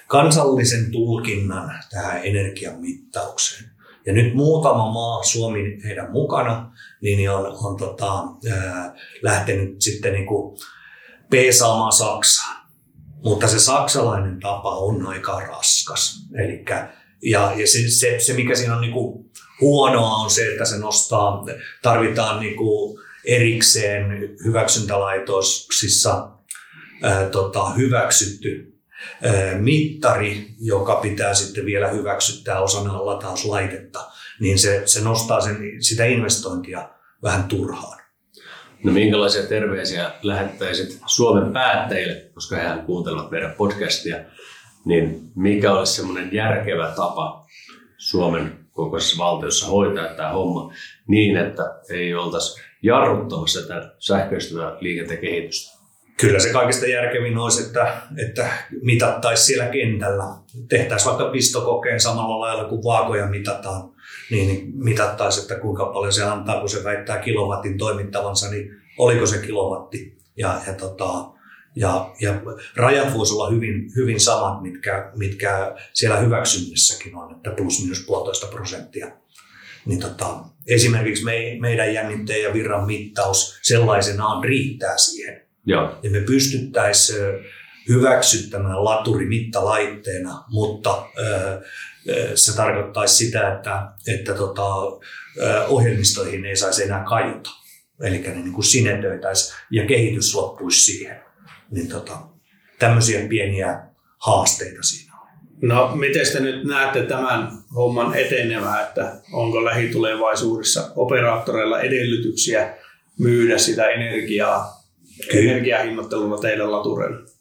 kansallisen 0.07 0.91
tulkinnan 0.91 1.73
tähän 1.89 2.21
energian 2.23 2.81
mittaukseen. 2.81 3.71
Ja 4.05 4.13
nyt 4.13 4.33
muutama 4.33 4.91
maa, 4.91 5.23
Suomi 5.23 5.81
heidän 5.83 6.11
mukana, 6.11 6.71
niin 7.01 7.31
on, 7.31 7.45
on 7.45 7.77
tota, 7.77 8.23
ää, 8.51 8.95
lähtenyt 9.21 9.81
sitten 9.81 10.13
niin 10.13 10.25
kuin 10.25 10.57
peesaamaan 11.29 11.91
Saksaa. 11.91 12.67
Mutta 13.23 13.47
se 13.47 13.59
saksalainen 13.59 14.39
tapa 14.39 14.75
on 14.75 15.07
aika 15.07 15.39
raskas. 15.39 16.27
Elikkä, 16.35 16.93
ja 17.23 17.53
ja 17.55 17.67
se, 17.67 17.89
se, 17.89 18.19
se, 18.19 18.33
mikä 18.33 18.55
siinä 18.55 18.75
on 18.75 18.81
niin 18.81 18.93
kuin 18.93 19.31
huonoa, 19.61 20.15
on 20.15 20.29
se, 20.29 20.51
että 20.51 20.65
se 20.65 20.77
nostaa, 20.77 21.45
tarvitaan 21.81 22.39
niin 22.39 22.55
kuin 22.55 22.99
erikseen 23.25 24.35
hyväksyntälaitoksissa 24.45 26.29
ää, 27.03 27.29
tota, 27.29 27.69
hyväksytty 27.69 28.73
ää, 29.23 29.55
mittari, 29.55 30.47
joka 30.59 30.95
pitää 30.95 31.33
sitten 31.33 31.65
vielä 31.65 31.87
hyväksyttää 31.87 32.59
osana 32.61 33.05
latauslaitetta, 33.05 34.11
niin 34.39 34.59
se, 34.59 34.81
se 34.85 35.01
nostaa 35.01 35.41
sen, 35.41 35.57
sitä 35.79 36.05
investointia 36.05 36.89
vähän 37.23 37.43
turhaan. 37.43 38.01
No 38.83 38.91
minkälaisia 38.91 39.43
terveisiä 39.43 40.11
lähettäisit 40.23 40.99
Suomen 41.05 41.53
päättäjille, 41.53 42.31
koska 42.33 42.55
hehän 42.55 42.85
kuuntelevat 42.85 43.31
meidän 43.31 43.53
podcastia, 43.57 44.17
niin 44.85 45.31
mikä 45.35 45.73
olisi 45.73 45.93
semmoinen 45.93 46.29
järkevä 46.33 46.93
tapa 46.95 47.45
Suomen 47.97 48.59
kokoisessa 48.71 49.17
valtiossa 49.17 49.67
hoitaa 49.67 50.07
tämä 50.07 50.29
homma 50.29 50.73
niin, 51.07 51.37
että 51.37 51.63
ei 51.89 52.13
oltaisi 52.13 52.61
jarruttamassa 52.83 53.61
tätä 53.61 53.95
sähköistyvää 53.99 54.77
liikenteen 54.79 55.19
kehitystä? 55.19 55.81
Kyllä 56.17 56.39
se 56.39 56.49
kaikista 56.49 56.85
järkevin 56.85 57.37
olisi, 57.37 57.63
että, 57.63 58.01
että 58.27 58.49
mitattaisiin 58.81 59.45
siellä 59.45 59.65
kentällä. 59.65 60.23
Tehtäisiin 60.69 61.07
vaikka 61.07 61.31
pistokokeen 61.31 61.99
samalla 61.99 62.39
lailla 62.39 62.63
kuin 62.63 62.83
vaakoja 62.83 63.27
mitataan, 63.27 63.89
niin, 64.31 64.47
niin 64.47 64.71
mitattaisiin, 64.75 65.41
että 65.41 65.55
kuinka 65.55 65.85
paljon 65.85 66.13
se 66.13 66.23
antaa, 66.23 66.59
kun 66.59 66.69
se 66.69 66.83
väittää 66.83 67.19
kilowattin 67.19 67.77
toimittavansa, 67.77 68.51
niin 68.51 68.71
oliko 68.97 69.25
se 69.25 69.37
kilowatti. 69.37 70.17
Ja, 70.37 70.61
ja, 70.67 70.73
tota, 70.73 71.31
ja, 71.75 72.11
ja 72.21 72.41
rajat 72.75 73.13
voisivat 73.13 73.39
olla 73.39 73.49
hyvin, 73.49 73.91
hyvin 73.95 74.19
samat, 74.19 74.61
mitkä, 74.61 75.11
mitkä 75.15 75.75
siellä 75.93 76.17
hyväksynnässäkin 76.17 77.15
on, 77.15 77.35
että 77.35 77.51
plus 77.51 77.83
minus 77.83 78.03
puolitoista 78.07 78.47
prosenttia 78.47 79.11
niin 79.85 79.99
tota, 79.99 80.43
esimerkiksi 80.67 81.23
me, 81.23 81.57
meidän 81.59 81.93
jännitteen 81.93 82.43
ja 82.43 82.53
virran 82.53 82.85
mittaus 82.85 83.59
sellaisenaan 83.61 84.43
riittää 84.43 84.97
siihen. 84.97 85.41
Joo. 85.65 85.99
Ja 86.03 86.09
me 86.09 86.21
pystyttäisiin 86.21 87.19
hyväksyttämään 87.89 88.85
laturi 88.85 89.25
mittalaitteena, 89.25 90.43
mutta 90.49 91.05
se 92.35 92.55
tarkoittaisi 92.55 93.25
sitä, 93.25 93.53
että, 93.53 93.87
että 94.07 94.33
tota, 94.33 94.65
ohjelmistoihin 95.67 96.45
ei 96.45 96.55
saisi 96.55 96.83
enää 96.83 97.03
kajota. 97.09 97.49
Eli 98.01 98.17
ne 98.17 98.33
niin 98.33 98.53
kuin 98.53 98.65
sinetöitäisi 98.65 99.53
ja 99.71 99.85
kehitys 99.85 100.35
loppuisi 100.35 100.81
siihen. 100.81 101.21
Niin 101.71 101.87
tota, 101.87 102.17
tämmöisiä 102.79 103.27
pieniä 103.27 103.81
haasteita 104.17 104.83
siinä. 104.83 105.10
No, 105.61 105.95
miten 105.95 106.31
te 106.33 106.39
nyt 106.39 106.63
näette 106.63 107.03
tämän 107.03 107.51
homman 107.75 108.15
etenevää, 108.15 108.81
että 108.81 109.13
onko 109.33 109.65
lähitulevaisuudessa 109.65 110.91
operaattoreilla 110.95 111.81
edellytyksiä 111.81 112.73
myydä 113.19 113.57
sitä 113.57 113.89
energiaa, 113.89 114.83
energiahinnoitteluna 115.33 116.37
teidän 116.37 116.71
latureille? 116.71 117.31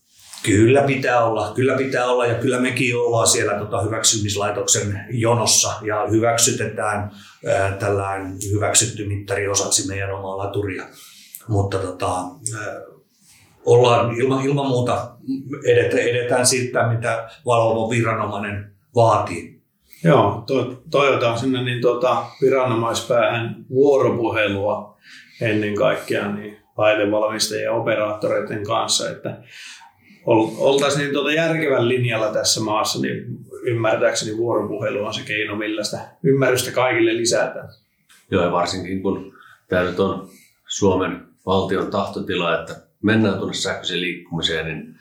Kyllä 0.42 0.82
pitää 0.82 1.24
olla, 1.24 1.52
kyllä 1.54 1.76
pitää 1.76 2.06
olla 2.06 2.26
ja 2.26 2.34
kyllä 2.34 2.60
mekin 2.60 2.96
ollaan 2.96 3.26
siellä 3.26 3.54
tota 3.54 3.82
hyväksymislaitoksen 3.82 5.04
jonossa 5.10 5.72
ja 5.82 6.06
hyväksytetään 6.10 7.10
ää, 7.46 7.72
tällään 7.72 8.36
hyväksytty 8.52 9.06
mittari 9.06 9.48
osaksi 9.48 9.88
meidän 9.88 10.14
omaa 10.14 10.38
laturia. 10.38 10.86
Mutta 11.48 11.78
tota, 11.78 12.12
ää, 12.16 12.80
ollaan 13.66 14.14
ilman, 14.20 14.44
ilman 14.44 14.66
muuta 14.66 15.10
edetään, 15.66 16.02
edetään 16.02 16.46
siitä, 16.46 16.88
mitä 16.88 17.28
valvova 17.46 17.90
viranomainen 17.90 18.72
vaatii. 18.94 19.60
Joo, 20.04 20.44
to, 20.46 20.82
toivotaan 20.90 21.38
sinne 21.38 21.64
niin 21.64 21.82
tota, 21.82 22.24
viranomaispäähän 22.42 23.64
vuoropuhelua 23.70 24.96
ennen 25.40 25.74
kaikkea 25.74 26.32
niin 26.32 26.56
laitevalmistajien 26.76 27.64
ja 27.64 27.72
operaattoreiden 27.72 28.64
kanssa, 28.64 29.10
että 29.10 29.36
oltaisiin 30.58 31.02
niin 31.02 31.12
tuota 31.12 31.32
järkevän 31.32 31.88
linjalla 31.88 32.32
tässä 32.32 32.60
maassa, 32.60 33.00
niin 33.00 33.24
ymmärtääkseni 33.62 34.36
vuoropuhelu 34.36 35.04
on 35.04 35.14
se 35.14 35.22
keino, 35.26 35.56
millä 35.56 35.84
sitä 35.84 35.98
ymmärrystä 36.22 36.70
kaikille 36.70 37.16
lisätään. 37.16 37.68
Joo, 38.30 38.44
ja 38.44 38.52
varsinkin 38.52 39.02
kun 39.02 39.32
tämä 39.68 39.82
nyt 39.82 40.00
on 40.00 40.28
Suomen 40.68 41.20
valtion 41.46 41.90
tahtotila, 41.90 42.60
että 42.60 42.89
mennään 43.02 43.34
tuonne 43.34 43.54
sähköiseen 43.54 44.00
liikkumiseen, 44.00 44.66
niin 44.66 44.94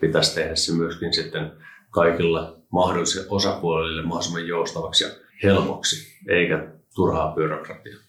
pitäisi 0.00 0.34
tehdä 0.34 0.54
se 0.54 0.72
myöskin 0.72 1.14
sitten 1.14 1.52
kaikilla 1.90 2.56
mahdollisille 2.72 3.26
osapuolille 3.30 4.02
mahdollisimman 4.02 4.46
joustavaksi 4.46 5.04
ja 5.04 5.10
helpoksi, 5.42 6.18
eikä 6.28 6.68
turhaa 6.94 7.34
byrokratiaa. 7.34 8.00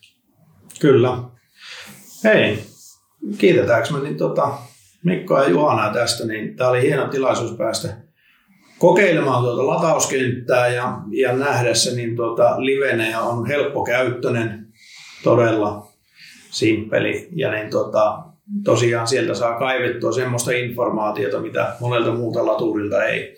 Kyllä. 0.80 1.18
Hei, 2.24 2.64
kiitetäänkö 3.38 3.94
me 3.94 4.00
niin 4.00 4.18
tota, 4.18 4.58
Mikko 5.04 5.42
ja 5.42 5.50
Juhana 5.50 5.94
tästä, 5.94 6.26
niin 6.26 6.56
tämä 6.56 6.70
oli 6.70 6.82
hieno 6.82 7.08
tilaisuus 7.08 7.58
päästä 7.58 7.98
kokeilemaan 8.80 9.44
tuota 9.44 9.68
latauskenttää 9.68 10.68
ja, 10.68 11.02
ja 11.12 11.34
nähdä 11.34 11.74
se 11.74 11.96
niin 11.96 12.16
tuota 12.16 12.66
livenä 12.66 13.10
ja 13.10 13.20
on 13.20 13.48
helppokäyttöinen, 13.48 14.68
todella 15.24 15.88
simppeli 16.50 17.30
ja 17.36 17.52
niin 17.52 17.70
tuota, 17.70 18.24
tosiaan 18.64 19.08
sieltä 19.08 19.34
saa 19.34 19.60
kaivettua 19.60 20.12
semmoista 20.12 20.52
informaatiota, 20.52 21.40
mitä 21.40 21.76
monelta 21.80 22.12
muulta 22.12 22.46
laturilta 22.46 23.04
ei 23.04 23.36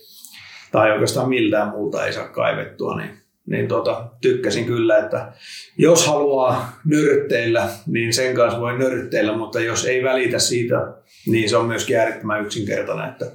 tai 0.71 0.91
oikeastaan 0.91 1.29
miltään 1.29 1.69
muuta 1.69 2.05
ei 2.05 2.13
saa 2.13 2.27
kaivettua, 2.27 2.97
niin, 2.97 3.09
niin 3.45 3.67
tota, 3.67 4.09
tykkäsin 4.21 4.65
kyllä, 4.65 4.97
että 4.97 5.31
jos 5.77 6.07
haluaa 6.07 6.79
nyrtteillä, 6.85 7.69
niin 7.87 8.13
sen 8.13 8.35
kanssa 8.35 8.59
voi 8.59 8.77
nyrtteillä, 8.77 9.37
mutta 9.37 9.59
jos 9.59 9.85
ei 9.85 10.03
välitä 10.03 10.39
siitä, 10.39 10.93
niin 11.27 11.49
se 11.49 11.57
on 11.57 11.65
myös 11.65 11.87
äärettömän 11.99 12.45
yksinkertainen, 12.45 13.09
että 13.09 13.25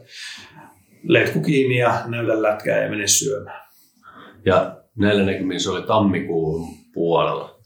letku 1.02 1.40
kiinni 1.40 1.78
ja 1.78 2.02
näytä 2.06 2.42
lätkää 2.42 2.82
ja 2.82 2.90
mene 2.90 3.06
syömään. 3.06 3.66
Ja 4.44 4.76
näillä 4.96 5.24
näkymin 5.24 5.60
se 5.60 5.70
oli 5.70 5.82
tammikuun 5.82 6.68
puolella, 6.92 7.58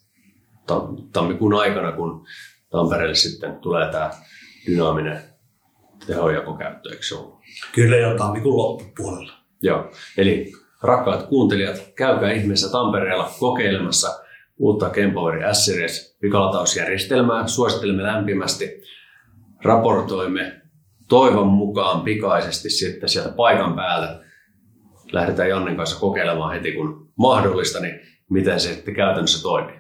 tammikuun 1.13 1.55
aikana, 1.55 1.93
kun 1.93 2.27
Tampereelle 2.71 3.15
sitten 3.15 3.57
tulee 3.57 3.93
tämä 3.93 4.11
dynaaminen 4.67 5.23
tehojakokäyttö, 6.07 6.91
eikö 6.91 7.03
se 7.03 7.15
ole? 7.15 7.35
Kyllä 7.73 7.97
jo 7.97 8.17
tammikuun 8.19 8.57
loppupuolella. 8.57 9.33
Joo, 9.63 9.91
eli 10.17 10.53
rakkaat 10.83 11.23
kuuntelijat, 11.23 11.93
käykää 11.97 12.33
ihmeessä 12.33 12.73
Tampereella 12.73 13.31
kokeilemassa 13.39 14.25
uutta 14.59 14.91
Kempower 14.91 15.55
S-Series 15.55 16.19
vikalatausjärjestelmää. 16.23 17.47
Suosittelemme 17.47 18.03
lämpimästi. 18.03 18.83
Raportoimme 19.65 20.63
toivon 21.09 21.47
mukaan 21.47 22.01
pikaisesti 22.01 22.71
sitten 22.71 23.09
sieltä 23.09 23.29
paikan 23.29 23.75
päältä. 23.75 24.21
Lähdetään 25.13 25.49
Jannen 25.49 25.77
kanssa 25.77 26.01
kokeilemaan 26.01 26.53
heti 26.53 26.73
kun 26.73 27.13
mahdollista, 27.19 27.81
niin 27.81 28.01
miten 28.31 28.61
se 28.61 28.75
sitten 28.75 28.95
käytännössä 28.95 29.43
toimii. 29.43 29.79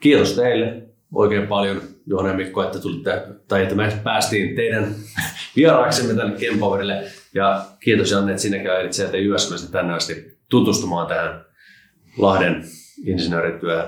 Kiitos 0.00 0.32
teille 0.32 0.88
oikein 1.14 1.46
paljon, 1.46 1.80
Johanna 2.08 2.30
ja 2.30 2.36
Mikko, 2.36 2.62
että 2.62 2.78
tulitte, 2.78 3.22
tai 3.48 3.62
että 3.62 3.74
me 3.74 4.00
päästiin 4.04 4.56
teidän 4.56 4.94
vieraaksemme 5.56 6.14
tänne 6.14 6.38
Kempowerille. 6.38 7.04
Ja 7.34 7.64
kiitos 7.80 8.10
Janne, 8.10 8.32
että 8.32 8.42
sinä 8.42 8.58
käydit 8.58 8.92
sieltä 8.92 9.16
Jyväskylästä 9.16 9.72
tänne 9.72 9.94
asti 9.94 10.38
tutustumaan 10.48 11.06
tähän 11.06 11.44
Lahden 12.18 12.64
insinöörityö 13.04 13.86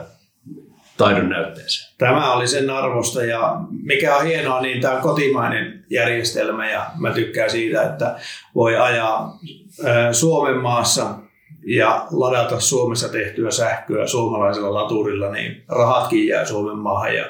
taidon 0.97 1.29
näytteeseen. 1.29 1.95
Tämä 1.99 2.33
oli 2.33 2.49
sen 2.49 2.71
arvosta 2.71 3.25
ja 3.25 3.57
mikä 3.83 4.17
on 4.17 4.27
hienoa, 4.27 4.61
niin 4.61 4.81
tämä 4.81 4.95
on 4.95 5.03
kotimainen 5.03 5.85
järjestelmä 5.91 6.71
ja 6.71 6.87
mä 6.99 7.13
tykkään 7.13 7.51
siitä, 7.51 7.83
että 7.83 8.17
voi 8.55 8.77
ajaa 8.77 9.39
Suomen 10.13 10.57
maassa 10.57 11.19
ja 11.77 12.07
ladata 12.11 12.61
Suomessa 12.61 13.09
tehtyä 13.09 13.51
sähköä 13.51 14.07
suomalaisella 14.07 14.75
laturilla, 14.75 15.31
niin 15.31 15.65
rahatkin 15.69 16.27
jää 16.27 16.45
Suomen 16.45 16.79
maahan 16.79 17.15
ja 17.15 17.25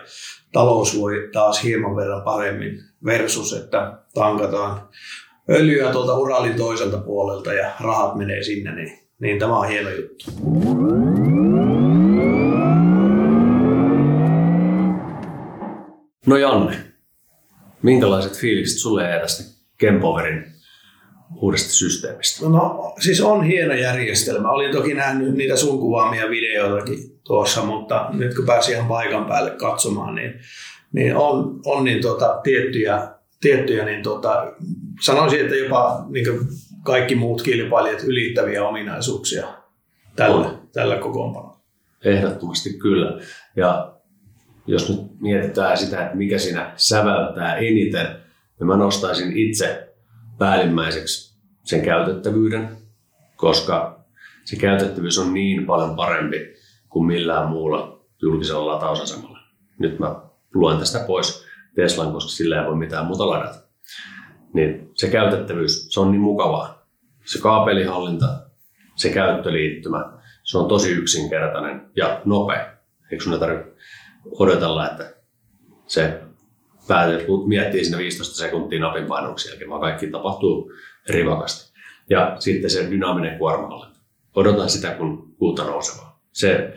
talous 0.52 1.00
voi 1.00 1.28
taas 1.32 1.64
hieman 1.64 1.96
verran 1.96 2.22
paremmin 2.22 2.80
versus, 3.04 3.52
että 3.52 3.98
tankataan 4.14 4.88
öljyä 5.50 5.92
tuolta 5.92 6.18
Uralin 6.18 6.56
toiselta 6.56 6.98
puolelta 6.98 7.52
ja 7.52 7.70
rahat 7.80 8.16
menee 8.16 8.42
sinne, 8.42 8.74
niin, 8.74 8.98
niin 9.18 9.38
tämä 9.38 9.58
on 9.58 9.68
hieno 9.68 9.90
juttu. 9.90 10.24
No 16.26 16.36
Janne, 16.36 16.76
minkälaiset 17.82 18.38
fiilikset 18.38 18.78
sulle 18.78 19.02
jää 19.02 19.20
tästä 19.20 19.60
Kempoverin 19.78 20.59
uudesta 21.34 21.72
systeemistä? 21.72 22.48
No 22.48 22.94
siis 23.00 23.20
on 23.20 23.44
hieno 23.44 23.74
järjestelmä. 23.74 24.50
Olin 24.50 24.72
toki 24.72 24.94
nähnyt 24.94 25.34
niitä 25.34 25.56
sun 25.56 25.78
kuvaamia 25.78 26.30
videoitakin 26.30 26.98
tuossa, 27.24 27.64
mutta 27.64 28.10
nyt 28.12 28.34
kun 28.34 28.46
pääsin 28.46 28.74
ihan 28.74 28.88
paikan 28.88 29.24
päälle 29.24 29.50
katsomaan, 29.50 30.14
niin, 30.14 30.40
niin 30.92 31.16
on, 31.16 31.60
on 31.64 31.84
niin 31.84 32.02
tota, 32.02 32.40
tiettyjä, 32.42 33.08
tiettyjä 33.40 33.84
niin 33.84 34.02
tota, 34.02 34.52
sanoisin, 35.00 35.40
että 35.40 35.54
jopa 35.54 36.06
niin 36.08 36.26
kaikki 36.84 37.14
muut 37.14 37.42
kilpailijat 37.42 38.02
ylittäviä 38.04 38.68
ominaisuuksia 38.68 39.46
tällä, 40.16 40.54
tällä 40.72 40.96
kokoonpanolla. 40.96 41.60
Ehdottomasti 42.04 42.72
kyllä. 42.72 43.20
Ja 43.56 43.94
jos 44.66 44.88
nyt 44.88 45.20
mietitään 45.20 45.76
sitä, 45.76 46.04
että 46.04 46.16
mikä 46.16 46.38
siinä 46.38 46.72
säväyttää 46.76 47.56
eniten, 47.56 48.06
niin 48.58 48.66
mä 48.66 48.76
nostaisin 48.76 49.36
itse 49.36 49.89
päällimmäiseksi 50.40 51.40
sen 51.64 51.82
käytettävyyden, 51.82 52.76
koska 53.36 54.04
se 54.44 54.56
käytettävyys 54.56 55.18
on 55.18 55.34
niin 55.34 55.66
paljon 55.66 55.96
parempi 55.96 56.54
kuin 56.88 57.06
millään 57.06 57.48
muulla 57.48 58.06
julkisella 58.22 58.74
latausasemalla. 58.74 59.38
Nyt 59.78 59.98
mä 59.98 60.20
luen 60.54 60.78
tästä 60.78 61.04
pois 61.06 61.46
Teslan, 61.74 62.12
koska 62.12 62.30
sillä 62.30 62.60
ei 62.60 62.66
voi 62.66 62.76
mitään 62.76 63.06
muuta 63.06 63.28
ladata. 63.28 63.58
Niin 64.54 64.90
se 64.94 65.08
käytettävyys, 65.10 65.88
se 65.90 66.00
on 66.00 66.10
niin 66.10 66.20
mukavaa. 66.20 66.86
Se 67.24 67.40
kaapelihallinta, 67.40 68.26
se 68.96 69.08
käyttöliittymä, 69.08 70.12
se 70.42 70.58
on 70.58 70.68
tosi 70.68 70.90
yksinkertainen 70.90 71.90
ja 71.96 72.22
nopea. 72.24 72.72
Eikö 73.12 73.24
sun 73.24 73.40
tarvitse 73.40 73.72
odotella, 74.38 74.90
että 74.90 75.14
se 75.86 76.22
päätet, 76.88 77.26
miettii 77.46 77.84
siinä 77.84 77.98
15 77.98 78.36
sekuntia 78.36 78.80
napin 78.80 79.06
jälkeen, 79.48 79.70
vaan 79.70 79.80
kaikki 79.80 80.06
tapahtuu 80.06 80.72
rivakasti. 81.08 81.72
Ja 82.10 82.36
sitten 82.38 82.70
se 82.70 82.90
dynaaminen 82.90 83.38
kuormahallinta. 83.38 84.00
Odotan 84.34 84.70
sitä, 84.70 84.90
kun 84.90 85.34
kulta 85.38 85.64
nousevaa. 85.64 86.22
Se 86.32 86.74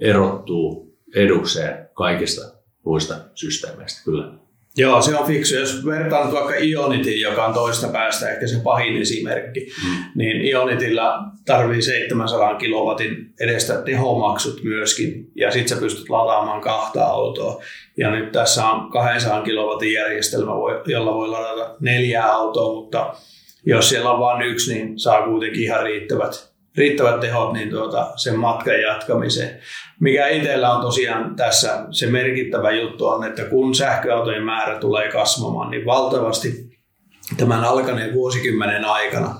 erottuu 0.00 0.96
edukseen 1.14 1.88
kaikista 1.94 2.42
muista 2.84 3.14
systeemeistä, 3.34 4.04
kyllä. 4.04 4.43
Joo, 4.76 5.02
se 5.02 5.16
on 5.16 5.26
fiksu. 5.26 5.54
Jos 5.54 5.86
vertaan 5.86 6.32
vaikka 6.32 6.54
Ionity, 6.54 7.10
joka 7.10 7.44
on 7.44 7.54
toista 7.54 7.88
päästä 7.88 8.30
ehkä 8.30 8.46
se 8.46 8.60
pahin 8.64 9.02
esimerkki, 9.02 9.60
hmm. 9.82 9.96
niin 10.14 10.46
Ionitilla 10.46 11.18
tarvii 11.46 11.82
700 11.82 12.54
kilowatin 12.54 13.32
edestä 13.40 13.82
tehomaksut 13.82 14.62
myöskin, 14.62 15.30
ja 15.34 15.50
sitten 15.50 15.68
sä 15.68 15.82
pystyt 15.82 16.10
lataamaan 16.10 16.60
kahta 16.60 17.04
autoa. 17.04 17.62
Ja 17.96 18.10
nyt 18.10 18.32
tässä 18.32 18.66
on 18.66 18.90
200 18.90 19.42
kilowatin 19.42 19.92
järjestelmä, 19.92 20.52
jolla 20.86 21.14
voi 21.14 21.28
ladata 21.28 21.76
neljää 21.80 22.32
autoa, 22.32 22.74
mutta 22.74 23.14
jos 23.66 23.88
siellä 23.88 24.10
on 24.10 24.20
vain 24.20 24.42
yksi, 24.42 24.74
niin 24.74 24.98
saa 24.98 25.26
kuitenkin 25.26 25.62
ihan 25.62 25.82
riittävät 25.82 26.53
riittävät 26.76 27.20
tehot 27.20 27.52
niin 27.52 27.70
tuota, 27.70 28.12
sen 28.16 28.38
matkan 28.38 28.80
jatkamiseen. 28.80 29.60
Mikä 30.00 30.28
itsellä 30.28 30.72
on 30.74 30.80
tosiaan 30.80 31.36
tässä 31.36 31.86
se 31.90 32.06
merkittävä 32.06 32.70
juttu 32.70 33.06
on, 33.06 33.24
että 33.24 33.44
kun 33.44 33.74
sähköautojen 33.74 34.44
määrä 34.44 34.78
tulee 34.78 35.10
kasvamaan, 35.10 35.70
niin 35.70 35.86
valtavasti 35.86 36.74
tämän 37.36 37.64
alkaneen 37.64 38.14
vuosikymmenen 38.14 38.84
aikana, 38.84 39.34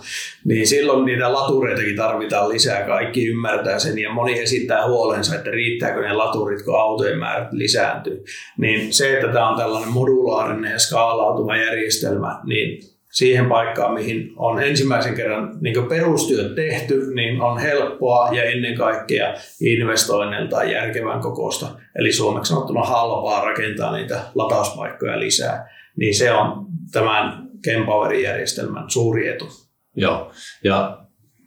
niin 0.45 0.66
silloin 0.66 1.05
niitä 1.05 1.32
latureitakin 1.32 1.97
tarvitaan 1.97 2.49
lisää. 2.49 2.87
Kaikki 2.87 3.26
ymmärtää 3.26 3.78
sen 3.78 3.99
ja 3.99 4.12
moni 4.12 4.41
esittää 4.41 4.89
huolensa, 4.89 5.35
että 5.35 5.51
riittääkö 5.51 6.01
ne 6.01 6.12
laturit, 6.12 6.62
kun 6.62 6.80
autojen 6.80 7.18
määrät 7.18 7.53
lisääntyy. 7.53 8.24
Niin 8.59 8.93
se, 8.93 9.14
että 9.14 9.32
tämä 9.32 9.49
on 9.49 9.57
tällainen 9.57 9.93
modulaarinen 9.93 10.72
ja 10.72 10.78
skaalautuva 10.78 11.57
järjestelmä, 11.57 12.41
niin 12.45 12.93
siihen 13.14 13.46
paikkaan, 13.46 13.94
mihin 13.94 14.32
on 14.36 14.62
ensimmäisen 14.62 15.14
kerran 15.14 15.58
niin 15.60 15.88
perustyöt 15.88 16.54
tehty, 16.54 17.14
niin 17.14 17.40
on 17.40 17.58
helppoa 17.58 18.28
ja 18.32 18.42
ennen 18.42 18.76
kaikkea 18.76 19.34
investoinnilta 19.60 20.64
järkevän 20.64 21.20
kokosta. 21.20 21.66
Eli 21.98 22.12
suomeksi 22.12 22.48
sanottuna 22.48 22.82
halpaa 22.82 23.44
rakentaa 23.44 23.96
niitä 23.96 24.20
latauspaikkoja 24.34 25.20
lisää. 25.20 25.70
Niin 25.96 26.14
se 26.14 26.32
on 26.32 26.66
tämän 26.92 27.48
Kempowerin 27.64 28.22
järjestelmän 28.22 28.90
suuri 28.90 29.28
etu. 29.28 29.48
Joo, 29.96 30.32
ja 30.64 30.98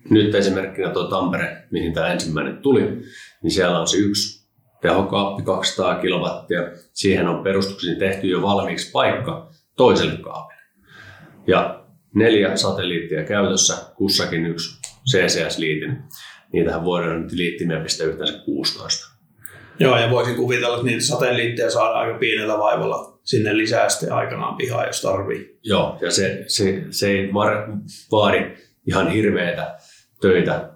nyt 0.10 0.36
esimerkkinä 0.36 0.90
tuo 0.90 1.04
Tampere, 1.04 1.58
mihin 1.72 1.94
tämä 1.94 2.08
ensimmäinen 2.08 2.58
tuli, 2.58 2.82
niin 3.44 3.52
siellä 3.52 3.80
on 3.80 3.88
se 3.88 3.98
yksi 3.98 4.48
tehokaappi 4.82 5.44
200 5.44 5.96
kilowattia. 5.96 6.62
Siihen 6.94 7.28
on 7.28 7.44
perustuksiin 7.44 8.00
tehty 8.00 8.28
jo 8.28 8.42
valmiiksi 8.42 8.92
paikka 8.92 9.50
toiselle 9.78 10.18
kaapille. 10.18 10.57
Ja 11.48 11.84
neljä 12.16 12.56
satelliittia 12.56 13.24
käytössä, 13.24 13.74
kussakin 13.96 14.46
yksi 14.46 14.82
CCS-liitin. 15.12 15.98
Niitähän 16.54 16.84
voidaan 16.86 17.22
nyt 17.22 17.32
liittimiä 17.32 17.80
pistää 17.80 18.08
yhteensä 18.08 18.40
16. 18.46 19.18
Joo, 19.80 19.98
ja 19.98 20.10
voisin 20.10 20.36
kuvitella, 20.36 20.76
että 20.76 20.88
niitä 20.88 21.06
satelliitteja 21.06 21.72
saadaan 21.72 22.06
aika 22.06 22.20
pienellä 22.20 22.58
vaivalla 22.58 23.20
sinne 23.24 23.58
lisää 23.58 23.90
sitten 23.90 24.14
aikanaan 24.14 24.58
pihaa, 24.58 24.86
jos 24.86 25.02
tarvii. 25.02 25.60
Joo, 25.64 25.98
ja 26.02 26.12
se, 26.12 26.44
se, 26.48 26.84
se 26.90 27.10
ei 27.10 27.34
vaadi 28.12 28.46
ihan 28.88 29.12
hirveitä 29.12 29.78
töitä 30.22 30.70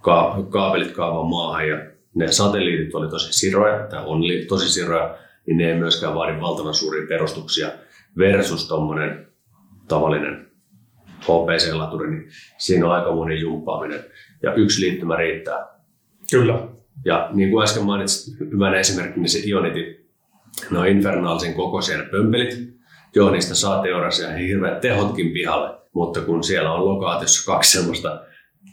ka- 0.00 0.46
kaapelit 0.48 0.92
kaavan 0.92 1.30
maahan 1.30 1.68
ja 1.68 1.76
ne 2.14 2.32
satelliitit 2.32 2.94
oli 2.94 3.08
tosi 3.08 3.32
siroja, 3.32 3.86
tai 3.86 4.04
on 4.06 4.22
tosi 4.48 4.70
siroja, 4.70 5.18
niin 5.46 5.56
ne 5.56 5.68
ei 5.68 5.78
myöskään 5.78 6.14
vaadi 6.14 6.40
valtavan 6.40 6.74
suuria 6.74 7.06
perustuksia 7.08 7.68
versus 8.18 8.68
tuommoinen 8.68 9.29
tavallinen 9.90 10.50
HPC-laturi, 11.20 12.10
niin 12.10 12.28
siinä 12.58 12.86
on 12.86 12.92
aika 12.92 13.14
moni 13.14 13.40
jumppaaminen 13.40 14.04
ja 14.42 14.54
yksi 14.54 14.80
liittymä 14.80 15.16
riittää. 15.16 15.68
Kyllä. 16.30 16.68
Ja 17.04 17.30
niin 17.32 17.50
kuin 17.50 17.64
äsken 17.64 17.84
mainitsit, 17.84 18.40
hyvänä 18.40 18.76
esimerkki, 18.76 19.20
niin 19.20 19.28
se 19.28 19.38
Ionity, 19.46 20.10
ne 20.70 20.78
on 20.78 20.88
infernaalisen 20.88 21.54
kokoisia 21.54 21.98
ne 21.98 22.04
pömpelit. 22.04 22.80
Joo, 23.14 23.30
niistä 23.30 23.54
saa 23.54 23.82
teoriassa 23.82 24.22
ihan 24.22 24.38
hirveät 24.38 24.80
tehotkin 24.80 25.32
pihalle, 25.32 25.78
mutta 25.94 26.20
kun 26.20 26.44
siellä 26.44 26.72
on 26.72 26.84
lokaatiossa 26.84 27.52
kaksi 27.52 27.78
semmoista 27.78 28.24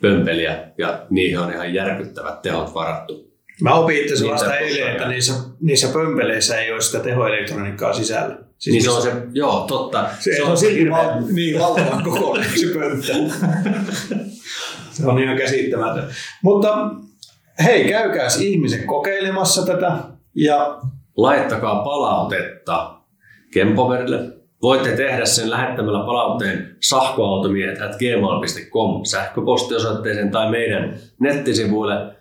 pömpeliä 0.02 0.72
ja 0.78 1.06
niihin 1.10 1.40
on 1.40 1.54
ihan 1.54 1.74
järkyttävät 1.74 2.42
tehot 2.42 2.74
varattu. 2.74 3.37
Mä 3.62 3.74
opin 3.74 3.98
itse 3.98 4.14
asiassa 4.14 4.34
vasta 4.34 4.56
eilen, 4.56 4.92
että 4.92 5.08
niissä, 5.08 5.34
niissä 5.62 5.88
pömpeleissä 5.88 6.58
ei 6.58 6.72
ole 6.72 6.82
sitä 6.82 7.00
tehoelektroniikkaa 7.00 7.94
sisällä. 7.94 8.38
Siis 8.58 8.74
niin 8.74 8.84
se 8.84 8.90
on 8.90 9.02
se, 9.02 9.12
joo, 9.34 9.66
totta. 9.68 10.10
Se, 10.20 10.36
se 10.36 10.44
on, 10.44 10.52
on 10.52 10.58
silti 10.58 10.92
val, 10.92 11.22
niin 11.32 11.60
valtavan 11.60 12.04
kokoinen 12.04 12.60
se 12.60 12.80
pönttö. 12.80 13.14
se 14.92 15.06
on 15.06 15.20
ihan 15.20 15.38
käsittämätön. 15.38 16.10
Mutta 16.44 16.90
hei, 17.64 17.90
käykääs 17.90 18.42
ihmiset 18.42 18.86
kokeilemassa 18.86 19.66
tätä. 19.66 19.98
Ja... 20.36 20.80
Laittakaa 21.18 21.84
palautetta 21.84 23.00
Kempoverille 23.54 24.38
Voitte 24.62 24.96
tehdä 24.96 25.26
sen 25.26 25.50
lähettämällä 25.50 26.06
palautteen 26.06 26.76
sahkoautomiehet.gmail.com 26.82 29.06
sähköpostiosoitteeseen 29.06 30.32
tai 30.32 30.52
meidän 30.52 30.98
nettisivuille. 31.20 32.17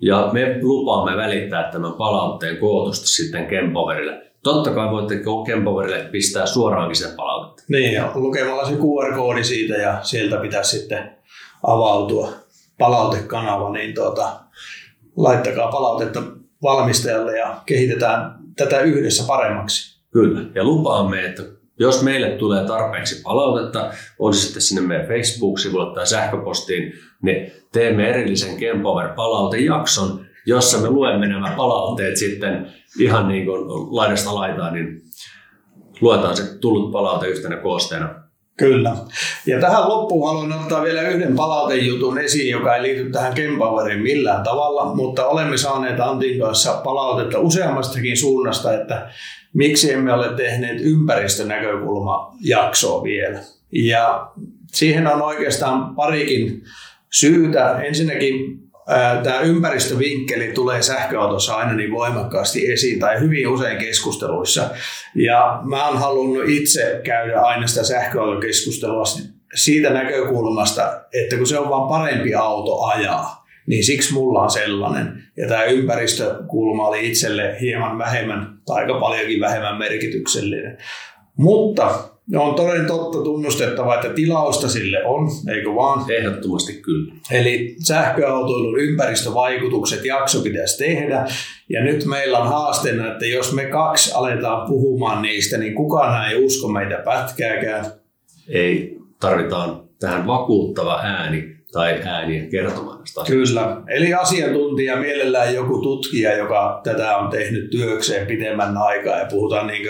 Ja 0.00 0.30
me 0.32 0.58
lupaamme 0.62 1.16
välittää 1.16 1.70
tämän 1.72 1.92
palautteen 1.92 2.56
kootusta 2.56 3.06
sitten 3.06 3.46
Kempoverille. 3.46 4.22
Totta 4.42 4.70
kai 4.70 4.90
voitte 4.90 5.14
Kempoverille 5.46 6.08
pistää 6.12 6.46
suoraankin 6.46 6.96
sen 6.96 7.16
palautetta. 7.16 7.64
Niin, 7.68 7.94
ja 7.94 8.10
lukemalla 8.14 8.64
se 8.64 8.74
QR-koodi 8.74 9.44
siitä 9.44 9.74
ja 9.74 9.98
sieltä 10.02 10.36
pitäisi 10.36 10.78
sitten 10.78 11.16
avautua 11.62 12.32
palautekanava, 12.78 13.72
niin 13.72 13.94
tuota, 13.94 14.40
laittakaa 15.16 15.70
palautetta 15.70 16.22
valmistajalle 16.62 17.38
ja 17.38 17.56
kehitetään 17.66 18.38
tätä 18.56 18.80
yhdessä 18.80 19.24
paremmaksi. 19.26 19.98
Kyllä, 20.12 20.40
ja 20.54 20.64
lupaamme, 20.64 21.24
että 21.24 21.42
jos 21.78 22.02
meille 22.02 22.30
tulee 22.30 22.66
tarpeeksi 22.66 23.22
palautetta, 23.22 23.90
on 24.18 24.34
se 24.34 24.40
sitten 24.40 24.62
sinne 24.62 24.80
meidän 24.80 25.06
Facebook-sivulle 25.06 25.94
tai 25.94 26.06
sähköpostiin, 26.06 26.92
niin 27.22 27.52
teemme 27.72 28.08
erillisen 28.08 28.56
Kempower 28.56 29.08
palautejakson, 29.08 30.26
jossa 30.46 30.78
me 30.78 30.90
luemme 30.90 31.26
nämä 31.26 31.54
palautteet 31.56 32.16
sitten 32.16 32.72
ihan 33.00 33.28
niin 33.28 33.44
kuin 33.44 33.60
laidasta 33.96 34.34
laitaan, 34.34 34.74
niin 34.74 35.02
luetaan 36.00 36.36
se 36.36 36.58
tullut 36.58 36.92
palaute 36.92 37.26
yhtenä 37.26 37.56
koosteena. 37.56 38.27
Kyllä. 38.58 38.96
Ja 39.46 39.60
tähän 39.60 39.88
loppuun 39.88 40.28
haluan 40.28 40.52
ottaa 40.52 40.82
vielä 40.82 41.02
yhden 41.02 41.36
palautejutun 41.36 42.18
esiin, 42.18 42.50
joka 42.50 42.76
ei 42.76 42.82
liity 42.82 43.10
tähän 43.10 43.34
Kempoweriin 43.34 44.02
millään 44.02 44.42
tavalla, 44.42 44.94
mutta 44.94 45.26
olemme 45.26 45.56
saaneet 45.56 46.00
Antin 46.00 46.40
kanssa 46.40 46.80
palautetta 46.84 47.38
useammastakin 47.38 48.16
suunnasta, 48.16 48.74
että 48.74 49.10
miksi 49.54 49.92
emme 49.92 50.12
ole 50.12 50.28
tehneet 50.36 50.80
ympäristönäkökulmajaksoa 50.80 53.02
vielä. 53.02 53.38
Ja 53.72 54.30
siihen 54.72 55.06
on 55.06 55.22
oikeastaan 55.22 55.94
parikin 55.94 56.62
syytä. 57.10 57.82
Ensinnäkin 57.82 58.58
tämä 59.22 59.40
ympäristövinkkeli 59.40 60.52
tulee 60.52 60.82
sähköautossa 60.82 61.54
aina 61.54 61.72
niin 61.72 61.90
voimakkaasti 61.90 62.72
esiin 62.72 63.00
tai 63.00 63.20
hyvin 63.20 63.48
usein 63.48 63.78
keskusteluissa. 63.78 64.70
Ja 65.14 65.60
mä 65.64 65.88
oon 65.88 65.98
halunnut 65.98 66.48
itse 66.48 67.00
käydä 67.04 67.40
aina 67.40 67.66
sitä 67.66 67.84
sähköautokeskustelua 67.84 69.04
siitä 69.54 69.90
näkökulmasta, 69.90 71.00
että 71.12 71.36
kun 71.36 71.46
se 71.46 71.58
on 71.58 71.70
vaan 71.70 71.88
parempi 71.88 72.34
auto 72.34 72.84
ajaa, 72.84 73.46
niin 73.66 73.84
siksi 73.84 74.12
mulla 74.12 74.42
on 74.42 74.50
sellainen. 74.50 75.22
Ja 75.36 75.48
tämä 75.48 75.64
ympäristökulma 75.64 76.88
oli 76.88 77.08
itselle 77.08 77.56
hieman 77.60 77.98
vähemmän 77.98 78.58
tai 78.66 78.82
aika 78.82 79.00
paljonkin 79.00 79.40
vähemmän 79.40 79.78
merkityksellinen. 79.78 80.78
Mutta 81.36 82.17
on 82.36 82.54
toden 82.54 82.86
totta 82.86 83.18
tunnustettava, 83.18 83.94
että 83.94 84.08
tilausta 84.08 84.68
sille 84.68 85.04
on, 85.04 85.28
eikö 85.54 85.74
vaan? 85.74 86.10
Ehdottomasti 86.10 86.72
kyllä. 86.72 87.14
Eli 87.30 87.76
sähköautoilun 87.84 88.80
ympäristövaikutukset 88.80 90.04
jakso 90.04 90.40
pitäisi 90.40 90.78
tehdä. 90.78 91.26
Ja 91.68 91.84
nyt 91.84 92.04
meillä 92.04 92.38
on 92.38 92.48
haasteena, 92.48 93.12
että 93.12 93.26
jos 93.26 93.52
me 93.52 93.64
kaksi 93.64 94.12
aletaan 94.14 94.68
puhumaan 94.68 95.22
niistä, 95.22 95.58
niin 95.58 95.74
kukaan 95.74 96.30
ei 96.30 96.44
usko 96.44 96.68
meitä 96.68 97.02
pätkääkään. 97.04 97.86
Ei, 98.48 98.98
tarvitaan 99.20 99.82
tähän 100.00 100.26
vakuuttava 100.26 101.00
ääni 101.02 101.57
tai 101.72 102.00
ääniä 102.04 102.46
kertomaan 102.50 102.98
tästä 102.98 103.20
Kyllä. 103.26 103.82
Eli 103.88 104.14
asiantuntija, 104.14 104.96
mielellään 104.96 105.54
joku 105.54 105.78
tutkija, 105.82 106.36
joka 106.36 106.80
tätä 106.84 107.16
on 107.16 107.30
tehnyt 107.30 107.70
työkseen 107.70 108.26
pitemmän 108.26 108.76
aikaa 108.76 109.18
ja 109.18 109.26
puhutaan 109.26 109.66
niin 109.66 109.88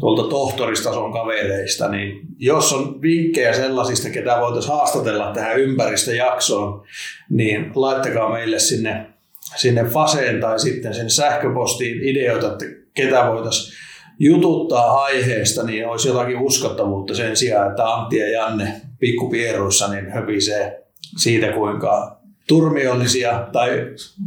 tuolta 0.00 0.22
tohtoristason 0.28 1.12
kavereista, 1.12 1.88
niin 1.88 2.20
jos 2.38 2.72
on 2.72 3.02
vinkkejä 3.02 3.52
sellaisista, 3.52 4.10
ketä 4.10 4.40
voitaisiin 4.40 4.74
haastatella 4.74 5.32
tähän 5.32 5.60
ympäristöjaksoon, 5.60 6.82
niin 7.30 7.72
laittakaa 7.74 8.32
meille 8.32 8.58
sinne, 8.58 9.06
sinne 9.56 9.84
Faseen 9.84 10.40
tai 10.40 10.60
sitten 10.60 10.94
sen 10.94 11.10
sähköpostiin 11.10 12.04
ideoita, 12.04 12.52
että 12.52 12.64
ketä 12.94 13.28
voitaisiin 13.28 13.76
jututtaa 14.18 15.02
aiheesta, 15.02 15.62
niin 15.62 15.88
olisi 15.88 16.08
jotakin 16.08 16.38
uskottavuutta 16.38 17.14
sen 17.14 17.36
sijaan, 17.36 17.70
että 17.70 17.94
Antti 17.94 18.16
ja 18.16 18.30
Janne 18.30 18.80
pikkupieruissa 18.98 19.88
niin 19.88 20.10
höpisee 20.10 20.85
siitä, 21.16 21.52
kuinka 21.52 22.20
turmiollisia 22.48 23.48
tai 23.52 23.70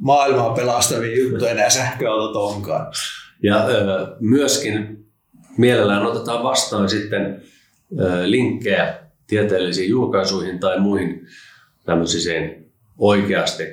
maailmaa 0.02 0.54
pelastavia 0.54 1.20
juttuja 1.20 1.54
nämä 1.54 1.70
sähköautot 1.70 2.36
onkaan. 2.36 2.94
Ja 3.44 3.66
ö, 3.66 4.16
myöskin 4.20 5.06
mielellään 5.58 6.06
otetaan 6.06 6.44
vastaan 6.44 6.90
sitten 6.90 7.44
ö, 8.00 8.32
linkkejä 8.32 9.00
tieteellisiin 9.28 9.90
julkaisuihin 9.90 10.60
tai 10.60 10.80
muihin 10.80 11.28
tämmöisiin 11.86 12.72
oikeasti 12.98 13.64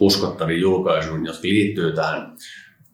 uskottaviin 0.00 0.60
julkaisuihin, 0.60 1.26
jotka 1.26 1.42
liittyy 1.42 1.92
tähän 1.92 2.36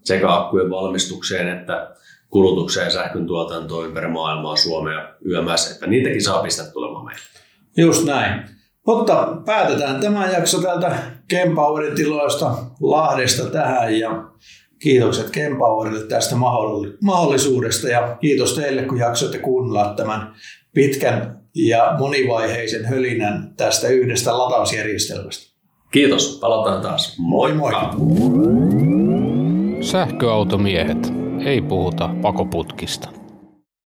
sekä 0.04 0.34
akkujen 0.34 0.70
valmistukseen 0.70 1.48
että 1.48 1.94
kulutukseen 2.30 2.90
sähkön 2.90 3.26
tuotantoon 3.26 3.86
ympäri 3.86 4.08
maailmaa, 4.08 4.56
Suomea, 4.56 5.14
YMS, 5.20 5.70
että 5.70 5.86
niitäkin 5.86 6.22
saa 6.22 6.42
pistää 6.42 6.66
tulemaan 6.66 7.04
meille. 7.04 7.22
Just 7.76 8.04
näin. 8.04 8.57
Mutta 8.88 9.36
päätetään 9.46 10.00
tämä 10.00 10.26
jakso 10.26 10.62
täältä 10.62 10.96
Kempowerin 11.28 11.94
tiloista 11.94 12.54
Lahdesta 12.80 13.50
tähän 13.50 13.98
ja 13.98 14.24
kiitokset 14.78 15.30
Kempowerille 15.30 16.06
tästä 16.06 16.36
mahdollisuudesta 17.00 17.88
ja 17.88 18.16
kiitos 18.20 18.54
teille, 18.54 18.82
kun 18.82 18.98
jaksoitte 18.98 19.38
kuunnella 19.38 19.94
tämän 19.96 20.34
pitkän 20.74 21.40
ja 21.54 21.94
monivaiheisen 21.98 22.84
hölinän 22.84 23.52
tästä 23.56 23.88
yhdestä 23.88 24.38
latausjärjestelmästä. 24.38 25.54
Kiitos, 25.90 26.38
palataan 26.40 26.82
taas. 26.82 27.18
Moi 27.18 27.52
moi! 27.52 27.72
Sähköautomiehet, 29.80 31.12
ei 31.44 31.60
puhuta 31.62 32.10
pakoputkista. 32.22 33.17